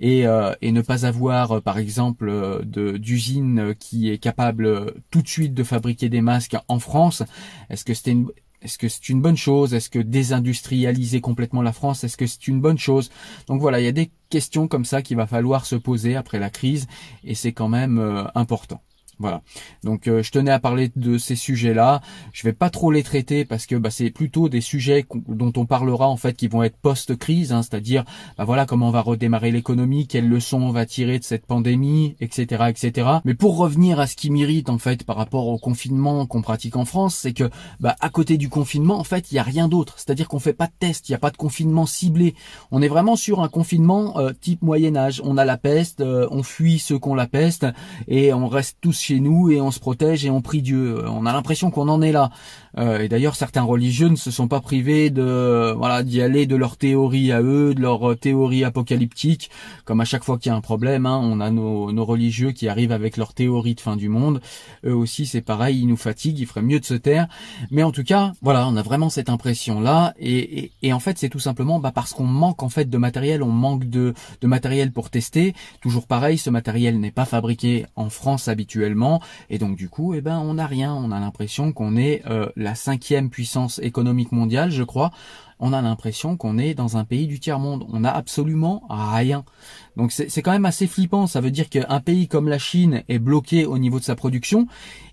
et, 0.00 0.24
et 0.60 0.72
ne 0.72 0.80
pas 0.82 1.06
avoir 1.06 1.62
par 1.62 1.78
exemple 1.78 2.64
d'usine 2.64 3.74
qui 3.78 4.10
est 4.10 4.18
capable 4.18 4.94
tout 5.10 5.22
de 5.22 5.28
suite 5.28 5.54
de 5.54 5.62
fabriquer 5.62 6.08
des 6.08 6.20
masques 6.20 6.56
en 6.68 6.78
France, 6.78 7.22
est-ce 7.70 7.84
que 7.84 7.94
c'était 7.94 8.12
une 8.12 8.28
est-ce 8.62 8.78
que 8.78 8.88
c'est 8.88 9.08
une 9.08 9.20
bonne 9.20 9.36
chose? 9.36 9.74
Est-ce 9.74 9.90
que 9.90 9.98
désindustrialiser 9.98 11.20
complètement 11.20 11.62
la 11.62 11.72
France, 11.72 12.04
est-ce 12.04 12.16
que 12.16 12.26
c'est 12.26 12.48
une 12.48 12.60
bonne 12.60 12.78
chose? 12.78 13.10
Donc 13.46 13.60
voilà, 13.60 13.80
il 13.80 13.84
y 13.84 13.88
a 13.88 13.92
des 13.92 14.10
questions 14.30 14.68
comme 14.68 14.84
ça 14.84 15.02
qu'il 15.02 15.16
va 15.16 15.26
falloir 15.26 15.66
se 15.66 15.76
poser 15.76 16.16
après 16.16 16.38
la 16.38 16.50
crise 16.50 16.86
et 17.24 17.34
c'est 17.34 17.52
quand 17.52 17.68
même 17.68 17.98
euh, 17.98 18.24
important. 18.34 18.80
Voilà. 19.22 19.42
Donc 19.84 20.08
euh, 20.08 20.20
je 20.24 20.32
tenais 20.32 20.50
à 20.50 20.58
parler 20.58 20.90
de 20.96 21.16
ces 21.16 21.36
sujets-là. 21.36 22.00
Je 22.32 22.42
vais 22.42 22.52
pas 22.52 22.70
trop 22.70 22.90
les 22.90 23.04
traiter 23.04 23.44
parce 23.44 23.66
que 23.66 23.76
bah, 23.76 23.90
c'est 23.92 24.10
plutôt 24.10 24.48
des 24.48 24.60
sujets 24.60 25.06
dont 25.28 25.52
on 25.56 25.64
parlera 25.64 26.08
en 26.08 26.16
fait 26.16 26.34
qui 26.34 26.48
vont 26.48 26.64
être 26.64 26.76
post-crise, 26.76 27.52
hein, 27.52 27.62
c'est-à-dire 27.62 28.02
bah, 28.36 28.42
voilà 28.42 28.66
comment 28.66 28.88
on 28.88 28.90
va 28.90 29.00
redémarrer 29.00 29.52
l'économie, 29.52 30.08
quelles 30.08 30.28
leçons 30.28 30.60
on 30.60 30.72
va 30.72 30.86
tirer 30.86 31.20
de 31.20 31.24
cette 31.24 31.46
pandémie, 31.46 32.16
etc., 32.20 32.64
etc. 32.68 33.08
Mais 33.24 33.34
pour 33.34 33.56
revenir 33.56 34.00
à 34.00 34.08
ce 34.08 34.16
qui 34.16 34.28
m'irrite 34.28 34.68
en 34.68 34.78
fait 34.78 35.04
par 35.04 35.14
rapport 35.14 35.46
au 35.46 35.56
confinement 35.56 36.26
qu'on 36.26 36.42
pratique 36.42 36.74
en 36.74 36.84
France, 36.84 37.14
c'est 37.14 37.32
que 37.32 37.48
bah, 37.78 37.94
à 38.00 38.08
côté 38.08 38.38
du 38.38 38.48
confinement 38.48 38.98
en 38.98 39.04
fait 39.04 39.30
il 39.30 39.36
y 39.36 39.38
a 39.38 39.44
rien 39.44 39.68
d'autre. 39.68 39.94
C'est-à-dire 39.98 40.26
qu'on 40.26 40.40
fait 40.40 40.52
pas 40.52 40.66
de 40.66 40.72
test, 40.80 41.08
il 41.08 41.12
y 41.12 41.14
a 41.14 41.18
pas 41.18 41.30
de 41.30 41.36
confinement 41.36 41.86
ciblé. 41.86 42.34
On 42.72 42.82
est 42.82 42.88
vraiment 42.88 43.14
sur 43.14 43.40
un 43.40 43.48
confinement 43.48 44.18
euh, 44.18 44.32
type 44.32 44.62
Moyen 44.62 44.96
Âge. 44.96 45.22
On 45.24 45.36
a 45.36 45.44
la 45.44 45.58
peste, 45.58 46.00
euh, 46.00 46.26
on 46.32 46.42
fuit 46.42 46.80
ceux 46.80 46.98
qu'on 46.98 47.14
la 47.14 47.28
peste 47.28 47.66
et 48.08 48.34
on 48.34 48.48
reste 48.48 48.78
tous 48.80 49.11
nous 49.20 49.50
et 49.50 49.60
on 49.60 49.70
se 49.70 49.80
protège 49.80 50.24
et 50.24 50.30
on 50.30 50.40
prie 50.40 50.62
Dieu. 50.62 51.04
On 51.08 51.26
a 51.26 51.32
l'impression 51.32 51.70
qu'on 51.70 51.88
en 51.88 52.02
est 52.02 52.12
là. 52.12 52.30
Euh, 52.78 53.00
et 53.00 53.08
d'ailleurs, 53.08 53.36
certains 53.36 53.62
religieux 53.62 54.08
ne 54.08 54.16
se 54.16 54.30
sont 54.30 54.48
pas 54.48 54.60
privés 54.60 55.10
de 55.10 55.72
voilà 55.76 56.02
d'y 56.02 56.22
aller 56.22 56.46
de 56.46 56.56
leur 56.56 56.76
théorie 56.76 57.32
à 57.32 57.42
eux, 57.42 57.74
de 57.74 57.80
leur 57.80 58.16
théorie 58.18 58.64
apocalyptique. 58.64 59.50
Comme 59.84 60.00
à 60.00 60.04
chaque 60.04 60.24
fois 60.24 60.38
qu'il 60.38 60.50
y 60.50 60.54
a 60.54 60.56
un 60.56 60.60
problème, 60.60 61.06
hein, 61.06 61.20
on 61.22 61.40
a 61.40 61.50
nos, 61.50 61.92
nos, 61.92 62.04
religieux 62.04 62.52
qui 62.52 62.68
arrivent 62.68 62.92
avec 62.92 63.16
leur 63.16 63.34
théorie 63.34 63.74
de 63.74 63.80
fin 63.80 63.96
du 63.96 64.08
monde. 64.08 64.40
Eux 64.84 64.94
aussi, 64.94 65.26
c'est 65.26 65.40
pareil, 65.40 65.80
ils 65.80 65.86
nous 65.86 65.96
fatiguent. 65.96 66.38
Il 66.38 66.46
ferait 66.46 66.62
mieux 66.62 66.80
de 66.80 66.84
se 66.84 66.94
taire. 66.94 67.28
Mais 67.70 67.82
en 67.82 67.92
tout 67.92 68.04
cas, 68.04 68.32
voilà, 68.42 68.66
on 68.66 68.76
a 68.76 68.82
vraiment 68.82 69.10
cette 69.10 69.28
impression 69.28 69.80
là. 69.80 70.14
Et, 70.18 70.72
et, 70.82 70.92
en 70.92 71.00
fait, 71.00 71.18
c'est 71.18 71.28
tout 71.28 71.38
simplement 71.38 71.78
bah, 71.78 71.92
parce 71.94 72.12
qu'on 72.12 72.24
manque 72.24 72.62
en 72.62 72.68
fait 72.68 72.88
de 72.88 72.98
matériel, 72.98 73.42
on 73.42 73.50
manque 73.50 73.84
de, 73.84 74.14
de 74.40 74.46
matériel 74.46 74.92
pour 74.92 75.10
tester. 75.10 75.54
Toujours 75.80 76.06
pareil, 76.06 76.38
ce 76.38 76.50
matériel 76.50 77.00
n'est 77.00 77.10
pas 77.10 77.24
fabriqué 77.24 77.86
en 77.96 78.10
France 78.10 78.48
habituellement, 78.48 79.20
et 79.50 79.58
donc 79.58 79.76
du 79.76 79.88
coup, 79.88 80.14
eh 80.14 80.20
ben, 80.20 80.38
on 80.38 80.54
n'a 80.54 80.66
rien. 80.66 80.94
On 80.94 81.10
a 81.12 81.20
l'impression 81.20 81.72
qu'on 81.72 81.96
est 81.96 82.22
euh, 82.26 82.48
la 82.62 82.74
cinquième 82.74 83.28
puissance 83.30 83.78
économique 83.82 84.32
mondiale, 84.32 84.70
je 84.70 84.82
crois, 84.82 85.10
on 85.64 85.72
a 85.72 85.80
l'impression 85.80 86.36
qu'on 86.36 86.58
est 86.58 86.74
dans 86.74 86.96
un 86.96 87.04
pays 87.04 87.28
du 87.28 87.38
tiers-monde. 87.38 87.86
On 87.92 88.00
n'a 88.00 88.12
absolument 88.12 88.82
rien. 88.90 89.44
Donc 89.96 90.10
c'est 90.10 90.42
quand 90.42 90.50
même 90.50 90.64
assez 90.64 90.88
flippant. 90.88 91.28
Ça 91.28 91.40
veut 91.40 91.52
dire 91.52 91.68
qu'un 91.68 92.00
pays 92.00 92.26
comme 92.26 92.48
la 92.48 92.58
Chine 92.58 93.04
est 93.08 93.20
bloqué 93.20 93.64
au 93.64 93.78
niveau 93.78 94.00
de 94.00 94.04
sa 94.04 94.16
production. 94.16 94.66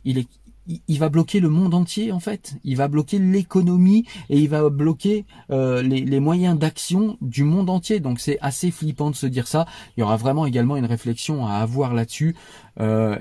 Il 0.05 0.25
va 0.97 1.09
bloquer 1.09 1.39
le 1.39 1.49
monde 1.49 1.75
entier 1.75 2.11
en 2.11 2.19
fait. 2.19 2.55
Il 2.63 2.77
va 2.77 2.87
bloquer 2.87 3.19
l'économie 3.19 4.07
et 4.29 4.39
il 4.39 4.49
va 4.49 4.67
bloquer 4.71 5.27
euh, 5.51 5.83
les, 5.83 6.19
moyens 6.19 6.57
d'action 6.57 7.15
du 7.21 7.43
monde 7.43 7.69
entier. 7.69 7.99
Donc 7.99 8.19
c'est 8.19 8.39
assez 8.41 8.71
flippant 8.71 9.11
de 9.11 9.15
se 9.15 9.27
dire 9.27 9.47
ça. 9.47 9.67
Il 9.97 9.99
y 9.99 10.03
aura 10.03 10.17
vraiment 10.17 10.47
également 10.47 10.77
une 10.77 10.85
réflexion 10.85 11.45
à 11.45 11.57
avoir 11.57 11.93
là-dessus. 11.93 12.35
Euh, 12.79 13.19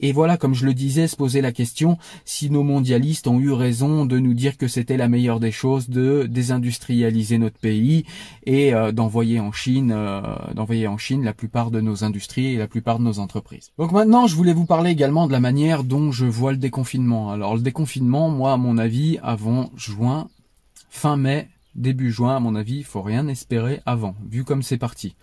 et, 0.00 0.12
voilà, 0.12 0.36
comme 0.36 0.54
je 0.54 0.64
le 0.64 0.74
disais, 0.74 1.06
se 1.06 1.16
poser 1.16 1.40
la 1.40 1.52
question 1.52 1.98
si 2.24 2.50
nos 2.50 2.62
mondialistes 2.62 3.26
ont 3.26 3.38
eu 3.38 3.52
raison 3.52 4.06
de 4.06 4.18
nous 4.18 4.34
dire 4.34 4.56
que 4.56 4.68
c'était 4.68 4.96
la 4.96 5.08
meilleure 5.08 5.40
des 5.40 5.50
choses 5.50 5.88
de 5.88 6.26
désindustrialiser 6.28 7.38
notre 7.38 7.58
pays 7.58 8.04
et 8.44 8.74
euh, 8.74 8.92
d'envoyer 8.92 9.40
en 9.40 9.52
Chine, 9.52 9.92
euh, 9.94 10.20
d'envoyer 10.54 10.86
en 10.86 10.98
Chine 10.98 11.24
la 11.24 11.34
plupart 11.34 11.70
de 11.70 11.80
nos 11.80 12.04
industries 12.04 12.54
et 12.54 12.58
la 12.58 12.68
plupart 12.68 12.98
de 12.98 13.04
nos 13.04 13.18
entreprises. 13.18 13.72
Donc 13.78 13.92
maintenant, 13.92 14.26
je 14.26 14.36
voulais 14.36 14.52
vous 14.52 14.66
parler 14.66 14.90
également 14.90 15.26
de 15.26 15.32
la 15.32 15.40
manière 15.40 15.84
dont 15.84 16.12
je 16.12 16.26
vois 16.26 16.52
le 16.52 16.58
déconfinement. 16.58 17.30
Alors 17.30 17.54
le 17.54 17.62
déconfinement, 17.62 18.28
moi, 18.30 18.52
à 18.52 18.56
mon 18.56 18.78
avis, 18.78 19.18
avant 19.22 19.70
juin, 19.76 20.28
fin 20.90 21.16
mai, 21.16 21.48
début 21.74 22.10
juin, 22.10 22.36
à 22.36 22.40
mon 22.40 22.54
avis, 22.54 22.78
il 22.78 22.84
faut 22.84 23.02
rien 23.02 23.28
espérer 23.28 23.80
avant, 23.86 24.14
vu 24.28 24.44
comme 24.44 24.62
c'est 24.62 24.78
parti 24.78 25.14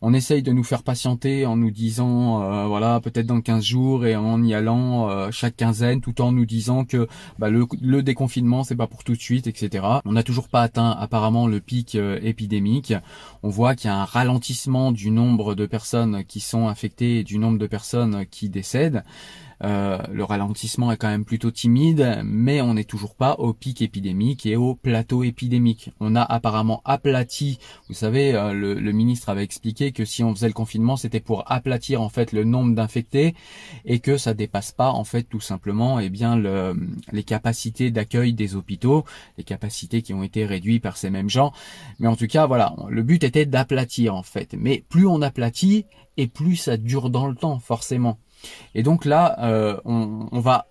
on 0.00 0.14
essaye 0.14 0.42
de 0.42 0.52
nous 0.52 0.64
faire 0.64 0.82
patienter 0.82 1.46
en 1.46 1.56
nous 1.56 1.70
disant 1.70 2.42
euh, 2.42 2.66
voilà 2.66 3.00
peut-être 3.00 3.26
dans 3.26 3.40
15 3.40 3.64
jours 3.64 4.06
et 4.06 4.16
en 4.16 4.42
y 4.42 4.54
allant 4.54 5.08
euh, 5.08 5.30
chaque 5.30 5.56
quinzaine 5.56 6.00
tout 6.00 6.20
en 6.20 6.32
nous 6.32 6.46
disant 6.46 6.84
que 6.84 7.08
bah, 7.38 7.50
le, 7.50 7.66
le, 7.80 8.02
déconfinement 8.02 8.64
c'est 8.64 8.76
pas 8.76 8.86
pour 8.86 9.04
tout 9.04 9.14
de 9.14 9.20
suite 9.20 9.46
etc 9.46 9.84
on 10.04 10.12
n'a 10.12 10.22
toujours 10.22 10.48
pas 10.48 10.62
atteint 10.62 10.90
apparemment 10.90 11.46
le 11.46 11.60
pic 11.60 11.94
euh, 11.94 12.18
épidémique. 12.22 12.94
On 13.42 13.48
voit 13.48 13.74
qu'il 13.74 13.88
y 13.88 13.92
a 13.92 13.96
un 13.96 14.04
ralentissement 14.04 14.92
du 14.92 15.10
nombre 15.10 15.54
de 15.54 15.66
personnes 15.66 16.24
qui 16.24 16.40
sont 16.40 16.68
infectées 16.68 17.20
et 17.20 17.24
du 17.24 17.38
nombre 17.38 17.58
de 17.58 17.66
personnes 17.66 18.26
qui 18.26 18.48
décèdent 18.48 19.04
euh, 19.64 19.98
le 20.12 20.24
ralentissement 20.24 20.92
est 20.92 20.96
quand 20.98 21.08
même 21.08 21.24
plutôt 21.24 21.50
timide, 21.50 22.20
mais 22.24 22.60
on 22.60 22.74
n'est 22.74 22.84
toujours 22.84 23.14
pas 23.14 23.34
au 23.38 23.54
pic 23.54 23.80
épidémique 23.80 24.44
et 24.44 24.56
au 24.56 24.74
plateau 24.74 25.24
épidémique. 25.24 25.90
On 26.00 26.16
a 26.16 26.22
apparemment 26.22 26.82
aplati, 26.84 27.58
vous 27.88 27.94
savez, 27.94 28.34
euh, 28.34 28.52
le, 28.52 28.92
ministre 28.92 29.30
avait 29.30 29.42
expliqué 29.42 29.92
que 29.92 30.04
si 30.04 30.22
on 30.22 30.34
faisait 30.34 30.48
le 30.48 30.52
confinement, 30.52 30.96
c'était 30.96 31.20
pour 31.20 31.50
aplatir 31.50 32.02
en 32.02 32.10
fait 32.10 32.32
le 32.32 32.44
nombre 32.44 32.74
d'infectés 32.74 33.34
et 33.86 34.00
que 34.00 34.18
ça 34.18 34.34
dépasse 34.34 34.72
pas 34.72 34.90
en 34.90 35.04
fait 35.04 35.24
tout 35.24 35.40
simplement 35.40 35.98
eh 35.98 36.10
bien 36.10 36.36
le, 36.36 36.76
les 37.10 37.24
capacités 37.24 37.90
d'accueil 37.90 38.34
des 38.34 38.56
hôpitaux, 38.56 39.04
les 39.38 39.44
capacités 39.44 40.02
qui 40.02 40.12
ont 40.12 40.22
été 40.22 40.44
réduites 40.44 40.82
par 40.82 40.96
ces 40.96 41.10
mêmes 41.10 41.30
gens. 41.30 41.52
Mais 41.98 42.08
en 42.08 42.16
tout 42.16 42.26
cas, 42.26 42.46
voilà, 42.46 42.74
le 42.88 43.02
but 43.02 43.24
était 43.24 43.46
d'aplatir 43.46 44.14
en 44.14 44.22
fait. 44.22 44.54
Mais 44.58 44.84
plus 44.88 45.06
on 45.06 45.22
aplatit 45.22 45.86
et 46.16 46.26
plus 46.26 46.56
ça 46.56 46.76
dure 46.76 47.10
dans 47.10 47.26
le 47.26 47.34
temps 47.34 47.58
forcément. 47.58 48.18
Et 48.74 48.82
donc 48.82 49.04
là, 49.04 49.36
euh, 49.40 49.78
on, 49.84 50.28
on, 50.32 50.40
va 50.40 50.66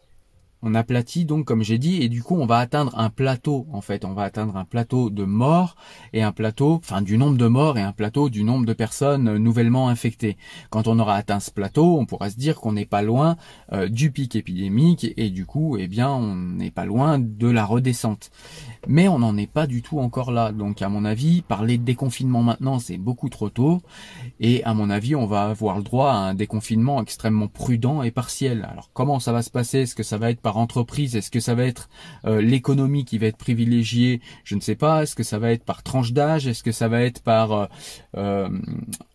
on 0.66 0.76
aplatit 0.76 1.26
donc 1.26 1.44
comme 1.44 1.62
j'ai 1.62 1.78
dit 1.78 2.02
et 2.02 2.10
du 2.10 2.24
coup 2.24 2.36
on 2.36 2.46
va 2.46 2.58
atteindre 2.58 2.98
un 2.98 3.10
plateau 3.10 3.68
en 3.74 3.82
fait. 3.82 4.06
On 4.06 4.14
va 4.14 4.24
atteindre 4.24 4.56
un 4.56 4.64
plateau 4.64 5.10
de 5.10 5.26
morts 5.26 5.76
et 6.14 6.24
un 6.24 6.32
plateau 6.32 6.76
enfin 6.76 7.02
du 7.02 7.18
nombre 7.18 7.38
de 7.38 7.48
morts 7.48 7.78
et 7.78 7.82
un 7.82 7.92
plateau 7.92 8.30
du 8.30 8.46
nombre 8.46 8.66
de 8.66 8.72
personnes 8.72 9.38
nouvellement 9.38 9.90
infectées. 9.90 10.38
Quand 10.70 10.88
on 10.88 10.98
aura 11.00 11.16
atteint 11.16 11.42
ce 11.42 11.52
plateau 11.52 11.98
on 11.98 12.06
pourra 12.06 12.30
se 12.30 12.38
dire 12.38 12.62
qu'on 12.62 12.72
n'est 12.72 12.86
pas 12.86 13.02
loin 13.02 13.36
euh, 13.74 13.90
du 13.90 14.12
pic 14.12 14.38
épidémique 14.38 15.06
et, 15.18 15.30
du 15.30 15.46
coup 15.46 15.76
eh 15.78 15.88
bien 15.90 16.10
on 16.10 16.34
n'est 16.34 16.72
pas 16.72 16.86
loin 16.86 17.20
de 17.20 17.50
la 17.50 17.66
redescente. 17.66 18.32
Mais 18.88 19.10
on 19.10 19.20
n'en 19.20 19.36
est 19.36 19.52
pas 19.52 19.68
du 19.68 19.82
tout 19.82 20.00
encore 20.00 20.32
là. 20.32 20.54
Donc 20.54 20.82
à 20.82 20.88
mon 20.88 21.04
avis 21.04 21.42
parler 21.42 21.78
de 21.78 21.84
déconfinement 21.84 22.42
maintenant 22.42 22.80
c'est 22.80 22.98
beaucoup 22.98 23.28
trop 23.28 23.50
tôt. 23.50 23.82
Et 24.40 24.64
à 24.64 24.74
mon 24.74 24.90
avis 24.90 25.14
on 25.14 25.26
va 25.26 25.44
avoir 25.50 25.76
le 25.76 25.84
droit 25.84 26.12
à 26.12 26.16
un 26.16 26.36
déconfinement 26.36 27.02
extrêmement 27.02 27.50
prudent 27.50 28.02
et 28.02 28.12
partiel. 28.12 28.66
Alors 28.72 28.92
comment 28.94 29.20
ça 29.20 29.34
va 29.34 29.42
se 29.42 29.50
passer? 29.50 29.80
Est-ce 29.80 29.96
que 29.96 30.04
ça 30.04 30.18
va 30.18 30.32
être 30.32 30.40
par 30.40 30.53
entreprise 30.58 31.16
Est-ce 31.16 31.32
que 31.32 31.40
ça 31.40 31.56
va 31.56 31.66
être 31.66 31.90
euh, 32.26 32.42
l'économie 32.42 33.06
qui 33.06 33.18
va 33.18 33.28
être 33.28 33.38
privilégiée? 33.38 34.22
Je 34.44 34.56
ne 34.56 34.62
sais 34.62 34.76
pas. 34.76 35.04
Est-ce 35.04 35.16
que 35.16 35.24
ça 35.24 35.40
va 35.40 35.52
être 35.52 35.64
par 35.64 35.84
tranche 35.84 36.14
d'âge? 36.14 36.48
Est-ce 36.48 36.64
que 36.64 36.72
ça 36.72 36.88
va 36.88 37.02
être 37.02 37.22
par... 37.22 37.52
Euh, 37.52 37.66
euh, 38.18 38.50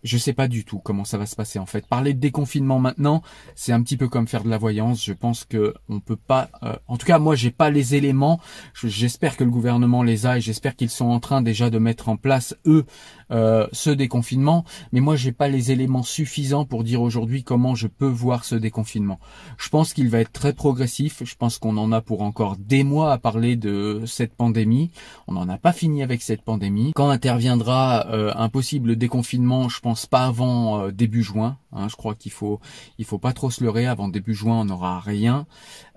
je 0.03 0.19
sais 0.19 0.33
pas 0.33 0.49
du 0.49 0.65
tout 0.65 0.79
comment 0.79 1.05
ça 1.05 1.19
va 1.19 1.27
se 1.27 1.37
passer 1.37 1.59
en 1.59 1.67
fait. 1.67 1.87
Parler 1.87 2.15
de 2.15 2.21
déconfinement 2.21 2.79
maintenant, 2.79 3.23
c'est 3.55 3.73
un 3.73 3.83
petit 3.83 3.97
peu 3.97 4.09
comme 4.09 4.27
faire 4.27 4.45
de 4.45 4.51
la 4.51 4.59
voyance. 4.59 5.05
Je 5.05 5.13
pense 5.13 5.45
que 5.45 5.75
on 5.89 6.01
peut 6.01 6.17
pas... 6.17 6.51
En 6.87 6.97
tout 6.97 7.07
cas, 7.07 7.19
moi, 7.19 7.35
j'ai 7.35 7.51
pas 7.51 7.71
les 7.71 7.95
éléments. 7.95 8.41
J'espère 8.75 9.37
que 9.37 9.45
le 9.45 9.51
gouvernement 9.51 10.03
les 10.03 10.27
a 10.27 10.39
et 10.39 10.41
j'espère 10.41 10.77
qu'ils 10.77 10.91
sont 10.91 11.07
en 11.07 11.21
train 11.21 11.43
déjà 11.43 11.71
de 11.71 11.79
mettre 11.79 12.09
en 12.09 12.17
place, 12.17 12.57
eux, 12.67 12.85
euh, 13.31 13.67
ce 13.73 13.91
déconfinement. 13.91 14.65
Mais 14.93 15.01
moi, 15.01 15.17
j'ai 15.17 15.33
pas 15.33 15.49
les 15.49 15.71
éléments 15.71 16.03
suffisants 16.03 16.65
pour 16.65 16.85
dire 16.85 17.03
aujourd'hui 17.03 17.43
comment 17.45 17.75
je 17.75 17.87
peux 17.87 18.07
voir 18.07 18.45
ce 18.45 18.55
déconfinement. 18.55 19.21
Je 19.59 19.69
pense 19.69 19.93
qu'il 19.93 20.09
va 20.09 20.21
être 20.21 20.33
très 20.33 20.53
progressif. 20.53 21.23
Je 21.25 21.35
pense 21.35 21.59
qu'on 21.59 21.77
en 21.77 21.93
a 21.93 22.01
pour 22.01 22.23
encore 22.23 22.57
des 22.57 22.85
mois 22.85 23.13
à 23.13 23.19
parler 23.19 23.57
de 23.57 24.03
cette 24.07 24.35
pandémie. 24.35 24.91
On 25.27 25.33
n'en 25.33 25.49
a 25.49 25.59
pas 25.59 25.73
fini 25.73 26.03
avec 26.03 26.23
cette 26.23 26.43
pandémie. 26.43 26.93
Quand 26.95 27.11
interviendra 27.11 28.07
euh, 28.09 28.33
un 28.37 28.49
possible 28.49 28.97
déconfinement, 28.97 29.69
je 29.69 29.81
pense 29.81 30.07
pas 30.07 30.25
avant 30.25 30.81
euh, 30.81 30.91
début 30.91 31.23
juin. 31.23 31.57
Hein, 31.73 31.89
je 31.89 31.97
crois 31.97 32.15
qu'il 32.15 32.33
faut 32.33 32.61
il 32.99 33.05
faut 33.05 33.19
pas 33.19 33.33
trop 33.33 33.51
se 33.51 33.63
leurrer. 33.63 33.87
Avant 33.87 34.09
début 34.09 34.35
juin, 34.35 34.61
on 34.61 34.65
n'aura 34.65 35.01
rien. 35.01 35.47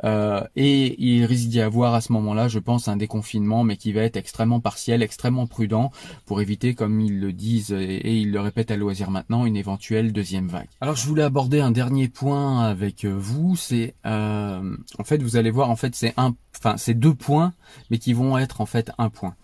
Euh, 0.04 0.44
et 0.56 1.02
il 1.02 1.26
risque 1.26 1.48
d'y 1.48 1.62
avoir 1.62 1.94
à 1.94 2.02
ce 2.02 2.12
moment-là, 2.14 2.48
je 2.48 2.60
pense, 2.60 2.88
un 2.88 2.98
déconfinement, 2.98 3.64
mais 3.64 3.78
qui 3.78 3.94
va 3.94 4.02
être 4.02 4.18
extrêmement 4.18 4.60
partiel, 4.60 5.02
extrêmement 5.02 5.48
prudent, 5.48 5.92
pour 6.26 6.42
éviter, 6.42 6.74
comme 6.74 7.00
ils 7.00 7.21
le 7.22 7.34
disent 7.34 7.72
et, 7.72 8.20
ils 8.20 8.32
le 8.32 8.40
répètent 8.40 8.72
à 8.72 8.78
loisir 8.78 9.10
maintenant, 9.12 9.46
une 9.46 9.56
éventuelle 9.56 10.12
deuxième 10.12 10.48
vague. 10.48 10.68
Alors 10.82 10.96
je 10.96 11.08
voulais 11.08 11.24
aborder 11.24 11.62
un 11.62 11.72
dernier 11.72 12.10
point 12.10 12.64
avec 12.64 13.06
vous. 13.06 13.56
C'est 13.56 13.96
euh, 14.06 14.76
en 14.98 15.04
fait, 15.04 15.22
vous 15.22 15.38
allez 15.38 15.52
voir, 15.52 15.70
en 15.70 15.76
fait, 15.76 15.96
c'est 15.96 16.14
un, 16.18 16.36
enfin, 16.58 16.78
c'est 16.78 16.94
deux 16.94 17.14
points, 17.14 17.54
mais 17.90 17.98
qui 17.98 18.14
vont 18.14 18.38
être 18.38 18.62
en 18.62 18.66
fait 18.66 18.92
un 18.98 19.10
point. 19.10 19.36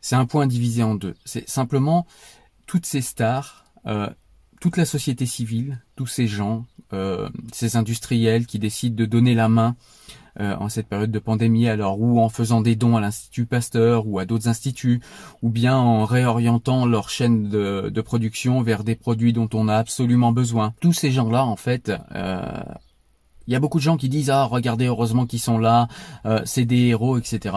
C'est 0.00 0.16
un 0.16 0.26
point 0.26 0.46
divisé 0.46 0.82
en 0.82 0.94
deux. 0.94 1.14
C'est 1.24 1.48
simplement 1.48 2.06
toutes 2.66 2.86
ces 2.86 3.00
stars, 3.00 3.64
euh, 3.86 4.08
toute 4.60 4.76
la 4.76 4.84
société 4.84 5.26
civile, 5.26 5.82
tous 5.96 6.06
ces 6.06 6.26
gens, 6.26 6.66
euh, 6.92 7.28
ces 7.52 7.76
industriels 7.76 8.46
qui 8.46 8.58
décident 8.58 8.96
de 8.96 9.06
donner 9.06 9.34
la 9.34 9.48
main 9.48 9.76
euh, 10.40 10.56
en 10.58 10.68
cette 10.68 10.88
période 10.88 11.10
de 11.10 11.18
pandémie, 11.18 11.68
alors 11.68 12.00
ou 12.00 12.20
en 12.20 12.28
faisant 12.28 12.60
des 12.60 12.76
dons 12.76 12.96
à 12.96 13.00
l'Institut 13.00 13.46
Pasteur 13.46 14.06
ou 14.06 14.18
à 14.18 14.24
d'autres 14.24 14.48
instituts, 14.48 15.00
ou 15.42 15.50
bien 15.50 15.76
en 15.76 16.04
réorientant 16.04 16.86
leur 16.86 17.10
chaîne 17.10 17.48
de, 17.48 18.00
production 18.00 18.62
vers 18.62 18.84
des 18.84 18.94
produits 18.94 19.32
dont 19.32 19.48
on 19.52 19.68
a 19.68 19.76
absolument 19.76 20.32
besoin. 20.32 20.72
Tous 20.80 20.92
ces 20.92 21.10
gens-là, 21.10 21.44
en 21.44 21.56
fait, 21.56 21.92
euh, 22.14 22.62
il 23.48 23.52
y 23.52 23.56
a 23.56 23.60
beaucoup 23.60 23.78
de 23.78 23.82
gens 23.82 23.96
qui 23.96 24.08
disent 24.08 24.30
ah 24.30 24.44
regardez 24.44 24.86
heureusement 24.86 25.26
qu'ils 25.26 25.40
sont 25.40 25.58
là, 25.58 25.88
euh, 26.26 26.40
c'est 26.44 26.66
des 26.66 26.88
héros, 26.88 27.18
etc. 27.18 27.56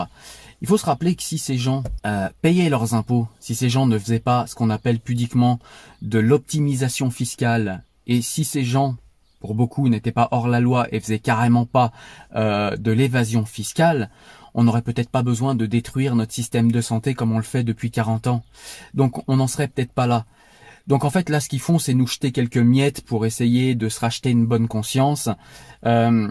Il 0.62 0.68
faut 0.68 0.78
se 0.78 0.86
rappeler 0.86 1.16
que 1.16 1.24
si 1.24 1.38
ces 1.38 1.58
gens 1.58 1.84
euh, 2.06 2.30
payaient 2.42 2.70
leurs 2.70 2.94
impôts, 2.94 3.28
si 3.40 3.56
ces 3.56 3.70
gens 3.70 3.88
ne 3.88 4.00
faisaient 4.00 4.20
pas 4.20 4.48
ce 4.48 4.56
qu'on 4.56 4.70
appelle 4.70 5.00
pudiquement 5.00 5.60
de 6.02 6.20
l'optimisation 6.20 7.12
fiscale, 7.12 7.84
et 8.08 8.22
si 8.22 8.46
ces 8.46 8.64
gens, 8.64 8.96
pour 9.42 9.56
beaucoup, 9.56 9.90
n'étaient 9.90 10.14
pas 10.14 10.30
hors 10.32 10.48
la 10.48 10.62
loi 10.62 10.88
et 10.92 11.00
faisaient 11.00 11.20
carrément 11.20 11.66
pas 11.66 11.92
euh, 12.36 12.78
de 12.78 12.92
l'évasion 12.92 13.44
fiscale, 13.44 14.10
on 14.54 14.64
n'aurait 14.64 14.82
peut-être 14.82 15.10
pas 15.10 15.24
besoin 15.24 15.56
de 15.56 15.66
détruire 15.66 16.16
notre 16.16 16.34
système 16.34 16.72
de 16.72 16.82
santé 16.82 17.14
comme 17.14 17.32
on 17.32 17.38
le 17.38 17.44
fait 17.44 17.64
depuis 17.64 17.92
40 17.92 18.28
ans. 18.28 18.44
Donc 18.94 19.24
on 19.28 19.38
n'en 19.38 19.48
serait 19.48 19.68
peut-être 19.68 19.94
pas 19.94 20.08
là. 20.08 20.26
Donc 20.88 21.04
en 21.04 21.10
fait 21.10 21.30
là 21.30 21.40
ce 21.40 21.50
qu'ils 21.50 21.60
font 21.60 21.80
c'est 21.80 21.94
nous 21.94 22.08
jeter 22.08 22.32
quelques 22.32 22.58
miettes 22.58 23.02
pour 23.02 23.26
essayer 23.26 23.76
de 23.76 23.90
se 23.90 24.00
racheter 24.00 24.30
une 24.30 24.46
bonne 24.46 24.68
conscience. 24.68 25.30
Euh, 25.86 26.30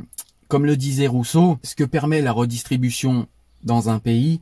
comme 0.49 0.67
le 0.67 0.77
disait 0.77 1.07
Rousseau, 1.07 1.59
ce 1.63 1.75
que 1.75 1.85
permet 1.85 2.23
la 2.23 2.33
redistribution 2.33 3.27
dans 3.63 3.89
un 3.89 3.99
pays, 3.99 4.41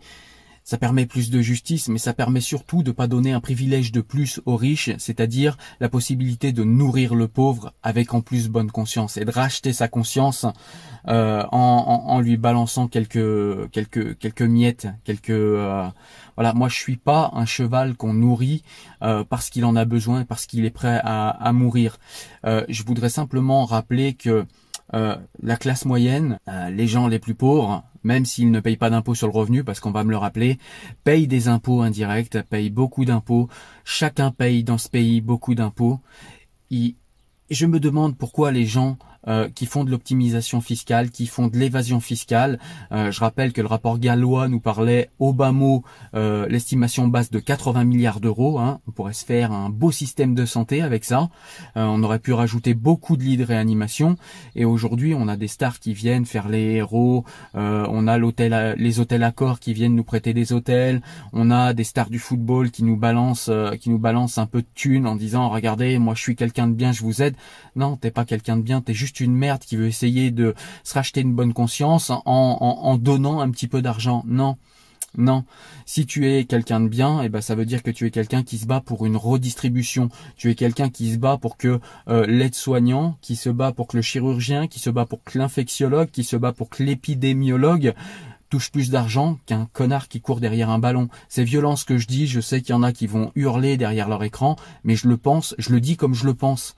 ça 0.69 0.77
permet 0.77 1.07
plus 1.07 1.31
de 1.31 1.41
justice, 1.41 1.89
mais 1.89 1.97
ça 1.97 2.13
permet 2.13 2.43
surtout 2.43 2.83
de 2.83 2.91
pas 2.91 3.07
donner 3.07 3.33
un 3.33 3.41
privilège 3.41 3.91
de 3.91 4.03
plus 4.03 4.43
aux 4.45 4.57
riches, 4.57 4.91
c'est-à-dire 4.99 5.57
la 5.81 5.89
possibilité 5.89 6.53
de 6.53 6.63
nourrir 6.63 7.15
le 7.15 7.27
pauvre 7.27 7.73
avec 7.83 8.13
en 8.13 8.21
plus 8.21 8.51
bonne 8.51 8.71
conscience 8.71 9.17
et 9.17 9.25
de 9.25 9.31
racheter 9.31 9.73
sa 9.73 9.89
conscience 9.89 10.45
euh, 11.09 11.43
en, 11.53 12.21
lui 12.21 12.37
balançant 12.37 12.87
quelques 12.87 13.71
quelques 13.71 14.19
quelques 14.19 14.43
miettes, 14.43 14.89
quelques 15.05 15.31
euh, 15.31 15.89
voilà. 16.37 16.53
Moi, 16.53 16.69
je 16.69 16.77
suis 16.77 16.99
pas 16.99 17.31
un 17.33 17.47
cheval 17.47 17.97
qu'on 17.97 18.13
nourrit 18.13 18.63
euh, 19.01 19.25
parce 19.25 19.49
qu'il 19.49 19.65
en 19.65 19.75
a 19.75 19.87
besoin, 19.87 20.27
parce 20.27 20.45
qu'il 20.45 20.67
est 20.67 20.71
prêt 20.71 21.01
à, 21.03 21.31
à 21.31 21.53
mourir. 21.55 21.97
je 22.45 22.83
voudrais 22.83 23.09
simplement 23.09 23.65
rappeler 23.65 24.13
que 24.13 24.45
la 24.93 25.57
classe 25.59 25.85
moyenne, 25.85 26.39
les 26.71 26.87
gens 26.87 27.09
les 27.09 27.19
plus 27.19 27.35
pauvres, 27.35 27.85
même 28.05 28.25
s'ils 28.25 28.51
ne 28.51 28.61
payent 28.61 28.77
pas 28.77 28.91
d'impôts 28.91 29.15
sur 29.15 29.27
le 29.27 29.33
revenu, 29.33 29.65
parce 29.65 29.81
qu'on 29.81 29.91
va 29.91 30.05
me 30.05 30.11
le 30.11 30.17
rappeler, 30.17 30.59
payent 31.05 31.27
des 31.27 31.49
impôts 31.49 31.83
indirects, 31.83 32.39
payent 32.49 32.71
beaucoup 32.71 33.05
d'impôts. 33.05 33.49
Chacun 33.85 34.31
paye 34.31 34.65
dans 34.65 34.79
ce 34.79 34.89
pays 34.89 35.21
beaucoup 35.21 35.55
d'impôts. 35.55 36.01
Et 36.71 36.95
je 37.51 37.67
me 37.67 37.81
demande 37.81 38.17
pourquoi 38.17 38.51
les 38.53 38.67
gens 38.67 38.99
euh, 39.27 39.49
qui 39.53 39.67
font 39.67 39.83
de 39.83 39.91
l'optimisation 39.91 40.61
fiscale, 40.61 41.11
qui 41.11 41.27
font 41.27 41.49
de 41.49 41.59
l'évasion 41.59 41.99
fiscale. 41.99 42.61
Euh, 42.93 43.11
je 43.11 43.19
rappelle 43.19 43.53
que 43.53 43.61
le 43.61 43.67
rapport 43.67 43.99
gallois 43.99 44.47
nous 44.47 44.61
parlait 44.61 45.11
au 45.19 45.33
bas 45.33 45.51
mot 45.51 45.83
euh, 46.15 46.47
l'estimation 46.49 47.09
basse 47.09 47.29
de 47.29 47.41
80 47.41 47.85
milliards 47.85 48.21
d'euros. 48.21 48.61
Hein. 48.61 48.81
On 48.87 48.93
pourrait 48.93 49.15
se 49.15 49.25
faire 49.25 49.51
un 49.51 49.71
beau 49.71 49.91
système 49.91 50.37
de 50.37 50.45
santé 50.45 50.83
avec 50.83 51.05
ça. 51.05 51.31
on 51.75 52.03
aurait 52.05 52.21
pu 52.21 52.33
rajouter 52.33 52.75
beaucoup 52.75 53.17
de 53.17 53.25
lits 53.25 53.37
de 53.37 53.45
réanimation. 53.45 54.17
Et 54.55 54.65
aujourd'hui, 54.65 55.15
on 55.15 55.27
a 55.27 55.37
des 55.37 55.49
stars 55.49 55.81
qui 55.81 55.95
viennent 55.95 56.25
faire 56.25 56.49
les 56.49 56.77
héros. 56.77 57.25
on 57.55 58.07
a 58.07 58.19
l'hôtel, 58.19 58.77
les 58.79 59.01
hôtels 59.01 59.25
Accor 59.25 59.59
qui 59.59 59.73
viennent 59.73 59.97
nous 59.97 60.05
prêter 60.05 60.33
des 60.33 60.53
hôtels. 60.53 61.03
On 61.33 61.51
a 61.51 61.75
des 61.75 61.85
stars 61.85 62.11
du 62.11 62.21
football 62.21 62.71
qui 62.71 62.85
nous 62.85 62.97
balancent, 62.97 63.51
qui 63.81 63.91
nous 63.91 63.99
balancent 63.99 64.39
un 64.39 64.47
peu 64.47 64.63
de 64.63 64.69
thunes 64.75 65.07
en 65.07 65.17
disant 65.17 65.49
regardez, 65.49 65.99
moi 65.99 66.15
je 66.15 66.23
suis 66.23 66.37
quelqu'un 66.37 66.69
de 66.69 66.75
bien, 66.75 66.93
je 66.93 67.03
vous 67.03 67.21
aide. 67.21 67.35
Non, 67.75 67.97
t'es 67.97 68.13
pas 68.13 68.25
quelqu'un 68.25 68.57
de 68.57 68.63
bien, 68.63 68.81
t'es 68.81 68.95
juste 68.95 69.08
une 69.09 69.35
merde 69.35 69.61
qui 69.61 69.77
veut 69.77 69.87
essayer 69.87 70.31
de 70.31 70.55
se 70.85 70.95
racheter 70.95 71.21
une 71.21 71.35
bonne 71.35 71.53
conscience 71.53 72.11
en, 72.11 72.99
donnant 72.99 73.41
un 73.41 73.51
petit 73.51 73.69
peu 73.69 73.83
d'argent. 73.83 74.25
Non. 74.27 74.57
Non, 75.17 75.45
si 75.87 76.05
tu 76.05 76.29
es 76.31 76.45
quelqu'un 76.45 76.81
de 76.81 76.89
bien, 76.89 77.23
eh 77.23 77.31
ben 77.31 77.41
ça 77.41 77.55
veut 77.55 77.65
dire 77.65 77.83
que 77.83 77.91
tu 77.91 78.07
es 78.07 78.11
quelqu'un 78.11 78.43
qui 78.43 78.59
se 78.59 78.67
bat 78.67 78.83
pour 78.83 79.07
une 79.07 79.17
redistribution. 79.17 80.11
Tu 80.37 80.51
es 80.51 80.55
quelqu'un 80.55 80.91
qui 80.91 81.13
se 81.13 81.17
bat 81.17 81.39
pour 81.39 81.57
que 81.57 81.81
euh, 82.09 82.27
l'aide-soignant, 82.27 83.17
qui 83.23 83.35
se 83.35 83.49
bat 83.49 83.73
pour 83.73 83.89
que 83.89 83.97
le 83.97 84.03
chirurgien, 84.03 84.67
qui 84.69 84.79
se 84.79 84.91
bat 84.91 85.07
pour 85.07 85.25
que 85.25 85.39
l'infectiologue, 85.39 86.11
qui 86.11 86.25
se 86.25 86.37
bat 86.37 86.53
pour 86.53 86.69
que 86.69 86.83
l'épidémiologue 86.83 87.95
touche 88.49 88.71
plus 88.71 88.91
d'argent 88.91 89.39
qu'un 89.47 89.67
connard 89.73 90.09
qui 90.09 90.21
court 90.21 90.41
derrière 90.41 90.71
un 90.71 90.79
ballon. 90.79 91.09
C'est 91.29 91.45
violent 91.45 91.77
ce 91.77 91.85
que 91.85 91.99
je 91.99 92.07
dis, 92.07 92.27
je 92.27 92.41
sais 92.41 92.61
qu'il 92.61 92.71
y 92.71 92.77
en 92.77 92.83
a 92.83 92.93
qui 92.93 93.07
vont 93.07 93.33
hurler 93.35 93.77
derrière 93.77 94.09
leur 94.09 94.23
écran, 94.25 94.57
mais 94.85 94.97
je 94.97 95.09
le 95.09 95.17
pense, 95.17 95.55
je 95.59 95.71
le 95.71 95.81
dis 95.81 95.97
comme 95.97 96.15
je 96.15 96.27
le 96.27 96.35
pense. 96.35 96.75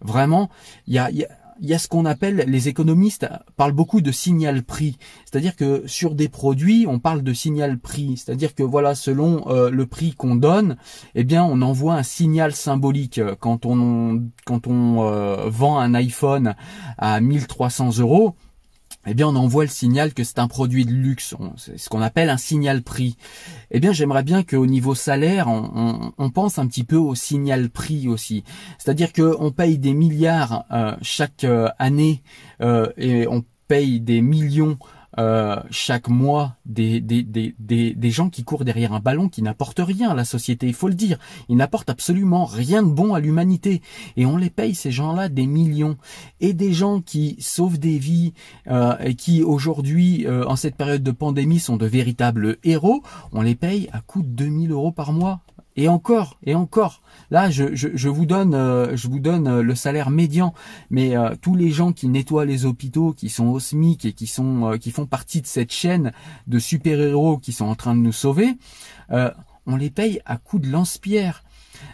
Vraiment, 0.00 0.50
il 0.86 0.94
y 0.94 0.98
a, 0.98 1.10
il 1.62 1.68
y 1.68 1.74
a 1.74 1.78
ce 1.78 1.86
qu'on 1.86 2.04
appelle, 2.04 2.44
les 2.48 2.68
économistes 2.68 3.28
parlent 3.56 3.72
beaucoup 3.72 4.00
de 4.00 4.10
signal 4.10 4.64
prix. 4.64 4.98
C'est-à-dire 5.24 5.54
que 5.54 5.84
sur 5.86 6.16
des 6.16 6.28
produits, 6.28 6.86
on 6.88 6.98
parle 6.98 7.22
de 7.22 7.32
signal 7.32 7.78
prix. 7.78 8.16
C'est-à-dire 8.16 8.56
que 8.56 8.64
voilà, 8.64 8.96
selon 8.96 9.48
euh, 9.48 9.70
le 9.70 9.86
prix 9.86 10.12
qu'on 10.12 10.34
donne, 10.34 10.76
eh 11.14 11.22
bien, 11.22 11.44
on 11.44 11.62
envoie 11.62 11.94
un 11.94 12.02
signal 12.02 12.52
symbolique. 12.52 13.20
Quand 13.38 13.64
on, 13.64 14.24
quand 14.44 14.66
on 14.66 15.04
euh, 15.04 15.48
vend 15.48 15.78
un 15.78 15.94
iPhone 15.94 16.56
à 16.98 17.20
1300 17.20 18.00
euros, 18.00 18.34
eh 19.06 19.14
bien 19.14 19.26
on 19.28 19.36
envoie 19.36 19.64
le 19.64 19.70
signal 19.70 20.14
que 20.14 20.24
c'est 20.24 20.38
un 20.38 20.48
produit 20.48 20.84
de 20.84 20.92
luxe, 20.92 21.34
c'est 21.56 21.78
ce 21.78 21.88
qu'on 21.88 22.02
appelle 22.02 22.30
un 22.30 22.36
signal 22.36 22.82
prix. 22.82 23.16
Eh 23.70 23.80
bien 23.80 23.92
j'aimerais 23.92 24.22
bien 24.22 24.42
qu'au 24.42 24.66
niveau 24.66 24.94
salaire, 24.94 25.48
on, 25.48 26.30
pense 26.30 26.58
un 26.58 26.66
petit 26.66 26.84
peu 26.84 26.96
au 26.96 27.14
signal 27.14 27.68
prix 27.68 28.08
aussi. 28.08 28.44
C'est-à-dire 28.78 29.12
qu'on 29.12 29.50
paye 29.50 29.78
des 29.78 29.92
milliards 29.92 30.64
euh, 30.70 30.96
chaque 31.02 31.44
euh, 31.44 31.68
année 31.78 32.22
euh, 32.60 32.88
et 32.96 33.26
on 33.26 33.44
paye 33.68 34.00
des 34.00 34.22
millions 34.22 34.78
euh, 35.18 35.56
chaque 35.70 36.08
mois 36.08 36.56
des, 36.64 37.00
des, 37.00 37.22
des, 37.22 37.54
des, 37.58 38.10
gens 38.10 38.30
qui 38.30 38.44
courent 38.44 38.64
derrière 38.64 38.92
un 38.92 39.00
ballon 39.00 39.28
qui 39.28 39.42
n'apportent 39.42 39.80
rien 39.80 40.10
à 40.10 40.14
la 40.14 40.24
société, 40.24 40.66
il 40.66 40.74
faut 40.74 40.88
le 40.88 40.94
dire. 40.94 41.18
Ils 41.48 41.56
n'apportent 41.56 41.90
absolument 41.90 42.44
rien 42.44 42.82
de 42.82 42.90
bon 42.90 43.14
à 43.14 43.20
l'humanité. 43.20 43.82
Et 44.16 44.24
on 44.24 44.36
les 44.36 44.50
paye, 44.50 44.74
ces 44.74 44.90
gens-là, 44.90 45.28
des 45.28 45.46
millions. 45.46 45.96
Et 46.40 46.54
des 46.54 46.72
gens 46.72 47.00
qui 47.00 47.36
sauvent 47.40 47.78
des 47.78 47.98
vies 47.98 48.32
euh, 48.68 48.96
et 49.00 49.14
qui 49.14 49.42
aujourd'hui, 49.42 50.26
euh, 50.26 50.46
en 50.46 50.56
cette 50.56 50.76
période 50.76 51.02
de 51.02 51.10
pandémie, 51.10 51.60
sont 51.60 51.76
de 51.76 51.86
véritables 51.86 52.56
héros, 52.64 53.02
on 53.32 53.42
les 53.42 53.54
paye 53.54 53.88
à 53.92 54.00
coût 54.00 54.22
de 54.22 54.28
2000 54.28 54.70
euros 54.72 54.92
par 54.92 55.12
mois. 55.12 55.40
Et 55.76 55.88
encore, 55.88 56.38
et 56.44 56.54
encore. 56.54 57.02
Là, 57.30 57.50
je, 57.50 58.08
vous 58.08 58.26
donne, 58.26 58.54
euh, 58.54 58.94
je 58.94 59.08
vous 59.08 59.20
donne 59.20 59.48
euh, 59.48 59.62
le 59.62 59.74
salaire 59.74 60.10
médian, 60.10 60.52
mais 60.90 61.16
euh, 61.16 61.34
tous 61.40 61.54
les 61.54 61.70
gens 61.70 61.92
qui 61.92 62.08
nettoient 62.08 62.44
les 62.44 62.66
hôpitaux, 62.66 63.14
qui 63.14 63.30
sont 63.30 63.46
au 63.46 63.58
SMIC 63.58 64.04
et 64.04 64.12
qui 64.12 64.26
sont, 64.26 64.76
qui 64.78 64.90
font 64.90 65.06
partie 65.06 65.40
de 65.40 65.46
cette 65.46 65.72
chaîne 65.72 66.12
de 66.46 66.58
super 66.58 67.00
héros 67.00 67.38
qui 67.38 67.52
sont 67.52 67.64
en 67.64 67.74
train 67.74 67.94
de 67.94 68.00
nous 68.00 68.12
sauver, 68.12 68.58
on 69.66 69.76
les 69.76 69.90
paye 69.90 70.20
à 70.26 70.36
coup 70.36 70.58
de 70.58 70.68
lance-pierre. 70.68 71.44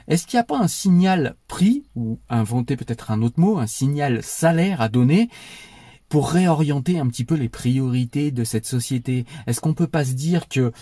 Est-ce 0.09 0.27
qu'il 0.27 0.39
n'y 0.39 0.43
a 0.43 0.45
pas 0.45 0.59
un 0.59 0.69
signal 0.69 1.37
prix 1.47 1.85
ou 1.95 2.19
inventer 2.29 2.77
peut-être 2.77 3.11
un 3.11 3.23
autre 3.23 3.39
mot, 3.39 3.59
un 3.59 3.67
signal 3.67 4.23
salaire 4.23 4.81
à 4.81 4.89
donner 4.89 5.29
pour 6.09 6.31
réorienter 6.31 6.99
un 6.99 7.07
petit 7.07 7.25
peu 7.25 7.35
les 7.35 7.49
priorités 7.49 8.31
de 8.31 8.45
cette 8.45 8.67
société? 8.67 9.25
Est-ce 9.47 9.61
qu'on 9.61 9.75
peut 9.75 9.87
pas 9.87 10.05
se 10.05 10.13
dire 10.13 10.49
que 10.49 10.73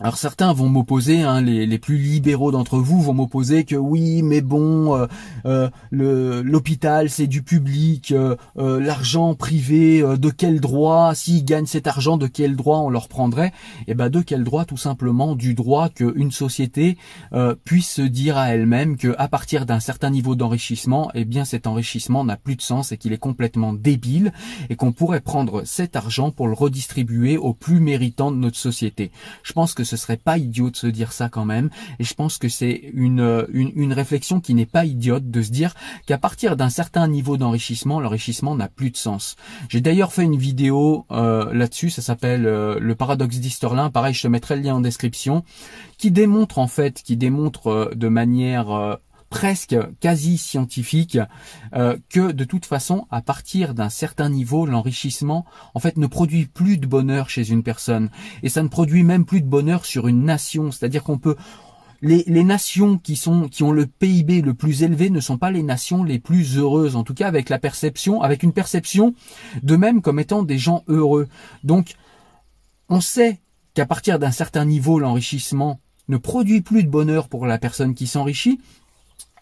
alors 0.00 0.16
certains 0.16 0.52
vont 0.52 0.68
m'opposer, 0.68 1.22
hein, 1.22 1.40
les, 1.42 1.66
les, 1.66 1.78
plus 1.78 1.98
libéraux 1.98 2.50
d'entre 2.50 2.78
vous 2.78 3.02
vont 3.02 3.12
m'opposer 3.12 3.64
que 3.64 3.76
oui, 3.76 4.22
mais 4.22 4.40
bon, 4.40 4.96
euh, 4.96 5.06
euh, 5.92 6.42
l'hôpital 6.44 7.10
c'est 7.10 7.26
du 7.26 7.42
public, 7.42 8.12
euh, 8.12 8.36
l'argent 8.56 9.34
privé, 9.34 10.02
de 10.02 10.30
quel 10.30 10.60
droit? 10.60 11.14
S'ils 11.14 11.44
gagnent 11.44 11.66
cet 11.66 11.86
argent, 11.86 12.16
de 12.16 12.26
quel 12.26 12.56
droit 12.56 12.78
on 12.78 12.90
leur 12.90 13.08
prendrait? 13.08 13.52
Eh 13.86 13.94
ben 13.94 14.08
de 14.08 14.20
quel 14.20 14.44
droit? 14.44 14.64
Tout 14.64 14.76
simplement 14.76 15.34
du 15.34 15.54
droit 15.54 15.88
qu'une 15.88 16.30
société 16.30 16.96
puisse 17.64 17.90
se 17.90 18.02
dire 18.02 18.36
à 18.36 18.54
elle-même 18.54 18.96
que 18.96 19.14
à 19.18 19.28
partir 19.28 19.66
d'un 19.66 19.80
certain 19.80 20.10
niveau 20.10 20.34
d'enrichissement, 20.34 21.10
eh 21.14 21.24
bien 21.24 21.44
cet 21.44 21.66
enrichissement 21.66 22.24
n'a 22.24 22.36
plus 22.36 22.56
de 22.56 22.62
sens 22.62 22.92
et 22.92 22.96
qu'il 22.96 23.12
est 23.12 23.18
complètement 23.18 23.72
débile 23.72 24.32
et 24.70 24.76
qu'on 24.76 24.92
pourrait 24.92 25.20
prendre 25.20 25.62
cet 25.64 25.96
argent 25.96 26.30
pour 26.30 26.48
le 26.48 26.54
redistribuer 26.54 27.36
aux 27.36 27.54
plus 27.54 27.80
méritants 27.80 28.32
de 28.32 28.36
notre 28.36 28.58
société. 28.58 29.10
Je 29.42 29.52
pense 29.52 29.74
que 29.74 29.81
ce 29.84 29.96
serait 29.96 30.16
pas 30.16 30.38
idiot 30.38 30.70
de 30.70 30.76
se 30.76 30.86
dire 30.86 31.12
ça 31.12 31.28
quand 31.28 31.44
même. 31.44 31.70
Et 31.98 32.04
je 32.04 32.14
pense 32.14 32.38
que 32.38 32.48
c'est 32.48 32.90
une, 32.94 33.46
une, 33.52 33.92
réflexion 33.92 34.40
qui 34.40 34.54
n'est 34.54 34.66
pas 34.66 34.84
idiote 34.84 35.30
de 35.30 35.42
se 35.42 35.50
dire 35.50 35.74
qu'à 36.06 36.18
partir 36.18 36.56
d'un 36.56 36.70
certain 36.70 37.08
niveau 37.08 37.36
d'enrichissement, 37.36 38.00
l'enrichissement 38.00 38.54
n'a 38.54 38.68
plus 38.68 38.90
de 38.90 38.96
sens. 38.96 39.36
J'ai 39.68 39.80
d'ailleurs 39.80 40.12
fait 40.12 40.24
une 40.24 40.36
vidéo 40.36 41.06
euh, 41.10 41.52
là-dessus, 41.52 41.90
ça 41.90 42.02
s'appelle 42.02 42.46
euh, 42.46 42.78
le 42.80 42.94
paradoxe 42.94 43.38
d'Easterlin. 43.38 43.90
Pareil, 43.90 44.14
je 44.14 44.22
te 44.22 44.28
mettrai 44.28 44.56
le 44.56 44.62
lien 44.62 44.74
en 44.74 44.80
description, 44.80 45.44
qui 45.98 46.10
démontre 46.10 46.58
en 46.58 46.68
fait, 46.68 47.02
qui 47.02 47.16
démontre 47.16 47.68
euh, 47.68 47.90
de 47.94 48.08
manière 48.08 48.98
presque 49.32 49.74
quasi 49.98 50.36
scientifique 50.36 51.18
euh, 51.74 51.96
que 52.10 52.32
de 52.32 52.44
toute 52.44 52.66
façon, 52.66 53.06
à 53.10 53.22
partir 53.22 53.72
d'un 53.72 53.88
certain 53.88 54.28
niveau, 54.28 54.66
l'enrichissement 54.66 55.46
en 55.72 55.80
fait 55.80 55.96
ne 55.96 56.06
produit 56.06 56.44
plus 56.44 56.76
de 56.76 56.86
bonheur 56.86 57.30
chez 57.30 57.48
une 57.50 57.62
personne 57.62 58.10
et 58.42 58.50
ça 58.50 58.62
ne 58.62 58.68
produit 58.68 59.04
même 59.04 59.24
plus 59.24 59.40
de 59.40 59.46
bonheur 59.46 59.86
sur 59.86 60.06
une 60.06 60.24
nation. 60.24 60.70
C'est-à-dire 60.70 61.02
qu'on 61.02 61.16
peut 61.16 61.36
les, 62.02 62.24
les, 62.26 62.44
nations 62.44 62.98
qui 62.98 63.16
sont 63.16 63.48
qui 63.48 63.62
ont 63.62 63.72
le 63.72 63.86
PIB 63.86 64.42
le 64.42 64.52
plus 64.52 64.82
élevé 64.82 65.08
ne 65.08 65.20
sont 65.20 65.38
pas 65.38 65.50
les 65.50 65.62
nations 65.62 66.04
les 66.04 66.18
plus 66.18 66.58
heureuses, 66.58 66.94
en 66.94 67.02
tout 67.02 67.14
cas 67.14 67.26
avec 67.26 67.48
la 67.48 67.58
perception, 67.58 68.20
avec 68.20 68.42
une 68.42 68.52
perception 68.52 69.14
de 69.62 69.76
même 69.76 70.02
comme 70.02 70.20
étant 70.20 70.42
des 70.42 70.58
gens 70.58 70.84
heureux. 70.88 71.26
Donc, 71.64 71.94
on 72.90 73.00
sait 73.00 73.40
qu'à 73.72 73.86
partir 73.86 74.18
d'un 74.18 74.30
certain 74.30 74.66
niveau, 74.66 74.98
l'enrichissement 74.98 75.80
ne 76.08 76.18
produit 76.18 76.60
plus 76.60 76.84
de 76.84 76.90
bonheur 76.90 77.30
pour 77.30 77.46
la 77.46 77.56
personne 77.56 77.94
qui 77.94 78.06
s'enrichit. 78.06 78.60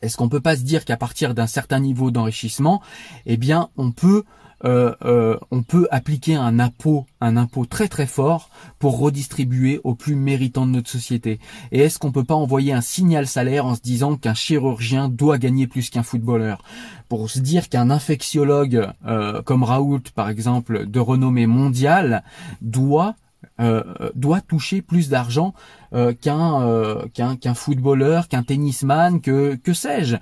Est-ce 0.03 0.17
qu'on 0.17 0.29
peut 0.29 0.41
pas 0.41 0.57
se 0.57 0.63
dire 0.63 0.85
qu'à 0.85 0.97
partir 0.97 1.35
d'un 1.35 1.47
certain 1.47 1.81
niveau 1.81 2.11
d'enrichissement, 2.11 2.83
eh 3.27 3.37
bien, 3.37 3.69
on 3.77 3.93
peut 3.93 4.25
euh, 4.65 4.95
euh, 5.07 5.39
on 5.51 5.63
peut 5.63 5.89
appliquer 5.91 6.35
un 6.35 6.59
impôt, 6.59 7.07
un 7.23 7.39
impôt 7.39 7.65
très 7.65 7.89
très 7.89 8.07
fort 8.07 8.51
pour 8.79 8.99
redistribuer 8.99 9.81
aux 9.85 9.95
plus 9.95 10.17
méritants 10.17 10.67
de 10.67 10.73
notre 10.73 10.91
société? 10.91 11.41
Et 11.73 11.81
est-ce 11.81 11.99
qu'on 11.99 12.13
peut 12.13 12.25
pas 12.25 12.35
envoyer 12.35 12.73
un 12.73 12.83
signal 12.83 13.27
salaire 13.27 13.65
en 13.65 13.75
se 13.75 13.81
disant 13.81 14.17
qu'un 14.17 14.35
chirurgien 14.35 15.09
doit 15.09 15.39
gagner 15.39 15.67
plus 15.67 15.89
qu'un 15.89 16.03
footballeur? 16.03 16.63
Pour 17.09 17.31
se 17.31 17.39
dire 17.39 17.69
qu'un 17.69 17.91
infectiologue 17.91 18.89
euh, 19.07 19.41
comme 19.43 19.63
Raoult, 19.63 20.03
par 20.15 20.29
exemple, 20.29 20.87
de 20.87 21.01
renommée 21.01 21.47
mondiale, 21.47 22.23
doit 22.61 23.15
euh, 23.61 23.83
doit 24.15 24.41
toucher 24.41 24.81
plus 24.81 25.11
d'argent 25.11 25.53
euh, 25.93 26.15
qu'un 26.15 26.63
euh, 26.63 27.05
qu'un 27.13 27.37
qu'un 27.37 27.53
footballeur, 27.53 28.29
qu'un 28.29 28.43
tennisman, 28.43 29.21
que 29.21 29.57
que 29.57 29.75
sais-je, 29.75 30.17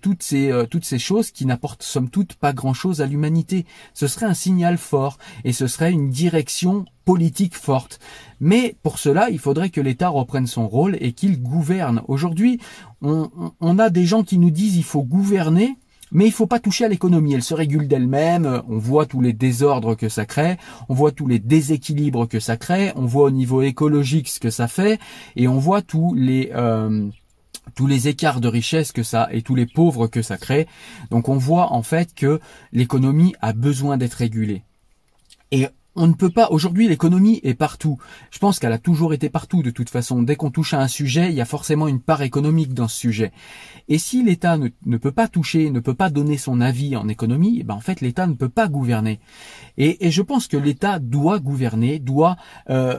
toutes 0.00 0.22
ces 0.22 0.50
toutes 0.70 0.84
ces 0.84 0.98
choses 0.98 1.30
qui 1.30 1.44
n'apportent 1.44 1.82
somme 1.82 2.08
toute 2.08 2.34
pas 2.34 2.52
grand-chose 2.52 3.02
à 3.02 3.06
l'humanité. 3.06 3.66
Ce 3.92 4.06
serait 4.06 4.26
un 4.26 4.34
signal 4.34 4.78
fort 4.78 5.18
et 5.44 5.52
ce 5.52 5.66
serait 5.66 5.92
une 5.92 6.10
direction 6.10 6.86
politique 7.04 7.54
forte. 7.54 7.98
Mais 8.40 8.76
pour 8.82 8.98
cela, 8.98 9.28
il 9.30 9.38
faudrait 9.38 9.70
que 9.70 9.80
l'État 9.80 10.08
reprenne 10.08 10.46
son 10.46 10.66
rôle 10.66 10.96
et 11.00 11.12
qu'il 11.12 11.42
gouverne. 11.42 12.02
Aujourd'hui, 12.08 12.60
on 13.02 13.78
a 13.78 13.90
des 13.90 14.06
gens 14.06 14.22
qui 14.22 14.38
nous 14.38 14.50
disent 14.50 14.76
il 14.76 14.84
faut 14.84 15.02
gouverner 15.02 15.76
mais 16.12 16.26
il 16.26 16.32
faut 16.32 16.46
pas 16.46 16.60
toucher 16.60 16.84
à 16.84 16.88
l'économie, 16.88 17.34
elle 17.34 17.42
se 17.42 17.54
régule 17.54 17.88
d'elle-même, 17.88 18.62
on 18.68 18.78
voit 18.78 19.06
tous 19.06 19.20
les 19.20 19.32
désordres 19.32 19.94
que 19.94 20.08
ça 20.08 20.26
crée, 20.26 20.56
on 20.88 20.94
voit 20.94 21.12
tous 21.12 21.26
les 21.26 21.38
déséquilibres 21.38 22.28
que 22.28 22.40
ça 22.40 22.56
crée, 22.56 22.92
on 22.96 23.06
voit 23.06 23.24
au 23.24 23.30
niveau 23.30 23.62
écologique 23.62 24.28
ce 24.28 24.40
que 24.40 24.50
ça 24.50 24.68
fait, 24.68 24.98
et 25.36 25.48
on 25.48 25.58
voit 25.58 25.82
tous 25.82 26.14
les... 26.14 26.50
Euh, 26.54 27.08
tous 27.74 27.86
les 27.86 28.08
écarts 28.08 28.40
de 28.40 28.48
richesse 28.48 28.90
que 28.90 29.04
ça 29.04 29.28
et 29.30 29.42
tous 29.42 29.54
les 29.54 29.66
pauvres 29.66 30.08
que 30.08 30.22
ça 30.22 30.36
crée. 30.36 30.66
Donc 31.10 31.28
on 31.28 31.36
voit 31.36 31.72
en 31.72 31.82
fait 31.82 32.14
que 32.14 32.40
l'économie 32.72 33.34
a 33.40 33.52
besoin 33.52 33.96
d'être 33.96 34.14
régulée. 34.14 34.64
Et 35.52 35.68
on 36.00 36.06
ne 36.06 36.14
peut 36.14 36.30
pas, 36.30 36.48
aujourd'hui 36.50 36.88
l'économie 36.88 37.40
est 37.42 37.54
partout. 37.54 37.98
Je 38.30 38.38
pense 38.38 38.58
qu'elle 38.58 38.72
a 38.72 38.78
toujours 38.78 39.12
été 39.12 39.28
partout 39.28 39.62
de 39.62 39.70
toute 39.70 39.90
façon. 39.90 40.22
Dès 40.22 40.34
qu'on 40.34 40.50
touche 40.50 40.72
à 40.72 40.80
un 40.80 40.88
sujet, 40.88 41.28
il 41.28 41.34
y 41.34 41.42
a 41.42 41.44
forcément 41.44 41.88
une 41.88 42.00
part 42.00 42.22
économique 42.22 42.72
dans 42.72 42.88
ce 42.88 42.96
sujet. 42.96 43.32
Et 43.88 43.98
si 43.98 44.22
l'État 44.22 44.56
ne, 44.56 44.96
peut 44.96 45.12
pas 45.12 45.28
toucher, 45.28 45.68
ne 45.70 45.78
peut 45.78 45.94
pas 45.94 46.08
donner 46.08 46.38
son 46.38 46.62
avis 46.62 46.96
en 46.96 47.06
économie, 47.06 47.58
eh 47.60 47.64
ben 47.64 47.74
en 47.74 47.80
fait 47.80 48.00
l'État 48.00 48.26
ne 48.26 48.32
peut 48.32 48.48
pas 48.48 48.66
gouverner. 48.66 49.20
Et, 49.76 50.10
je 50.10 50.22
pense 50.22 50.46
que 50.46 50.56
l'État 50.56 50.98
doit 50.98 51.38
gouverner, 51.38 51.98
doit 51.98 52.36
euh, 52.70 52.98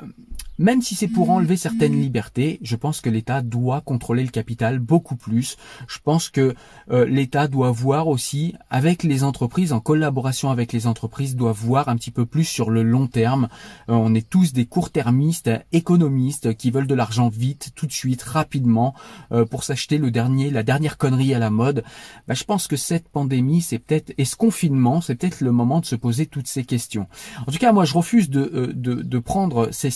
même 0.61 0.81
si 0.81 0.95
c'est 0.95 1.07
pour 1.07 1.27
mmh. 1.27 1.31
enlever 1.31 1.57
certaines 1.57 1.99
libertés, 1.99 2.59
je 2.61 2.75
pense 2.75 3.01
que 3.01 3.09
l'État 3.09 3.41
doit 3.41 3.81
contrôler 3.81 4.23
le 4.23 4.29
capital 4.29 4.79
beaucoup 4.79 5.15
plus. 5.15 5.57
Je 5.87 5.97
pense 6.03 6.29
que 6.29 6.53
euh, 6.91 7.05
l'État 7.05 7.47
doit 7.47 7.71
voir 7.71 8.07
aussi, 8.07 8.53
avec 8.69 9.03
les 9.03 9.23
entreprises, 9.23 9.73
en 9.73 9.79
collaboration 9.79 10.51
avec 10.51 10.71
les 10.71 10.85
entreprises, 10.87 11.35
doit 11.35 11.51
voir 11.51 11.89
un 11.89 11.95
petit 11.95 12.11
peu 12.11 12.25
plus 12.25 12.43
sur 12.43 12.69
le 12.69 12.83
long 12.83 13.07
terme. 13.07 13.49
Euh, 13.89 13.93
on 13.93 14.13
est 14.13 14.29
tous 14.29 14.53
des 14.53 14.65
court-termistes, 14.65 15.49
économistes, 15.71 16.55
qui 16.55 16.69
veulent 16.69 16.87
de 16.87 16.95
l'argent 16.95 17.29
vite, 17.29 17.71
tout 17.75 17.87
de 17.87 17.91
suite, 17.91 18.21
rapidement, 18.21 18.93
euh, 19.31 19.45
pour 19.45 19.63
s'acheter 19.63 19.97
le 19.97 20.11
dernier, 20.11 20.51
la 20.51 20.63
dernière 20.63 20.97
connerie 20.97 21.33
à 21.33 21.39
la 21.39 21.49
mode. 21.49 21.83
Bah, 22.27 22.35
je 22.35 22.43
pense 22.43 22.67
que 22.67 22.75
cette 22.75 23.09
pandémie, 23.09 23.61
c'est 23.61 23.79
peut-être, 23.79 24.13
et 24.17 24.25
ce 24.25 24.35
confinement, 24.35 25.01
c'est 25.01 25.15
peut-être 25.15 25.41
le 25.41 25.51
moment 25.51 25.79
de 25.79 25.85
se 25.85 25.95
poser 25.95 26.27
toutes 26.27 26.47
ces 26.47 26.63
questions. 26.65 27.07
En 27.47 27.51
tout 27.51 27.57
cas, 27.57 27.71
moi, 27.71 27.85
je 27.85 27.95
refuse 27.95 28.29
de, 28.29 28.73
de, 28.75 29.01
de 29.01 29.19
prendre 29.19 29.69
ces 29.71 29.89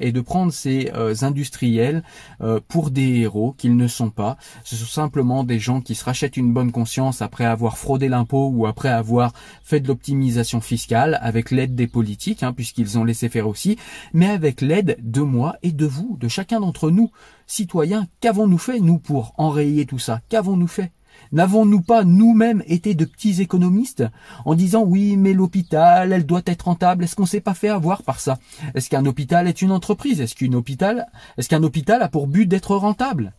et 0.00 0.12
de 0.12 0.20
prendre 0.20 0.52
ces 0.52 0.90
euh, 0.94 1.14
industriels 1.22 2.02
euh, 2.40 2.60
pour 2.68 2.90
des 2.90 3.20
héros 3.20 3.54
qu'ils 3.56 3.76
ne 3.76 3.88
sont 3.88 4.10
pas. 4.10 4.36
Ce 4.64 4.76
sont 4.76 4.86
simplement 4.86 5.44
des 5.44 5.58
gens 5.58 5.80
qui 5.80 5.94
se 5.94 6.04
rachètent 6.04 6.36
une 6.36 6.52
bonne 6.52 6.72
conscience 6.72 7.22
après 7.22 7.44
avoir 7.44 7.78
fraudé 7.78 8.08
l'impôt 8.08 8.50
ou 8.52 8.66
après 8.66 8.88
avoir 8.88 9.32
fait 9.62 9.80
de 9.80 9.88
l'optimisation 9.88 10.60
fiscale 10.60 11.18
avec 11.22 11.50
l'aide 11.50 11.74
des 11.74 11.86
politiques, 11.86 12.42
hein, 12.42 12.52
puisqu'ils 12.52 12.98
ont 12.98 13.04
laissé 13.04 13.28
faire 13.28 13.48
aussi, 13.48 13.76
mais 14.12 14.28
avec 14.28 14.60
l'aide 14.60 14.98
de 15.02 15.20
moi 15.20 15.56
et 15.62 15.72
de 15.72 15.86
vous, 15.86 16.16
de 16.20 16.28
chacun 16.28 16.60
d'entre 16.60 16.90
nous, 16.90 17.10
citoyens. 17.46 18.06
Qu'avons-nous 18.20 18.58
fait, 18.58 18.80
nous, 18.80 18.98
pour 18.98 19.34
enrayer 19.36 19.86
tout 19.86 19.98
ça? 19.98 20.20
Qu'avons-nous 20.28 20.68
fait? 20.68 20.92
N'avons-nous 21.32 21.80
pas 21.80 22.04
nous-mêmes 22.04 22.62
été 22.66 22.94
de 22.94 23.04
petits 23.04 23.40
économistes 23.40 24.04
en 24.44 24.54
disant 24.54 24.82
oui 24.82 25.16
mais 25.16 25.32
l'hôpital 25.32 26.12
elle 26.12 26.26
doit 26.26 26.42
être 26.46 26.64
rentable 26.64 27.04
Est-ce 27.04 27.16
qu'on 27.16 27.26
s'est 27.26 27.40
pas 27.40 27.54
fait 27.54 27.68
avoir 27.68 28.02
par 28.02 28.20
ça? 28.20 28.38
Est-ce 28.74 28.90
qu'un 28.90 29.06
hôpital 29.06 29.48
est 29.48 29.62
une 29.62 29.72
entreprise? 29.72 30.20
Est-ce 30.20 30.34
qu'une 30.34 30.54
hôpital 30.54 31.06
est-ce 31.38 31.48
qu'un 31.48 31.62
hôpital 31.62 32.02
a 32.02 32.08
pour 32.08 32.26
but 32.26 32.46
d'être 32.46 32.76
rentable? 32.76 33.32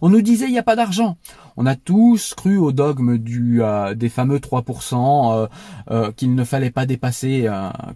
On 0.00 0.10
nous 0.10 0.22
disait 0.22 0.46
il 0.46 0.52
n'y 0.52 0.58
a 0.58 0.62
pas 0.62 0.76
d'argent. 0.76 1.16
On 1.56 1.66
a 1.66 1.74
tous 1.74 2.34
cru 2.34 2.58
au 2.58 2.72
dogme 2.72 3.16
du, 3.16 3.62
euh, 3.62 3.94
des 3.94 4.10
fameux 4.10 4.38
3% 4.38 5.34
euh, 5.34 5.46
euh, 5.90 6.12
qu'il 6.12 6.34
ne 6.34 6.44
fallait 6.44 6.70
pas 6.70 6.84
dépasser, 6.84 7.48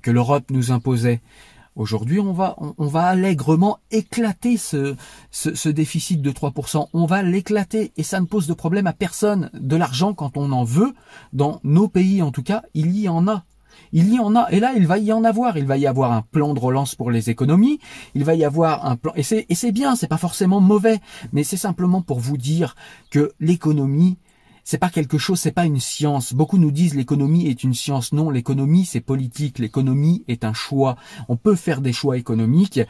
que 0.03 0.11
l'Europe 0.11 0.45
nous 0.51 0.73
imposait. 0.73 1.21
Aujourd'hui, 1.77 2.19
on 2.19 2.33
va, 2.33 2.57
on, 2.59 2.87
va 2.87 3.05
allègrement 3.05 3.79
éclater 3.93 4.57
ce, 4.57 4.97
ce, 5.31 5.69
déficit 5.69 6.21
de 6.21 6.31
3%. 6.31 6.89
On 6.93 7.07
va 7.07 7.23
l'éclater 7.23 7.93
et 7.97 8.03
ça 8.03 8.21
ne 8.21 8.27
pose 8.27 8.49
de 8.49 8.55
problème 8.55 8.89
à 8.89 8.93
personne. 8.93 9.51
De 9.55 9.77
l'argent, 9.77 10.13
quand 10.13 10.37
on 10.37 10.51
en 10.51 10.65
veut, 10.65 10.93
dans 11.33 11.61
nos 11.63 11.89
pays 11.89 12.23
en 12.23 12.33
tout 12.33 12.43
cas, 12.43 12.63
il 12.75 12.99
y 12.99 13.09
en 13.09 13.29
a. 13.29 13.45
Il 13.93 14.13
y 14.13 14.19
en 14.19 14.37
a, 14.37 14.49
et 14.51 14.61
là, 14.61 14.73
il 14.77 14.87
va 14.87 14.99
y 14.99 15.13
en 15.13 15.25
avoir. 15.25 15.57
Il 15.57 15.67
va 15.67 15.77
y 15.77 15.87
avoir 15.87 16.13
un 16.13 16.23
plan 16.23 16.55
de 16.55 16.61
relance 16.61 16.95
pour 16.95 17.11
les 17.11 17.31
économies. 17.31 17.79
Il 18.15 18.25
va 18.25 18.35
y 18.35 18.45
avoir 18.45 18.87
un 18.87 18.97
plan, 18.97 19.13
et 19.15 19.23
c'est, 19.23 19.47
et 19.49 19.55
c'est 19.55 19.73
bien, 19.73 19.97
c'est 19.97 20.09
pas 20.09 20.17
forcément 20.17 20.61
mauvais, 20.61 20.99
mais 21.33 21.45
c'est 21.45 21.57
simplement 21.57 22.03
pour 22.03 22.21
vous 22.21 22.37
dire 22.37 22.75
que 23.11 23.33
l'économie, 23.41 24.19
c'est 24.65 24.79
pas 24.79 24.91
quelque 24.91 25.19
chose, 25.19 25.41
c'est 25.41 25.53
pas 25.53 25.67
une 25.67 25.81
science. 25.81 26.33
Beaucoup 26.33 26.59
nous 26.59 26.71
disent 26.71 26.95
l'économie 26.95 27.49
est 27.49 27.65
une 27.65 27.75
science. 27.75 28.13
Non, 28.13 28.31
l'économie 28.31 28.85
c'est 28.85 29.01
politique. 29.01 29.59
L'économie 29.59 30.25
est 30.29 30.45
un 30.45 30.53
choix. 30.53 30.97
On 31.29 31.37
peut 31.37 31.57
faire 31.57 31.81
des 31.81 31.93
choix 31.93 32.17
économiques 32.17 32.81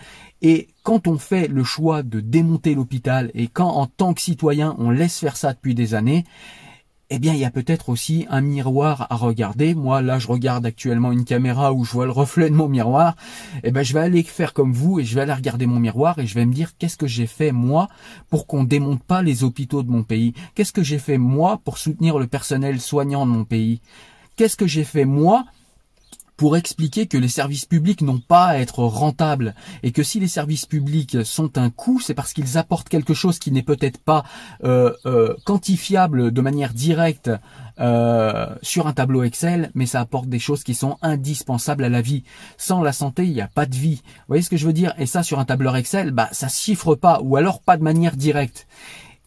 et 0.42 0.68
quand 0.82 1.06
on 1.06 1.18
fait 1.18 1.48
le 1.48 1.64
choix 1.64 2.02
de 2.02 2.20
démonter 2.20 2.74
l'hôpital 2.74 3.30
et 3.34 3.48
quand 3.48 3.68
en 3.68 3.86
tant 3.86 4.14
que 4.14 4.20
citoyen 4.20 4.74
on 4.78 4.90
laisse 4.90 5.18
faire 5.18 5.36
ça 5.36 5.52
depuis 5.52 5.74
des 5.74 5.94
années, 5.94 6.24
eh 7.12 7.18
bien, 7.18 7.34
il 7.34 7.40
y 7.40 7.44
a 7.44 7.50
peut-être 7.50 7.88
aussi 7.88 8.26
un 8.30 8.40
miroir 8.40 9.08
à 9.10 9.16
regarder. 9.16 9.74
Moi, 9.74 10.00
là, 10.00 10.20
je 10.20 10.28
regarde 10.28 10.64
actuellement 10.64 11.10
une 11.10 11.24
caméra 11.24 11.72
où 11.72 11.84
je 11.84 11.90
vois 11.90 12.06
le 12.06 12.12
reflet 12.12 12.48
de 12.48 12.54
mon 12.54 12.68
miroir. 12.68 13.16
Eh 13.64 13.72
ben, 13.72 13.82
je 13.82 13.92
vais 13.92 14.00
aller 14.00 14.22
faire 14.22 14.52
comme 14.52 14.72
vous 14.72 15.00
et 15.00 15.04
je 15.04 15.16
vais 15.16 15.22
aller 15.22 15.32
regarder 15.32 15.66
mon 15.66 15.80
miroir 15.80 16.20
et 16.20 16.26
je 16.28 16.36
vais 16.36 16.46
me 16.46 16.54
dire 16.54 16.76
qu'est-ce 16.78 16.96
que 16.96 17.08
j'ai 17.08 17.26
fait 17.26 17.50
moi 17.50 17.88
pour 18.28 18.46
qu'on 18.46 18.62
démonte 18.62 19.02
pas 19.02 19.22
les 19.22 19.42
hôpitaux 19.42 19.82
de 19.82 19.90
mon 19.90 20.04
pays? 20.04 20.34
Qu'est-ce 20.54 20.72
que 20.72 20.84
j'ai 20.84 21.00
fait 21.00 21.18
moi 21.18 21.60
pour 21.64 21.78
soutenir 21.78 22.16
le 22.16 22.28
personnel 22.28 22.80
soignant 22.80 23.26
de 23.26 23.32
mon 23.32 23.44
pays? 23.44 23.80
Qu'est-ce 24.36 24.56
que 24.56 24.68
j'ai 24.68 24.84
fait 24.84 25.04
moi 25.04 25.44
pour 26.40 26.56
expliquer 26.56 27.06
que 27.06 27.18
les 27.18 27.28
services 27.28 27.66
publics 27.66 28.00
n'ont 28.00 28.18
pas 28.18 28.46
à 28.46 28.56
être 28.56 28.82
rentables 28.82 29.54
et 29.82 29.92
que 29.92 30.02
si 30.02 30.20
les 30.20 30.26
services 30.26 30.64
publics 30.64 31.22
sont 31.22 31.58
un 31.58 31.68
coût, 31.68 32.00
c'est 32.00 32.14
parce 32.14 32.32
qu'ils 32.32 32.56
apportent 32.56 32.88
quelque 32.88 33.12
chose 33.12 33.38
qui 33.38 33.52
n'est 33.52 33.62
peut-être 33.62 33.98
pas 33.98 34.24
euh, 34.64 34.94
euh, 35.04 35.34
quantifiable 35.44 36.30
de 36.30 36.40
manière 36.40 36.72
directe 36.72 37.30
euh, 37.78 38.46
sur 38.62 38.86
un 38.86 38.94
tableau 38.94 39.22
Excel, 39.22 39.70
mais 39.74 39.84
ça 39.84 40.00
apporte 40.00 40.30
des 40.30 40.38
choses 40.38 40.64
qui 40.64 40.74
sont 40.74 40.96
indispensables 41.02 41.84
à 41.84 41.90
la 41.90 42.00
vie. 42.00 42.24
Sans 42.56 42.80
la 42.80 42.92
santé, 42.92 43.26
il 43.26 43.34
n'y 43.34 43.42
a 43.42 43.48
pas 43.48 43.66
de 43.66 43.76
vie. 43.76 44.00
Vous 44.02 44.28
voyez 44.28 44.42
ce 44.42 44.48
que 44.48 44.56
je 44.56 44.66
veux 44.66 44.72
dire? 44.72 44.94
Et 44.96 45.04
ça, 45.04 45.22
sur 45.22 45.40
un 45.40 45.44
tableur 45.44 45.76
Excel, 45.76 46.10
bah 46.10 46.30
ça 46.32 46.48
chiffre 46.48 46.94
pas, 46.94 47.20
ou 47.22 47.36
alors 47.36 47.60
pas 47.60 47.76
de 47.76 47.82
manière 47.82 48.16
directe. 48.16 48.66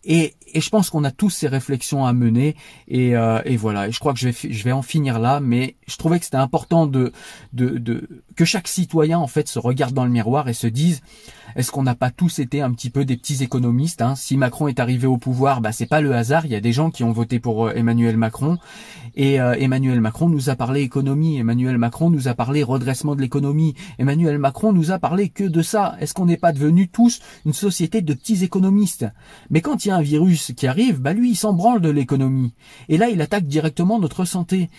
Et, 0.03 0.33
et, 0.53 0.61
je 0.61 0.69
pense 0.69 0.89
qu'on 0.89 1.03
a 1.03 1.11
tous 1.11 1.29
ces 1.29 1.47
réflexions 1.47 2.05
à 2.05 2.13
mener 2.13 2.55
et, 2.87 3.15
euh, 3.15 3.41
et, 3.45 3.57
voilà. 3.57 3.87
Et 3.87 3.91
je 3.91 3.99
crois 3.99 4.13
que 4.13 4.19
je 4.19 4.29
vais, 4.29 4.53
je 4.53 4.63
vais 4.63 4.71
en 4.71 4.81
finir 4.81 5.19
là, 5.19 5.39
mais 5.39 5.75
je 5.87 5.97
trouvais 5.97 6.19
que 6.19 6.25
c'était 6.25 6.37
important 6.37 6.87
de, 6.87 7.11
de, 7.53 7.77
de, 7.77 8.23
que 8.35 8.45
chaque 8.45 8.67
citoyen 8.67 9.19
en 9.19 9.27
fait 9.27 9.47
se 9.47 9.59
regarde 9.59 9.93
dans 9.93 10.05
le 10.05 10.11
miroir 10.11 10.49
et 10.49 10.53
se 10.53 10.67
dise 10.67 11.01
est-ce 11.55 11.71
qu'on 11.71 11.83
n'a 11.83 11.93
pas 11.93 12.09
tous 12.09 12.39
été 12.39 12.61
un 12.61 12.71
petit 12.71 12.89
peu 12.89 13.05
des 13.05 13.15
petits 13.15 13.43
économistes 13.43 14.01
hein? 14.01 14.15
Si 14.15 14.37
Macron 14.37 14.67
est 14.67 14.79
arrivé 14.79 15.05
au 15.05 15.17
pouvoir, 15.17 15.61
bah 15.61 15.71
c'est 15.71 15.85
pas 15.85 16.01
le 16.01 16.15
hasard. 16.15 16.45
Il 16.45 16.51
y 16.51 16.55
a 16.55 16.59
des 16.59 16.73
gens 16.73 16.89
qui 16.89 17.03
ont 17.03 17.11
voté 17.11 17.39
pour 17.39 17.67
euh, 17.67 17.73
Emmanuel 17.75 18.17
Macron 18.17 18.57
et 19.15 19.39
euh, 19.39 19.53
Emmanuel 19.53 20.01
Macron 20.01 20.29
nous 20.29 20.49
a 20.49 20.55
parlé 20.55 20.81
économie. 20.81 21.37
Emmanuel 21.37 21.77
Macron 21.77 22.09
nous 22.09 22.27
a 22.27 22.33
parlé 22.33 22.63
redressement 22.63 23.15
de 23.15 23.21
l'économie. 23.21 23.75
Emmanuel 23.99 24.39
Macron 24.39 24.73
nous 24.73 24.91
a 24.91 24.97
parlé 24.97 25.29
que 25.29 25.43
de 25.43 25.61
ça. 25.61 25.95
Est-ce 25.99 26.15
qu'on 26.15 26.25
n'est 26.25 26.37
pas 26.37 26.53
devenus 26.53 26.89
tous 26.91 27.19
une 27.45 27.53
société 27.53 28.01
de 28.01 28.13
petits 28.13 28.43
économistes? 28.43 29.05
Mais 29.51 29.61
quand 29.61 29.85
il 29.85 29.89
y 29.89 29.91
a 29.91 29.97
un 29.97 30.01
virus 30.01 30.42
qui 30.51 30.67
arrive, 30.67 30.99
bah 30.99 31.13
lui 31.13 31.31
il 31.31 31.35
s'en 31.35 31.53
branle 31.53 31.81
de 31.81 31.89
l'économie. 31.89 32.53
Et 32.89 32.97
là 32.97 33.09
il 33.09 33.21
attaque 33.21 33.45
directement 33.45 33.99
notre 33.99 34.25
santé. 34.25 34.69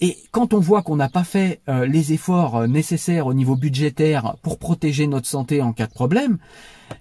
Et 0.00 0.18
quand 0.32 0.52
on 0.52 0.58
voit 0.58 0.82
qu'on 0.82 0.96
n'a 0.96 1.08
pas 1.08 1.22
fait 1.22 1.60
euh, 1.68 1.86
les 1.86 2.12
efforts 2.12 2.56
euh, 2.56 2.66
nécessaires 2.66 3.28
au 3.28 3.34
niveau 3.34 3.54
budgétaire 3.54 4.36
pour 4.42 4.58
protéger 4.58 5.06
notre 5.06 5.28
santé 5.28 5.62
en 5.62 5.72
cas 5.72 5.86
de 5.86 5.92
problème, 5.92 6.38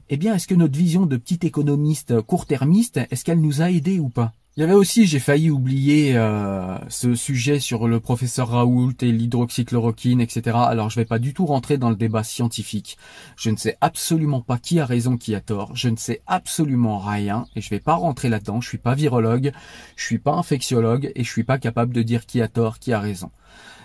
eh 0.09 0.17
bien, 0.17 0.35
est-ce 0.35 0.47
que 0.47 0.53
notre 0.53 0.77
vision 0.77 1.07
de 1.07 1.17
petit 1.17 1.39
économiste 1.41 2.21
court-termiste, 2.21 2.99
est-ce 3.09 3.25
qu'elle 3.25 3.41
nous 3.41 3.63
a 3.63 3.71
aidés 3.71 3.99
ou 3.99 4.09
pas? 4.09 4.33
Il 4.57 4.59
y 4.59 4.63
avait 4.63 4.73
aussi, 4.73 5.05
j'ai 5.07 5.19
failli 5.19 5.49
oublier 5.49 6.17
euh, 6.17 6.77
ce 6.89 7.15
sujet 7.15 7.61
sur 7.61 7.87
le 7.87 8.01
professeur 8.01 8.49
Raoult 8.49 8.91
et 9.01 9.09
l'hydroxychloroquine, 9.09 10.19
etc. 10.19 10.57
Alors 10.67 10.89
je 10.89 10.97
vais 10.97 11.05
pas 11.05 11.19
du 11.19 11.33
tout 11.33 11.45
rentrer 11.45 11.77
dans 11.77 11.89
le 11.89 11.95
débat 11.95 12.25
scientifique. 12.25 12.97
Je 13.37 13.49
ne 13.49 13.55
sais 13.55 13.77
absolument 13.79 14.41
pas 14.41 14.57
qui 14.57 14.81
a 14.81 14.85
raison, 14.85 15.15
qui 15.15 15.35
a 15.35 15.39
tort. 15.39 15.73
Je 15.73 15.87
ne 15.87 15.95
sais 15.95 16.21
absolument 16.27 16.99
rien 16.99 17.45
et 17.55 17.61
je 17.61 17.69
vais 17.69 17.79
pas 17.79 17.95
rentrer 17.95 18.27
là-dedans. 18.27 18.59
Je 18.59 18.67
suis 18.67 18.77
pas 18.77 18.93
virologue, 18.93 19.53
je 19.95 20.03
suis 20.03 20.19
pas 20.19 20.33
infectiologue 20.33 21.13
et 21.15 21.23
je 21.23 21.29
suis 21.29 21.45
pas 21.45 21.57
capable 21.57 21.93
de 21.93 22.01
dire 22.01 22.25
qui 22.25 22.41
a 22.41 22.49
tort, 22.49 22.79
qui 22.79 22.91
a 22.91 22.99
raison. 22.99 23.31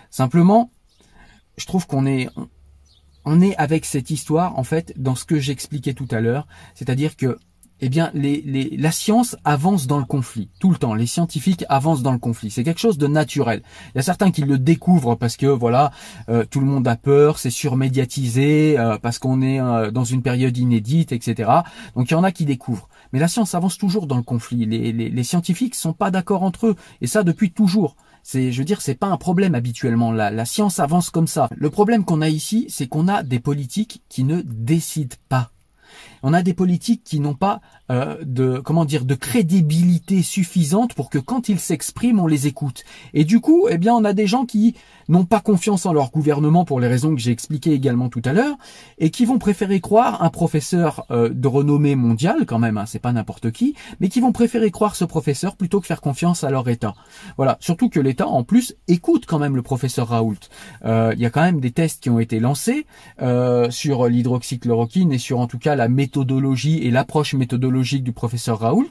Simplement, 0.09 0.69
je 1.57 1.65
trouve 1.65 1.87
qu'on 1.87 2.05
est 2.05 2.27
on 3.23 3.39
est 3.39 3.55
avec 3.55 3.85
cette 3.85 4.09
histoire 4.09 4.59
en 4.59 4.63
fait 4.65 4.93
dans 4.97 5.15
ce 5.15 5.23
que 5.23 5.39
j'expliquais 5.39 5.93
tout 5.93 6.07
à 6.11 6.19
l'heure, 6.19 6.45
c'est-à-dire 6.75 7.15
que 7.15 7.37
eh 7.81 7.89
bien, 7.89 8.09
les, 8.13 8.41
les, 8.45 8.75
la 8.77 8.91
science 8.91 9.35
avance 9.43 9.87
dans 9.87 9.99
le 9.99 10.05
conflit 10.05 10.49
tout 10.59 10.71
le 10.71 10.77
temps. 10.77 10.93
Les 10.93 11.05
scientifiques 11.05 11.65
avancent 11.69 12.01
dans 12.01 12.11
le 12.11 12.17
conflit. 12.17 12.49
C'est 12.49 12.63
quelque 12.63 12.79
chose 12.79 12.97
de 12.97 13.07
naturel. 13.07 13.61
Il 13.93 13.97
y 13.97 13.99
a 13.99 14.03
certains 14.03 14.31
qui 14.31 14.41
le 14.41 14.57
découvrent 14.57 15.15
parce 15.15 15.37
que 15.37 15.45
voilà, 15.45 15.91
euh, 16.29 16.45
tout 16.49 16.59
le 16.59 16.65
monde 16.65 16.87
a 16.87 16.95
peur, 16.95 17.37
c'est 17.37 17.49
surmédiatisé, 17.49 18.79
euh, 18.79 18.97
parce 18.97 19.19
qu'on 19.19 19.41
est 19.41 19.59
euh, 19.59 19.91
dans 19.91 20.03
une 20.03 20.21
période 20.21 20.57
inédite, 20.57 21.11
etc. 21.11 21.51
Donc 21.95 22.09
il 22.09 22.13
y 22.13 22.17
en 22.17 22.23
a 22.23 22.31
qui 22.31 22.45
découvrent. 22.45 22.89
Mais 23.13 23.19
la 23.19 23.27
science 23.27 23.55
avance 23.55 23.77
toujours 23.77 24.07
dans 24.07 24.17
le 24.17 24.23
conflit. 24.23 24.65
Les, 24.65 24.91
les, 24.91 25.09
les 25.09 25.23
scientifiques 25.23 25.75
sont 25.75 25.93
pas 25.93 26.11
d'accord 26.11 26.43
entre 26.43 26.67
eux, 26.67 26.75
et 27.01 27.07
ça 27.07 27.23
depuis 27.23 27.51
toujours. 27.51 27.95
C'est, 28.23 28.51
je 28.51 28.57
veux 28.57 28.65
dire, 28.65 28.81
c'est 28.81 28.95
pas 28.95 29.07
un 29.07 29.17
problème 29.17 29.55
habituellement. 29.55 30.11
La, 30.11 30.31
la 30.31 30.43
science 30.43 30.79
avance 30.79 31.09
comme 31.09 31.27
ça. 31.27 31.47
Le 31.55 31.69
problème 31.69 32.03
qu'on 32.03 32.21
a 32.21 32.27
ici, 32.27 32.65
c'est 32.69 32.87
qu'on 32.87 33.07
a 33.07 33.23
des 33.23 33.39
politiques 33.39 34.03
qui 34.09 34.25
ne 34.25 34.41
décident 34.41 35.15
pas 35.29 35.51
on 36.23 36.33
a 36.33 36.41
des 36.41 36.53
politiques 36.53 37.03
qui 37.03 37.19
n'ont 37.19 37.35
pas 37.35 37.61
euh, 37.89 38.17
de 38.21 38.59
comment 38.59 38.83
dire 38.83 39.05
de 39.05 39.15
crédibilité 39.15 40.21
suffisante 40.21 40.93
pour 40.93 41.09
que 41.09 41.19
quand 41.19 41.47
ils 41.47 41.59
s'expriment, 41.59 42.19
on 42.19 42.27
les 42.27 42.45
écoute. 42.45 42.83
Et 43.13 43.23
du 43.23 43.39
coup, 43.39 43.67
eh 43.69 43.77
bien, 43.77 43.93
on 43.93 44.03
a 44.03 44.11
des 44.11 44.27
gens 44.27 44.45
qui 44.45 44.75
n'ont 45.07 45.23
pas 45.23 45.39
confiance 45.39 45.85
en 45.85 45.93
leur 45.93 46.11
gouvernement 46.11 46.65
pour 46.65 46.81
les 46.81 46.89
raisons 46.89 47.15
que 47.15 47.21
j'ai 47.21 47.31
expliquées 47.31 47.71
également 47.71 48.09
tout 48.09 48.21
à 48.25 48.33
l'heure, 48.33 48.57
et 48.97 49.09
qui 49.09 49.23
vont 49.23 49.39
préférer 49.39 49.79
croire 49.79 50.21
un 50.21 50.29
professeur 50.29 51.05
euh, 51.11 51.29
de 51.29 51.47
renommée 51.47 51.95
mondiale 51.95 52.45
quand 52.45 52.59
même, 52.59 52.77
hein, 52.77 52.85
c'est 52.85 52.99
pas 52.99 53.13
n'importe 53.13 53.51
qui, 53.51 53.73
mais 54.01 54.09
qui 54.09 54.19
vont 54.19 54.33
préférer 54.33 54.69
croire 54.69 54.97
ce 54.97 55.05
professeur 55.05 55.55
plutôt 55.55 55.79
que 55.79 55.87
faire 55.87 56.01
confiance 56.01 56.43
à 56.43 56.49
leur 56.49 56.67
État. 56.67 56.93
Voilà, 57.37 57.57
surtout 57.61 57.87
que 57.87 58.01
l'État 58.01 58.27
en 58.27 58.43
plus 58.43 58.75
écoute 58.89 59.25
quand 59.25 59.39
même 59.39 59.55
le 59.55 59.61
professeur 59.61 60.09
Raoult. 60.09 60.35
Euh, 60.83 61.13
il 61.15 61.21
y 61.21 61.25
a 61.25 61.29
quand 61.29 61.41
même 61.41 61.61
des 61.61 61.71
tests 61.71 62.03
qui 62.03 62.09
ont 62.09 62.19
été 62.19 62.41
lancés 62.41 62.85
sur 63.69 64.07
l'hydroxychloroquine 64.07 65.13
et 65.13 65.17
sur 65.17 65.39
en 65.39 65.47
tout 65.47 65.57
cas 65.57 65.75
la 65.75 65.87
méthodologie 65.87 66.79
et 66.79 66.91
l'approche 66.91 67.33
méthodologique 67.33 67.76
du 67.83 68.11
professeur 68.11 68.59
Raoult, 68.59 68.89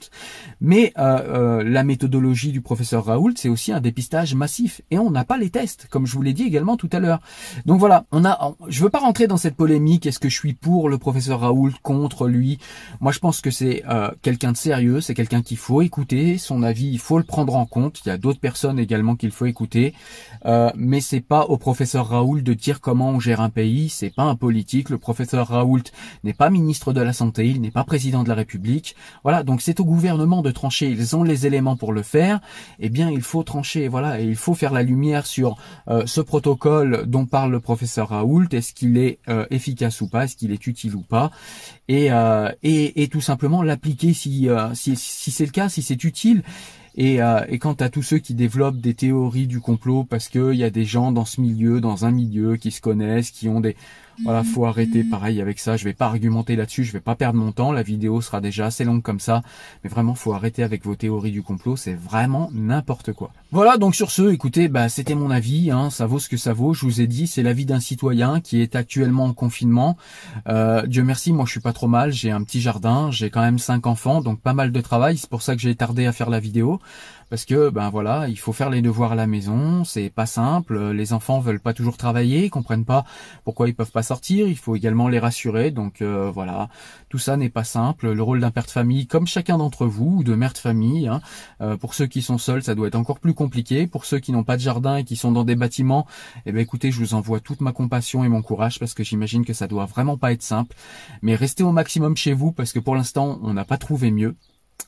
mais 0.61 0.93
euh, 0.99 1.61
euh, 1.61 1.65
la 1.65 1.85
méthodologie 1.85 2.53
du 2.53 2.61
professeur 2.61 3.05
Raoult, 3.05 3.33
c'est 3.37 3.49
aussi 3.49 3.73
un 3.73 3.81
dépistage 3.81 4.35
massif, 4.35 4.81
et 4.91 4.99
on 4.99 5.11
n'a 5.11 5.25
pas 5.25 5.39
les 5.39 5.51
tests, 5.51 5.89
comme 5.91 6.07
je 6.07 6.15
vous 6.15 6.23
l'ai 6.23 6.33
dit 6.33 6.45
également 6.45 6.77
tout 6.77 6.89
à 6.93 7.01
l'heure. 7.01 7.21
Donc 7.67 7.81
voilà, 7.81 8.05
on 8.13 8.25
a, 8.25 8.55
je 8.69 8.83
veux 8.83 8.91
pas 8.91 9.01
rentrer 9.01 9.27
dans 9.27 9.37
cette 9.37 9.57
polémique, 9.57 10.07
est-ce 10.07 10.19
que 10.19 10.29
je 10.29 10.37
suis 10.37 10.55
pour 10.55 10.89
le 10.89 10.99
professeur 10.99 11.41
Raoult, 11.41 11.73
contre 11.83 12.29
lui? 12.29 12.59
Moi, 13.01 13.13
je 13.13 13.19
pense 13.19 13.41
que 13.41 13.51
c'est 13.51 13.83
euh, 13.89 14.11
quelqu'un 14.23 14.53
de 14.53 14.57
sérieux, 14.57 15.01
c'est 15.01 15.15
quelqu'un 15.15 15.43
qu'il 15.43 15.57
faut 15.57 15.83
écouter, 15.83 16.39
son 16.39 16.63
avis, 16.63 16.89
il 16.89 16.99
faut 16.99 17.19
le 17.19 17.25
prendre 17.25 17.57
en 17.57 17.67
compte. 17.67 18.01
Il 18.05 18.09
y 18.09 18.13
a 18.13 18.19
d'autres 18.19 18.41
personnes 18.41 18.79
également 18.79 19.17
qu'il 19.17 19.31
faut 19.33 19.47
écouter, 19.47 19.95
mais 20.77 21.01
c'est 21.01 21.21
pas 21.21 21.45
au 21.47 21.57
professeur 21.57 22.09
Raoult 22.09 22.41
de 22.41 22.55
dire 22.55 22.81
comment 22.81 23.11
on 23.11 23.21
gère 23.21 23.41
un 23.41 23.51
pays, 23.51 23.89
c'est 23.89 24.15
pas 24.15 24.23
un 24.23 24.37
politique. 24.37 24.91
Le 24.91 24.99
professeur 24.99 25.49
Raoult 25.49 25.83
n'est 26.25 26.33
pas 26.33 26.51
ministre 26.51 26.93
de 26.93 27.01
la 27.01 27.13
santé, 27.13 27.49
il 27.49 27.61
n'est 27.61 27.71
pas 27.71 27.85
président 27.85 28.23
de 28.23 28.29
la 28.29 28.35
République. 28.35 28.76
Voilà, 29.23 29.43
donc 29.43 29.63
c'est 29.63 29.81
au 29.81 29.85
gouvernement 29.85 30.43
de 30.43 30.51
trancher. 30.51 30.89
Ils 30.89 31.17
ont 31.17 31.23
les 31.23 31.47
éléments 31.47 31.77
pour 31.77 31.93
le 31.93 32.03
faire. 32.03 32.41
Eh 32.79 32.89
bien, 32.89 33.11
il 33.11 33.23
faut 33.23 33.43
trancher. 33.43 33.89
Voilà, 33.89 34.21
et 34.21 34.25
il 34.25 34.37
faut 34.37 34.55
faire 34.55 34.73
la 34.73 34.83
lumière 34.83 35.27
sur 35.27 35.57
euh, 35.89 36.05
ce 36.07 36.21
protocole 36.21 37.05
dont 37.07 37.27
parle 37.27 37.53
le 37.53 37.61
professeur 37.61 38.11
Raoult. 38.11 38.49
Est-ce 38.53 38.73
qu'il 38.73 38.99
est, 38.99 39.19
euh, 39.29 39.47
efficace 39.51 40.01
ou 40.01 40.09
pas? 40.09 40.25
Est-ce 40.25 40.37
qu'il 40.37 40.53
est 40.53 40.67
utile 40.67 40.95
ou 40.95 41.03
pas? 41.03 41.31
Et, 41.89 42.09
euh, 42.11 42.51
tout 43.11 43.21
simplement 43.21 43.63
l'appliquer 43.63 44.13
si, 44.13 44.49
c'est 44.75 45.47
le 45.47 45.53
cas, 45.53 45.69
si 45.69 45.83
c'est 45.83 46.05
utile. 46.05 46.43
Et, 46.99 47.19
et 47.49 47.59
quant 47.59 47.75
à 47.75 47.91
tous 47.91 48.03
ceux 48.03 48.19
qui 48.19 48.35
développent 48.35 48.81
des 48.81 48.95
théories 48.95 49.47
du 49.47 49.61
complot 49.61 50.05
parce 50.05 50.29
qu'il 50.29 50.55
y 50.55 50.65
a 50.65 50.71
des 50.71 50.85
gens 50.85 51.13
dans 51.13 51.27
ce 51.27 51.41
milieu, 51.41 51.81
dans 51.81 52.07
un 52.07 52.11
milieu 52.11 52.57
qui 52.57 52.71
se 52.71 52.81
connaissent, 52.81 53.31
qui 53.31 53.49
ont 53.49 53.61
des 53.61 53.77
voilà, 54.25 54.45
faut 54.45 54.65
arrêter 54.65 55.05
pareil 55.05 55.41
avec 55.41 55.59
ça. 55.59 55.77
Je 55.77 55.85
vais 55.85 55.93
pas 55.93 56.07
argumenter 56.07 56.57
là-dessus, 56.57 56.85
je 56.85 56.93
vais 56.93 57.01
pas 57.01 57.15
perdre 57.15 57.39
mon 57.39 57.53
temps. 57.53 57.73
La 57.73 57.83
vidéo 57.83 58.21
sera 58.21 58.41
déjà 58.41 58.67
assez 58.67 58.85
longue 58.85 59.03
comme 59.03 59.21
ça. 59.21 59.43
Mais 59.85 59.91
vraiment, 59.91 60.15
faut 60.15 60.33
arrêter 60.33 60.63
avec 60.63 60.85
vos 60.85 60.97
théories 60.97 61.33
du 61.33 61.43
complot. 61.43 61.77
C'est 61.77 61.95
vraiment 61.95 62.51
n'importe 62.53 63.13
quoi. 63.13 63.31
Voilà, 63.53 63.77
donc 63.77 63.95
sur 63.95 64.11
ce, 64.11 64.31
écoutez, 64.33 64.69
bah, 64.69 64.89
c'était 64.89 65.15
mon 65.15 65.31
avis. 65.31 65.71
Hein, 65.71 65.91
ça 65.91 66.07
vaut 66.07 66.19
ce 66.19 66.29
que 66.29 66.37
ça 66.37 66.53
vaut. 66.53 66.75
Je 66.75 66.85
vous 66.85 67.01
ai 67.01 67.07
dit, 67.07 67.27
c'est 67.27 67.43
l'avis 67.43 67.67
d'un 67.67 67.81
citoyen 67.81 68.41
qui 68.41 68.61
est 68.61 68.77
actuellement 68.77 69.25
en 69.25 69.33
confinement. 69.33 69.97
Euh, 70.49 70.87
Dieu 70.87 71.05
merci, 71.05 71.33
moi 71.33 71.45
je 71.47 71.53
suis 71.53 71.61
pas 71.61 71.73
trop 71.73 71.89
mal. 71.89 72.13
J'ai 72.13 72.31
un 72.31 72.43
petit 72.43 72.61
jardin, 72.61 73.11
j'ai 73.11 73.31
quand 73.31 73.43
même 73.43 73.59
cinq 73.59 73.87
enfants, 73.87 74.21
donc 74.21 74.41
pas 74.41 74.55
mal 74.55 74.73
de 74.73 74.81
travail. 74.81 75.17
C'est 75.19 75.31
pour 75.31 75.43
ça 75.43 75.55
que 75.55 75.61
j'ai 75.61 75.75
tardé 75.75 76.07
à 76.07 76.13
faire 76.13 76.31
la 76.31 76.41
vidéo 76.41 76.81
parce 77.31 77.45
que 77.45 77.71
ben 77.71 77.91
voilà, 77.91 78.29
il 78.29 78.39
faut 78.39 78.53
faire 78.53 78.71
les 78.71 78.83
devoirs 78.83 79.13
à 79.13 79.15
la 79.15 79.27
maison, 79.27 79.85
c'est 79.85 80.11
pas 80.11 80.27
simple, 80.27 80.91
les 80.93 81.13
enfants 81.13 81.41
veulent 81.41 81.61
pas 81.61 81.75
toujours 81.75 81.97
travailler, 81.97 82.45
ils 82.45 82.51
comprennent 82.51 82.85
pas 82.85 83.05
pourquoi 83.45 83.69
ils 83.69 83.75
peuvent 83.75 83.91
pas 83.91 84.03
sortir, 84.03 84.49
il 84.49 84.57
faut 84.57 84.77
également 84.77 85.09
les 85.09 85.19
rassurer, 85.19 85.71
donc 85.71 86.03
euh, 86.03 86.31
voilà, 86.33 86.69
tout 87.09 87.19
ça 87.19 87.37
n'est 87.37 87.49
pas 87.49 87.65
simple. 87.65 88.13
Le 88.13 88.23
rôle 88.23 88.41
d'un 88.41 88.51
père 88.51 88.65
de 88.65 88.71
famille, 88.71 89.07
comme 89.07 89.27
chacun 89.27 89.59
d'entre 89.59 89.87
vous, 89.87 90.19
ou 90.19 90.25
de 90.25 90.35
mère 90.35 90.53
de 90.53 90.59
famille, 90.59 91.09
hein, 91.09 91.21
euh, 91.61 91.77
pour 91.77 91.95
ceux 91.95 92.07
qui 92.07 92.23
sont 92.23 92.39
seuls, 92.39 92.63
ça 92.63 92.75
doit 92.75 92.89
être 92.89 92.95
encore 92.95 93.21
plus 93.21 93.35
compliqué. 93.35 93.87
Pour 93.87 94.05
ceux 94.05 94.19
qui 94.19 94.33
n'ont 94.33 94.45
pas 94.45 94.57
de 94.57 94.63
jardin 94.63 94.97
et 94.97 95.05
qui 95.05 95.17
sont 95.17 95.33
dans 95.33 95.45
des 95.45 95.57
bâtiments, 95.57 96.07
eh 96.47 96.53
ben 96.53 96.61
écoutez, 96.61 96.91
je 96.91 96.99
vous 96.99 97.15
envoie 97.15 97.41
toute 97.41 97.61
ma 97.61 97.73
compassion 97.73 98.25
et 98.25 98.29
mon 98.29 98.43
courage 98.43 98.79
parce 98.79 98.95
que 98.95 99.05
j'imagine 99.05 99.45
que 99.45 99.53
ça 99.53 99.67
doit 99.67 99.87
vraiment 99.87 100.17
pas 100.17 100.33
être 100.33 100.43
simple. 100.43 100.77
Mais 101.23 101.35
restez 101.35 101.63
au 101.63 101.73
maximum 101.73 102.17
chez 102.17 102.33
vous 102.33 102.53
parce 102.53 102.73
que 102.73 102.79
pour 102.79 102.95
l'instant, 102.95 103.39
on 103.43 103.55
n'a 103.55 103.65
pas 103.65 103.79
trouvé 103.79 104.11
mieux. 104.11 104.37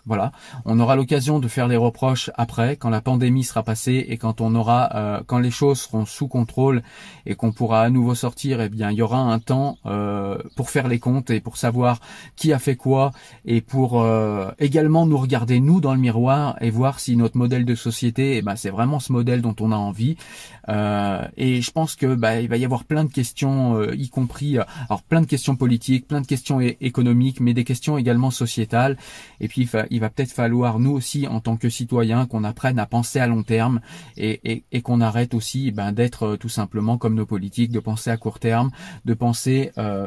Voilà, 0.08 0.32
on 0.64 0.80
aura 0.80 0.96
l'occasion 0.96 1.38
de 1.38 1.48
faire 1.48 1.68
les 1.68 1.76
reproches 1.76 2.30
après, 2.34 2.76
quand 2.76 2.88
la 2.88 3.02
pandémie 3.02 3.44
sera 3.44 3.62
passée 3.62 4.06
et 4.08 4.16
quand 4.16 4.40
on 4.40 4.54
aura, 4.54 4.88
euh, 4.94 5.20
quand 5.26 5.38
les 5.38 5.50
choses 5.50 5.80
seront 5.80 6.06
sous 6.06 6.28
contrôle 6.28 6.82
et 7.26 7.34
qu'on 7.34 7.52
pourra 7.52 7.82
à 7.82 7.90
nouveau 7.90 8.14
sortir. 8.14 8.62
Eh 8.62 8.70
bien, 8.70 8.90
il 8.90 8.96
y 8.96 9.02
aura 9.02 9.18
un 9.18 9.38
temps 9.38 9.76
euh, 9.84 10.38
pour 10.56 10.70
faire 10.70 10.88
les 10.88 10.98
comptes 10.98 11.28
et 11.28 11.40
pour 11.40 11.58
savoir 11.58 12.00
qui 12.36 12.54
a 12.54 12.58
fait 12.58 12.74
quoi 12.74 13.10
et 13.44 13.60
pour 13.60 14.00
euh, 14.00 14.50
également 14.58 15.04
nous 15.04 15.18
regarder 15.18 15.60
nous 15.60 15.82
dans 15.82 15.92
le 15.92 16.00
miroir 16.00 16.56
et 16.62 16.70
voir 16.70 17.00
si 17.00 17.14
notre 17.14 17.36
modèle 17.36 17.66
de 17.66 17.74
société, 17.74 18.38
eh 18.38 18.42
ben, 18.42 18.56
c'est 18.56 18.70
vraiment 18.70 19.00
ce 19.00 19.12
modèle 19.12 19.42
dont 19.42 19.56
on 19.60 19.72
a 19.72 19.76
envie. 19.76 20.16
et 20.68 21.60
je 21.62 21.70
pense 21.70 21.96
que 21.96 22.14
bah, 22.14 22.40
il 22.40 22.48
va 22.48 22.56
y 22.56 22.64
avoir 22.64 22.84
plein 22.84 23.04
de 23.04 23.12
questions, 23.12 23.82
y 23.92 24.08
compris 24.08 24.56
alors 24.56 25.02
plein 25.02 25.20
de 25.20 25.26
questions 25.26 25.56
politiques, 25.56 26.08
plein 26.08 26.22
de 26.22 26.26
questions 26.26 26.60
économiques, 26.60 27.40
mais 27.40 27.52
des 27.52 27.64
questions 27.64 27.98
également 27.98 28.30
sociétales. 28.30 28.96
Et 29.40 29.48
puis 29.48 29.68
va 30.00 30.10
peut-être 30.10 30.32
falloir 30.32 30.78
nous 30.78 30.92
aussi 30.92 31.26
en 31.26 31.40
tant 31.40 31.56
que 31.56 31.68
citoyens 31.68 32.26
qu'on 32.26 32.44
apprenne 32.44 32.78
à 32.78 32.86
penser 32.86 33.20
à 33.20 33.26
long 33.26 33.42
terme 33.42 33.80
et, 34.16 34.64
qu'on 34.82 35.00
arrête 35.00 35.34
aussi 35.34 35.70
ben, 35.70 35.92
d'être 35.92 36.22
euh, 36.22 36.36
tout 36.36 36.48
simplement 36.48 36.98
comme 36.98 37.14
nos 37.14 37.26
politiques, 37.26 37.72
de 37.72 37.80
penser 37.80 38.10
à 38.10 38.16
court 38.16 38.38
terme, 38.38 38.70
de 39.04 39.14
penser 39.14 39.72
euh, 39.76 40.06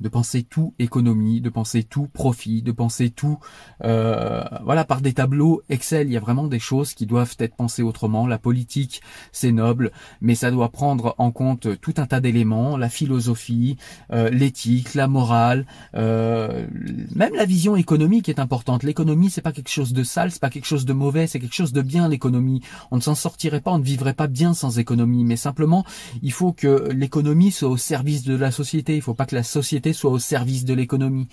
de 0.00 0.08
penser 0.08 0.42
tout 0.42 0.74
économie, 0.78 1.40
de 1.40 1.50
penser 1.50 1.82
tout 1.82 2.06
profit, 2.06 2.62
de 2.62 2.72
penser 2.72 3.10
tout, 3.10 3.38
euh, 3.84 4.44
voilà, 4.64 4.84
par 4.84 5.00
des 5.00 5.12
tableaux 5.12 5.62
Excel. 5.68 6.08
Il 6.08 6.12
y 6.12 6.16
a 6.16 6.20
vraiment 6.20 6.46
des 6.46 6.58
choses 6.58 6.94
qui 6.94 7.06
doivent 7.06 7.34
être 7.38 7.56
pensées 7.56 7.82
autrement. 7.82 8.26
La 8.26 8.38
politique, 8.38 9.02
c'est 9.32 9.52
noble, 9.52 9.90
mais 10.20 10.34
ça 10.34 10.50
doit 10.50 10.70
prendre 10.70 11.14
en 11.18 11.30
compte 11.30 11.80
tout 11.80 11.94
un 11.96 12.06
tas 12.06 12.20
d'éléments, 12.20 12.76
la 12.76 12.88
philosophie, 12.88 13.76
euh, 14.12 14.30
l'éthique, 14.30 14.94
la 14.94 15.08
morale, 15.08 15.66
euh, 15.94 16.66
même 17.14 17.34
la 17.34 17.44
vision 17.44 17.76
économique 17.76 18.28
est 18.28 18.38
importante. 18.38 18.82
L'économie, 18.82 19.30
c'est 19.30 19.42
pas 19.42 19.52
quelque 19.52 19.70
chose 19.70 19.92
de 19.92 20.02
sale, 20.02 20.30
c'est 20.30 20.40
pas 20.40 20.50
quelque 20.50 20.66
chose 20.66 20.84
de 20.84 20.92
mauvais, 20.92 21.26
c'est 21.26 21.40
quelque 21.40 21.54
chose 21.54 21.72
de 21.72 21.82
bien. 21.82 22.08
L'économie, 22.08 22.62
on 22.90 22.96
ne 22.96 23.00
s'en 23.00 23.14
sortirait 23.14 23.60
pas, 23.60 23.72
on 23.72 23.78
ne 23.78 23.84
vivrait 23.84 24.14
pas 24.14 24.28
bien 24.28 24.54
sans 24.54 24.78
économie. 24.78 25.24
Mais 25.24 25.36
simplement, 25.36 25.84
il 26.22 26.32
faut 26.32 26.52
que 26.52 26.88
l'économie 26.92 27.50
soit 27.50 27.68
au 27.68 27.76
service 27.76 28.22
de 28.22 28.36
la 28.36 28.50
société. 28.50 28.96
Il 28.96 29.02
faut 29.02 29.14
pas 29.14 29.26
que 29.26 29.34
la 29.34 29.42
société 29.42 29.87
soit 29.92 30.10
au 30.10 30.18
service 30.18 30.64
de 30.64 30.74
l'économie. 30.74 31.28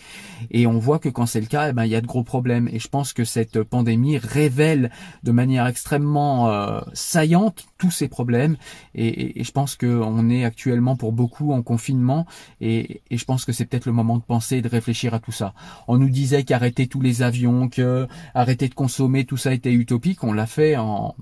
Et 0.52 0.68
on 0.68 0.78
voit 0.78 1.00
que 1.00 1.10
quand 1.10 1.26
c'est 1.26 1.42
le 1.42 1.48
cas, 1.48 1.70
eh 1.70 1.74
ben, 1.74 1.86
il 1.86 1.92
y 1.92 1.96
a 1.96 2.02
de 2.02 2.08
gros 2.08 2.24
problèmes. 2.24 2.68
Et 2.72 2.80
je 2.80 2.88
pense 2.88 3.14
que 3.14 3.24
cette 3.24 3.64
pandémie 3.64 4.18
révèle 4.18 4.92
de 5.24 5.32
manière 5.32 5.68
extrêmement 5.68 6.50
euh, 6.50 6.82
saillante 6.94 7.66
tous 7.78 7.92
ces 7.92 8.08
problèmes. 8.08 8.58
Et, 8.94 9.44
je 9.44 9.52
pense 9.52 9.76
qu'on 9.76 10.30
est 10.30 10.44
actuellement 10.46 10.96
pour 10.96 11.12
beaucoup 11.12 11.52
en 11.52 11.62
confinement. 11.62 12.26
Et, 12.62 13.02
et 13.10 13.18
je 13.18 13.26
pense 13.26 13.46
que 13.46 13.52
c'est 13.52 13.66
peut-être 13.66 13.86
le 13.86 13.94
moment 13.94 14.18
de 14.18 14.24
penser 14.24 14.58
et 14.58 14.62
de 14.62 14.70
réfléchir 14.70 15.14
à 15.14 15.20
tout 15.20 15.32
ça. 15.32 15.54
On 15.88 15.98
nous 15.98 16.10
disait 16.10 16.44
qu'arrêter 16.44 16.88
tous 16.88 17.02
les 17.02 17.22
avions, 17.22 17.70
que 17.70 18.08
arrêter 18.34 18.68
de 18.68 18.74
consommer, 18.74 19.26
tout 19.26 19.38
ça 19.38 19.54
était 19.54 19.74
utopique. 19.74 20.24
On 20.24 20.34
l'a 20.34 20.48
fait 20.48 20.76
en 20.78 21.16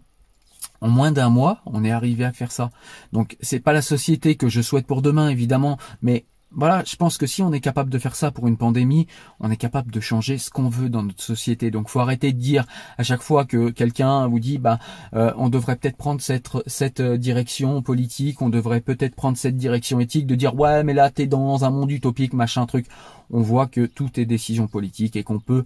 En 0.82 0.90
moins 0.90 1.14
d'un 1.14 1.30
mois, 1.30 1.62
on 1.66 1.86
est 1.86 1.92
arrivé 1.92 2.26
à 2.26 2.34
faire 2.34 2.52
ça. 2.52 2.70
Donc 3.14 3.38
c'est 3.40 3.62
pas 3.62 3.72
la 3.72 3.82
société 3.82 4.36
que 4.36 4.50
je 4.50 4.62
souhaite 4.62 4.86
pour 4.86 5.02
demain 5.02 5.30
évidemment, 5.30 5.78
mais 6.02 6.26
voilà, 6.56 6.84
je 6.86 6.96
pense 6.96 7.18
que 7.18 7.26
si 7.26 7.42
on 7.42 7.52
est 7.52 7.60
capable 7.60 7.90
de 7.90 7.98
faire 7.98 8.16
ça 8.16 8.32
pour 8.32 8.48
une 8.48 8.58
pandémie, 8.58 9.08
on 9.40 9.50
est 9.50 9.58
capable 9.58 9.92
de 9.92 10.00
changer 10.00 10.38
ce 10.38 10.50
qu'on 10.50 10.70
veut 10.70 10.90
dans 10.90 11.04
notre 11.04 11.24
société. 11.24 11.72
Donc, 11.72 11.90
faut 11.90 12.00
arrêter 12.00 12.32
de 12.32 12.40
dire 12.40 12.66
à 12.98 13.04
chaque 13.04 13.22
fois 13.22 13.46
que 13.46 13.70
quelqu'un 13.70 14.28
vous 14.28 14.40
dit, 14.40 14.58
bah, 14.60 14.80
euh, 15.16 15.32
on 15.38 15.50
devrait 15.50 15.76
peut-être 15.76 15.98
prendre 15.98 16.22
cette 16.22 16.50
cette 16.68 17.00
euh, 17.00 17.18
direction 17.18 17.82
politique, 17.82 18.42
on 18.42 18.50
devrait 18.50 18.82
peut-être 18.82 19.16
prendre 19.16 19.38
cette 19.38 19.58
direction 19.58 20.00
éthique, 20.00 20.28
de 20.28 20.36
dire 20.36 20.56
ouais, 20.56 20.84
mais 20.84 20.94
là 20.94 21.10
t'es 21.10 21.26
dans 21.26 21.66
un 21.66 21.70
monde 21.70 21.92
utopique, 21.92 22.34
machin 22.34 22.66
truc. 22.66 22.86
On 23.32 23.42
voit 23.42 23.68
que 23.68 23.86
tout 23.86 24.20
est 24.20 24.26
décision 24.26 24.68
politique 24.68 25.16
et 25.16 25.24
qu'on 25.24 25.40
peut 25.40 25.64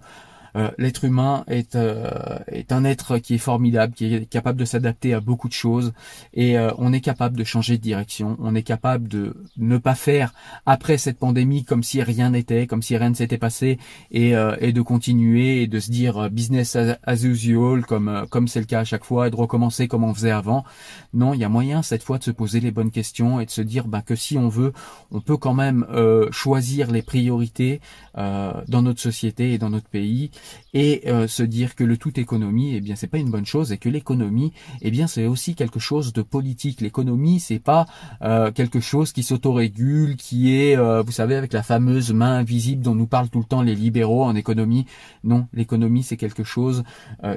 euh, 0.58 0.70
l'être 0.76 1.04
humain 1.04 1.44
est, 1.46 1.76
euh, 1.76 2.38
est 2.48 2.72
un 2.72 2.84
être 2.84 3.18
qui 3.18 3.34
est 3.34 3.38
formidable, 3.38 3.94
qui 3.94 4.12
est 4.12 4.26
capable 4.26 4.58
de 4.58 4.64
s'adapter 4.64 5.14
à 5.14 5.20
beaucoup 5.20 5.48
de 5.48 5.52
choses. 5.52 5.92
Et 6.34 6.58
euh, 6.58 6.72
on 6.78 6.92
est 6.92 7.00
capable 7.00 7.36
de 7.36 7.44
changer 7.44 7.78
de 7.78 7.82
direction, 7.82 8.36
on 8.40 8.54
est 8.54 8.62
capable 8.62 9.06
de 9.08 9.36
ne 9.56 9.78
pas 9.78 9.94
faire 9.94 10.34
après 10.66 10.98
cette 10.98 11.18
pandémie 11.18 11.64
comme 11.64 11.82
si 11.82 12.02
rien 12.02 12.30
n'était, 12.30 12.66
comme 12.66 12.82
si 12.82 12.96
rien 12.96 13.10
ne 13.10 13.14
s'était 13.14 13.38
passé. 13.38 13.78
Et, 14.10 14.32
et 14.60 14.72
de 14.72 14.82
continuer 14.82 15.62
et 15.62 15.66
de 15.66 15.80
se 15.80 15.90
dire 15.90 16.30
business 16.30 16.76
as, 16.76 17.24
usual 17.24 17.84
comme 17.84 18.26
comme 18.30 18.48
c'est 18.48 18.60
le 18.60 18.66
cas 18.66 18.80
à 18.80 18.84
chaque 18.84 19.04
fois 19.04 19.28
et 19.28 19.30
de 19.30 19.36
recommencer 19.36 19.86
comme 19.88 20.04
on 20.04 20.14
faisait 20.14 20.30
avant. 20.30 20.64
Non, 21.14 21.34
il 21.34 21.40
y 21.40 21.44
a 21.44 21.48
moyen 21.48 21.82
cette 21.82 22.02
fois 22.02 22.18
de 22.18 22.24
se 22.24 22.30
poser 22.30 22.60
les 22.60 22.70
bonnes 22.70 22.90
questions 22.90 23.40
et 23.40 23.46
de 23.46 23.50
se 23.50 23.62
dire 23.62 23.86
bah, 23.86 24.02
que 24.02 24.14
si 24.14 24.38
on 24.38 24.48
veut, 24.48 24.72
on 25.10 25.20
peut 25.20 25.36
quand 25.36 25.54
même 25.54 25.86
choisir 26.30 26.90
les 26.90 27.02
priorités 27.02 27.80
dans 28.14 28.82
notre 28.82 29.00
société 29.00 29.52
et 29.52 29.58
dans 29.58 29.70
notre 29.70 29.88
pays 29.88 30.30
et 30.74 31.02
euh, 31.06 31.26
se 31.26 31.42
dire 31.42 31.74
que 31.74 31.84
le 31.84 31.96
tout 31.96 32.18
économie, 32.20 32.74
eh 32.74 32.80
bien, 32.80 32.96
c'est 32.96 33.06
pas 33.06 33.18
une 33.18 33.30
bonne 33.30 33.46
chose 33.46 33.72
et 33.72 33.78
que 33.78 33.88
l'économie, 33.88 34.52
eh 34.82 34.90
bien, 34.90 35.06
c'est 35.06 35.26
aussi 35.26 35.54
quelque 35.54 35.78
chose 35.78 36.12
de 36.12 36.22
politique. 36.22 36.80
L'économie, 36.80 37.40
c'est 37.40 37.58
pas 37.58 37.86
euh, 38.22 38.52
quelque 38.52 38.80
chose 38.80 39.12
qui 39.12 39.22
s'autorégule, 39.22 40.16
qui 40.16 40.54
est, 40.54 40.76
euh, 40.76 41.02
vous 41.02 41.12
savez, 41.12 41.36
avec 41.36 41.52
la 41.52 41.62
fameuse 41.62 42.12
main 42.12 42.38
invisible 42.38 42.82
dont 42.82 42.94
nous 42.94 43.06
parlent 43.06 43.30
tout 43.30 43.38
le 43.40 43.44
temps 43.44 43.62
les 43.62 43.74
libéraux 43.74 44.24
en 44.24 44.34
économie. 44.36 44.86
Non, 45.24 45.46
l'économie, 45.52 46.02
c'est 46.02 46.16
quelque 46.16 46.44
chose 46.44 46.84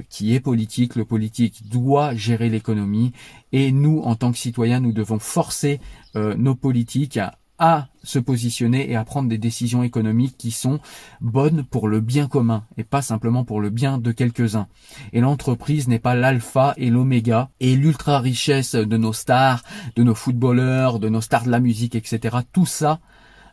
qui 0.09 0.33
est 0.33 0.39
politique. 0.39 0.95
Le 0.95 1.05
politique 1.05 1.67
doit 1.67 2.13
gérer 2.15 2.49
l'économie 2.49 3.11
et 3.51 3.71
nous, 3.71 3.99
en 3.99 4.15
tant 4.15 4.31
que 4.31 4.37
citoyens, 4.37 4.79
nous 4.79 4.93
devons 4.93 5.19
forcer 5.19 5.79
nos 6.15 6.55
politiques 6.55 7.17
à 7.17 7.37
à 7.61 7.89
se 8.03 8.17
positionner 8.17 8.89
et 8.89 8.95
à 8.95 9.05
prendre 9.05 9.29
des 9.29 9.37
décisions 9.37 9.83
économiques 9.83 10.35
qui 10.35 10.49
sont 10.49 10.79
bonnes 11.21 11.63
pour 11.63 11.87
le 11.87 12.01
bien 12.01 12.27
commun 12.27 12.63
et 12.75 12.83
pas 12.83 13.03
simplement 13.03 13.45
pour 13.45 13.61
le 13.61 13.69
bien 13.69 13.99
de 13.99 14.11
quelques-uns. 14.11 14.67
Et 15.13 15.21
l'entreprise 15.21 15.87
n'est 15.87 15.99
pas 15.99 16.15
l'alpha 16.15 16.73
et 16.77 16.89
l'oméga 16.89 17.49
et 17.59 17.75
l'ultra 17.75 18.19
richesse 18.19 18.73
de 18.73 18.97
nos 18.97 19.13
stars, 19.13 19.63
de 19.95 20.01
nos 20.01 20.15
footballeurs, 20.15 20.97
de 20.97 21.07
nos 21.07 21.21
stars 21.21 21.43
de 21.43 21.51
la 21.51 21.59
musique, 21.59 21.93
etc. 21.93 22.37
Tout 22.51 22.65
ça, 22.65 22.99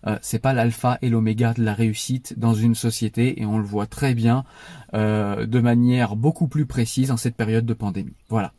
euh, 0.07 0.19
c'est 0.23 0.39
pas 0.39 0.55
l'alpha 0.55 0.97
et 1.03 1.11
l'oméga 1.11 1.53
de 1.53 1.63
la 1.63 1.75
réussite 1.75 2.39
dans 2.39 2.55
une 2.55 2.75
société 2.75 3.43
et 3.43 3.45
on 3.45 3.59
le 3.59 3.65
voit 3.65 3.87
très 3.87 4.15
bien 4.15 4.45
euh, 4.95 5.47
de 5.47 5.61
manière 5.61 6.17
beaucoup 6.17 6.49
plus 6.49 6.67
précise 6.67 7.11
en 7.11 7.17
cette 7.17 7.37
période 7.37 7.67
de 7.67 7.75
pandémie. 7.75 8.15
Voilà. 8.29 8.53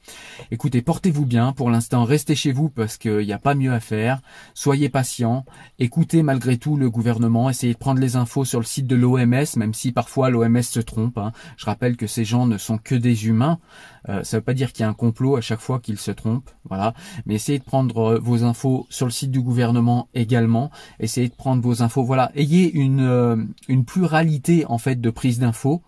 Écoutez, 0.51 0.81
portez-vous 0.81 1.25
bien. 1.25 1.53
Pour 1.53 1.71
l'instant, 1.71 2.03
restez 2.03 2.35
chez 2.35 2.51
vous 2.51 2.69
parce 2.69 2.97
qu'il 2.97 3.25
n'y 3.25 3.33
a 3.33 3.39
pas 3.39 3.55
mieux 3.55 3.73
à 3.73 3.79
faire. 3.79 4.21
Soyez 4.53 4.89
patients. 4.89 5.45
Écoutez 5.79 6.23
malgré 6.23 6.57
tout 6.57 6.77
le 6.77 6.89
gouvernement. 6.89 7.49
Essayez 7.49 7.73
de 7.73 7.79
prendre 7.79 7.99
les 7.99 8.15
infos 8.15 8.45
sur 8.45 8.59
le 8.59 8.65
site 8.65 8.87
de 8.87 8.95
l'OMS, 8.95 9.45
même 9.57 9.73
si 9.73 9.91
parfois 9.91 10.29
l'OMS 10.29 10.61
se 10.61 10.79
trompe. 10.79 11.17
Hein. 11.17 11.31
Je 11.57 11.65
rappelle 11.65 11.97
que 11.97 12.07
ces 12.07 12.25
gens 12.25 12.45
ne 12.45 12.57
sont 12.57 12.77
que 12.77 12.95
des 12.95 13.27
humains. 13.27 13.59
Euh, 14.07 14.23
ça 14.23 14.37
ne 14.37 14.39
veut 14.39 14.45
pas 14.45 14.53
dire 14.53 14.71
qu'il 14.71 14.83
y 14.83 14.85
a 14.85 14.89
un 14.89 14.93
complot 14.93 15.35
à 15.35 15.41
chaque 15.41 15.59
fois 15.59 15.79
qu'ils 15.79 15.99
se 15.99 16.11
trompent. 16.11 16.49
Voilà. 16.65 16.93
Mais 17.25 17.35
essayez 17.35 17.59
de 17.59 17.63
prendre 17.63 18.19
vos 18.21 18.43
infos 18.43 18.87
sur 18.89 19.05
le 19.05 19.11
site 19.11 19.31
du 19.31 19.41
gouvernement 19.41 20.07
également. 20.13 20.71
Essayez 20.99 21.29
de 21.29 21.35
prendre 21.35 21.61
vos 21.61 21.81
infos. 21.81 22.03
Voilà, 22.03 22.31
ayez 22.35 22.71
une 22.71 23.01
euh, 23.01 23.35
une 23.67 23.85
pluralité 23.85 24.65
en 24.67 24.77
fait 24.77 24.99
de 24.99 25.09
prise 25.09 25.39
d'infos. 25.39 25.81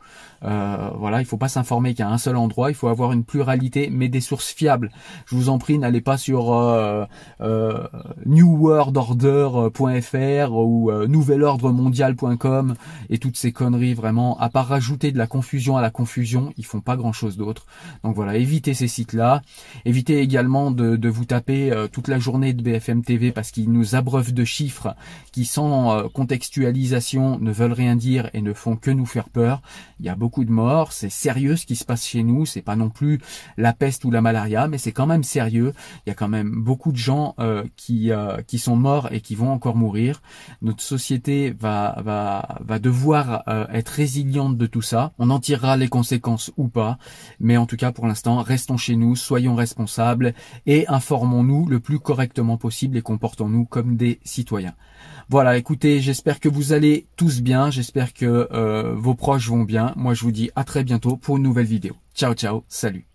Euh, 0.44 0.90
voilà, 0.96 1.22
il 1.22 1.26
faut 1.26 1.38
pas 1.38 1.50
s'informer 1.50 1.94
qu'à 1.94 2.10
un 2.10 2.18
seul 2.18 2.36
endroit, 2.36 2.72
il 2.72 2.76
faut 2.76 2.88
avoir 2.88 3.12
une 3.12 3.24
pluralité, 3.24 3.90
mais 3.92 4.10
des 4.10 4.22
sources 4.22 4.52
fiables. 4.52 4.92
Je 5.26 5.36
vous 5.36 5.50
en 5.50 5.58
prie, 5.58 5.78
n'allez 5.78 6.02
pas 6.02 6.18
sur 6.18 6.54
euh, 6.54 7.06
euh, 7.42 7.88
newworldorder.fr 8.26 10.52
ou 10.52 10.92
euh, 10.92 11.08
nouvelordremondial.com 11.08 12.76
et 13.10 13.18
toutes 13.18 13.38
ces 13.38 13.52
conneries 13.52 13.94
vraiment. 13.94 14.38
À 14.40 14.50
part 14.50 14.68
rajouter 14.68 15.12
de 15.12 15.18
la 15.18 15.28
confusion 15.28 15.78
à 15.78 15.82
la 15.82 15.90
confusion, 15.90 16.54
ils 16.58 16.66
font 16.66 16.82
pas 16.82 16.98
grand 16.98 17.14
chose 17.14 17.38
d'autre. 17.38 17.66
Donc 18.04 18.16
voilà, 18.16 18.38
évitez 18.38 18.74
ces 18.74 18.88
sites-là. 18.88 19.42
Évitez 19.86 20.20
également 20.20 20.72
de, 20.72 20.96
de 20.96 21.10
vous 21.10 21.26
taper 21.26 21.72
toute 21.92 22.08
la 22.08 22.20
journée 22.20 22.54
de 22.54 22.64
BFM 22.64 23.04
TV 23.04 23.32
parce 23.32 23.52
qu'ils 23.52 23.72
nous 23.72 23.96
abreuvent 23.96 24.34
de 24.34 24.44
chiffres 24.44 24.96
qui 25.32 25.46
sans 25.46 26.10
contextualisation 26.10 27.40
ne 27.40 27.52
veulent 27.52 27.74
rien 27.74 27.96
dire 27.96 28.30
et 28.34 28.42
ne 28.42 28.54
font 28.54 28.76
que 28.76 28.92
nous 28.92 29.06
faire 29.06 29.30
peur. 29.30 29.62
Il 30.00 30.06
y 30.06 30.10
a 30.10 30.16
de 30.40 30.52
morts, 30.52 30.94
c'est 30.94 31.10
sérieux 31.10 31.56
ce 31.56 31.66
qui 31.66 31.76
se 31.76 31.86
passe 31.86 32.08
chez 32.08 32.24
nous, 32.24 32.46
c'est 32.46 32.62
pas 32.62 32.76
non 32.76 32.90
plus 32.90 33.20
la 33.58 33.74
peste 33.74 34.06
ou 34.06 34.12
la 34.12 34.22
malaria, 34.22 34.68
mais 34.68 34.78
c'est 34.78 34.92
quand 34.92 35.06
même 35.06 35.24
sérieux. 35.24 35.74
Il 36.06 36.10
y 36.10 36.12
a 36.12 36.16
quand 36.16 36.30
même 36.30 36.64
beaucoup 36.64 36.92
de 36.92 36.98
gens 36.98 37.36
euh, 37.40 37.64
qui 37.76 38.12
euh, 38.12 38.42
qui 38.48 38.58
sont 38.58 38.76
morts 38.76 39.10
et 39.12 39.22
qui 39.22 39.36
vont 39.36 39.52
encore 39.52 39.76
mourir. 39.76 40.22
Notre 40.62 40.82
société 40.82 41.52
va 41.52 42.02
va 42.04 42.60
va 42.62 42.80
devoir 42.80 43.44
euh, 43.48 43.68
être 43.72 43.90
résiliente 43.90 44.58
de 44.58 44.66
tout 44.66 44.82
ça. 44.82 45.12
On 45.20 45.30
en 45.30 45.40
tirera 45.40 45.78
les 45.78 45.90
conséquences 45.90 46.52
ou 46.58 46.68
pas, 46.68 46.98
mais 47.40 47.58
en 47.58 47.66
tout 47.66 47.78
cas 47.78 47.92
pour 47.92 48.08
l'instant, 48.08 48.42
restons 48.42 48.78
chez 48.78 48.96
nous, 48.96 49.16
soyons 49.16 49.56
responsables 49.56 50.34
et 50.66 50.88
informons-nous 50.88 51.68
le 51.68 51.80
plus 51.80 52.00
correctement 52.00 52.58
possible 52.58 52.98
et 52.98 53.02
comportons-nous 53.02 53.66
comme 53.66 53.98
des 53.98 54.20
citoyens. 54.24 54.76
Voilà, 55.32 55.56
écoutez, 55.56 56.02
j'espère 56.02 56.42
que 56.42 56.50
vous 56.50 56.74
allez 56.74 57.08
tous 57.16 57.40
bien, 57.42 57.72
j'espère 57.72 58.14
que 58.14 58.50
vos 58.96 59.16
proches 59.16 59.48
vont 59.48 59.64
bien. 59.64 59.94
Moi, 59.96 60.14
je 60.14 60.24
vous 60.24 60.32
dis 60.34 60.52
à 60.58 60.66
très 60.66 60.84
bientôt 60.84 61.16
pour 61.16 61.38
une 61.38 61.44
nouvelle 61.44 61.68
vidéo. 61.68 61.96
Ciao, 62.14 62.34
ciao, 62.34 62.66
salut. 62.68 63.11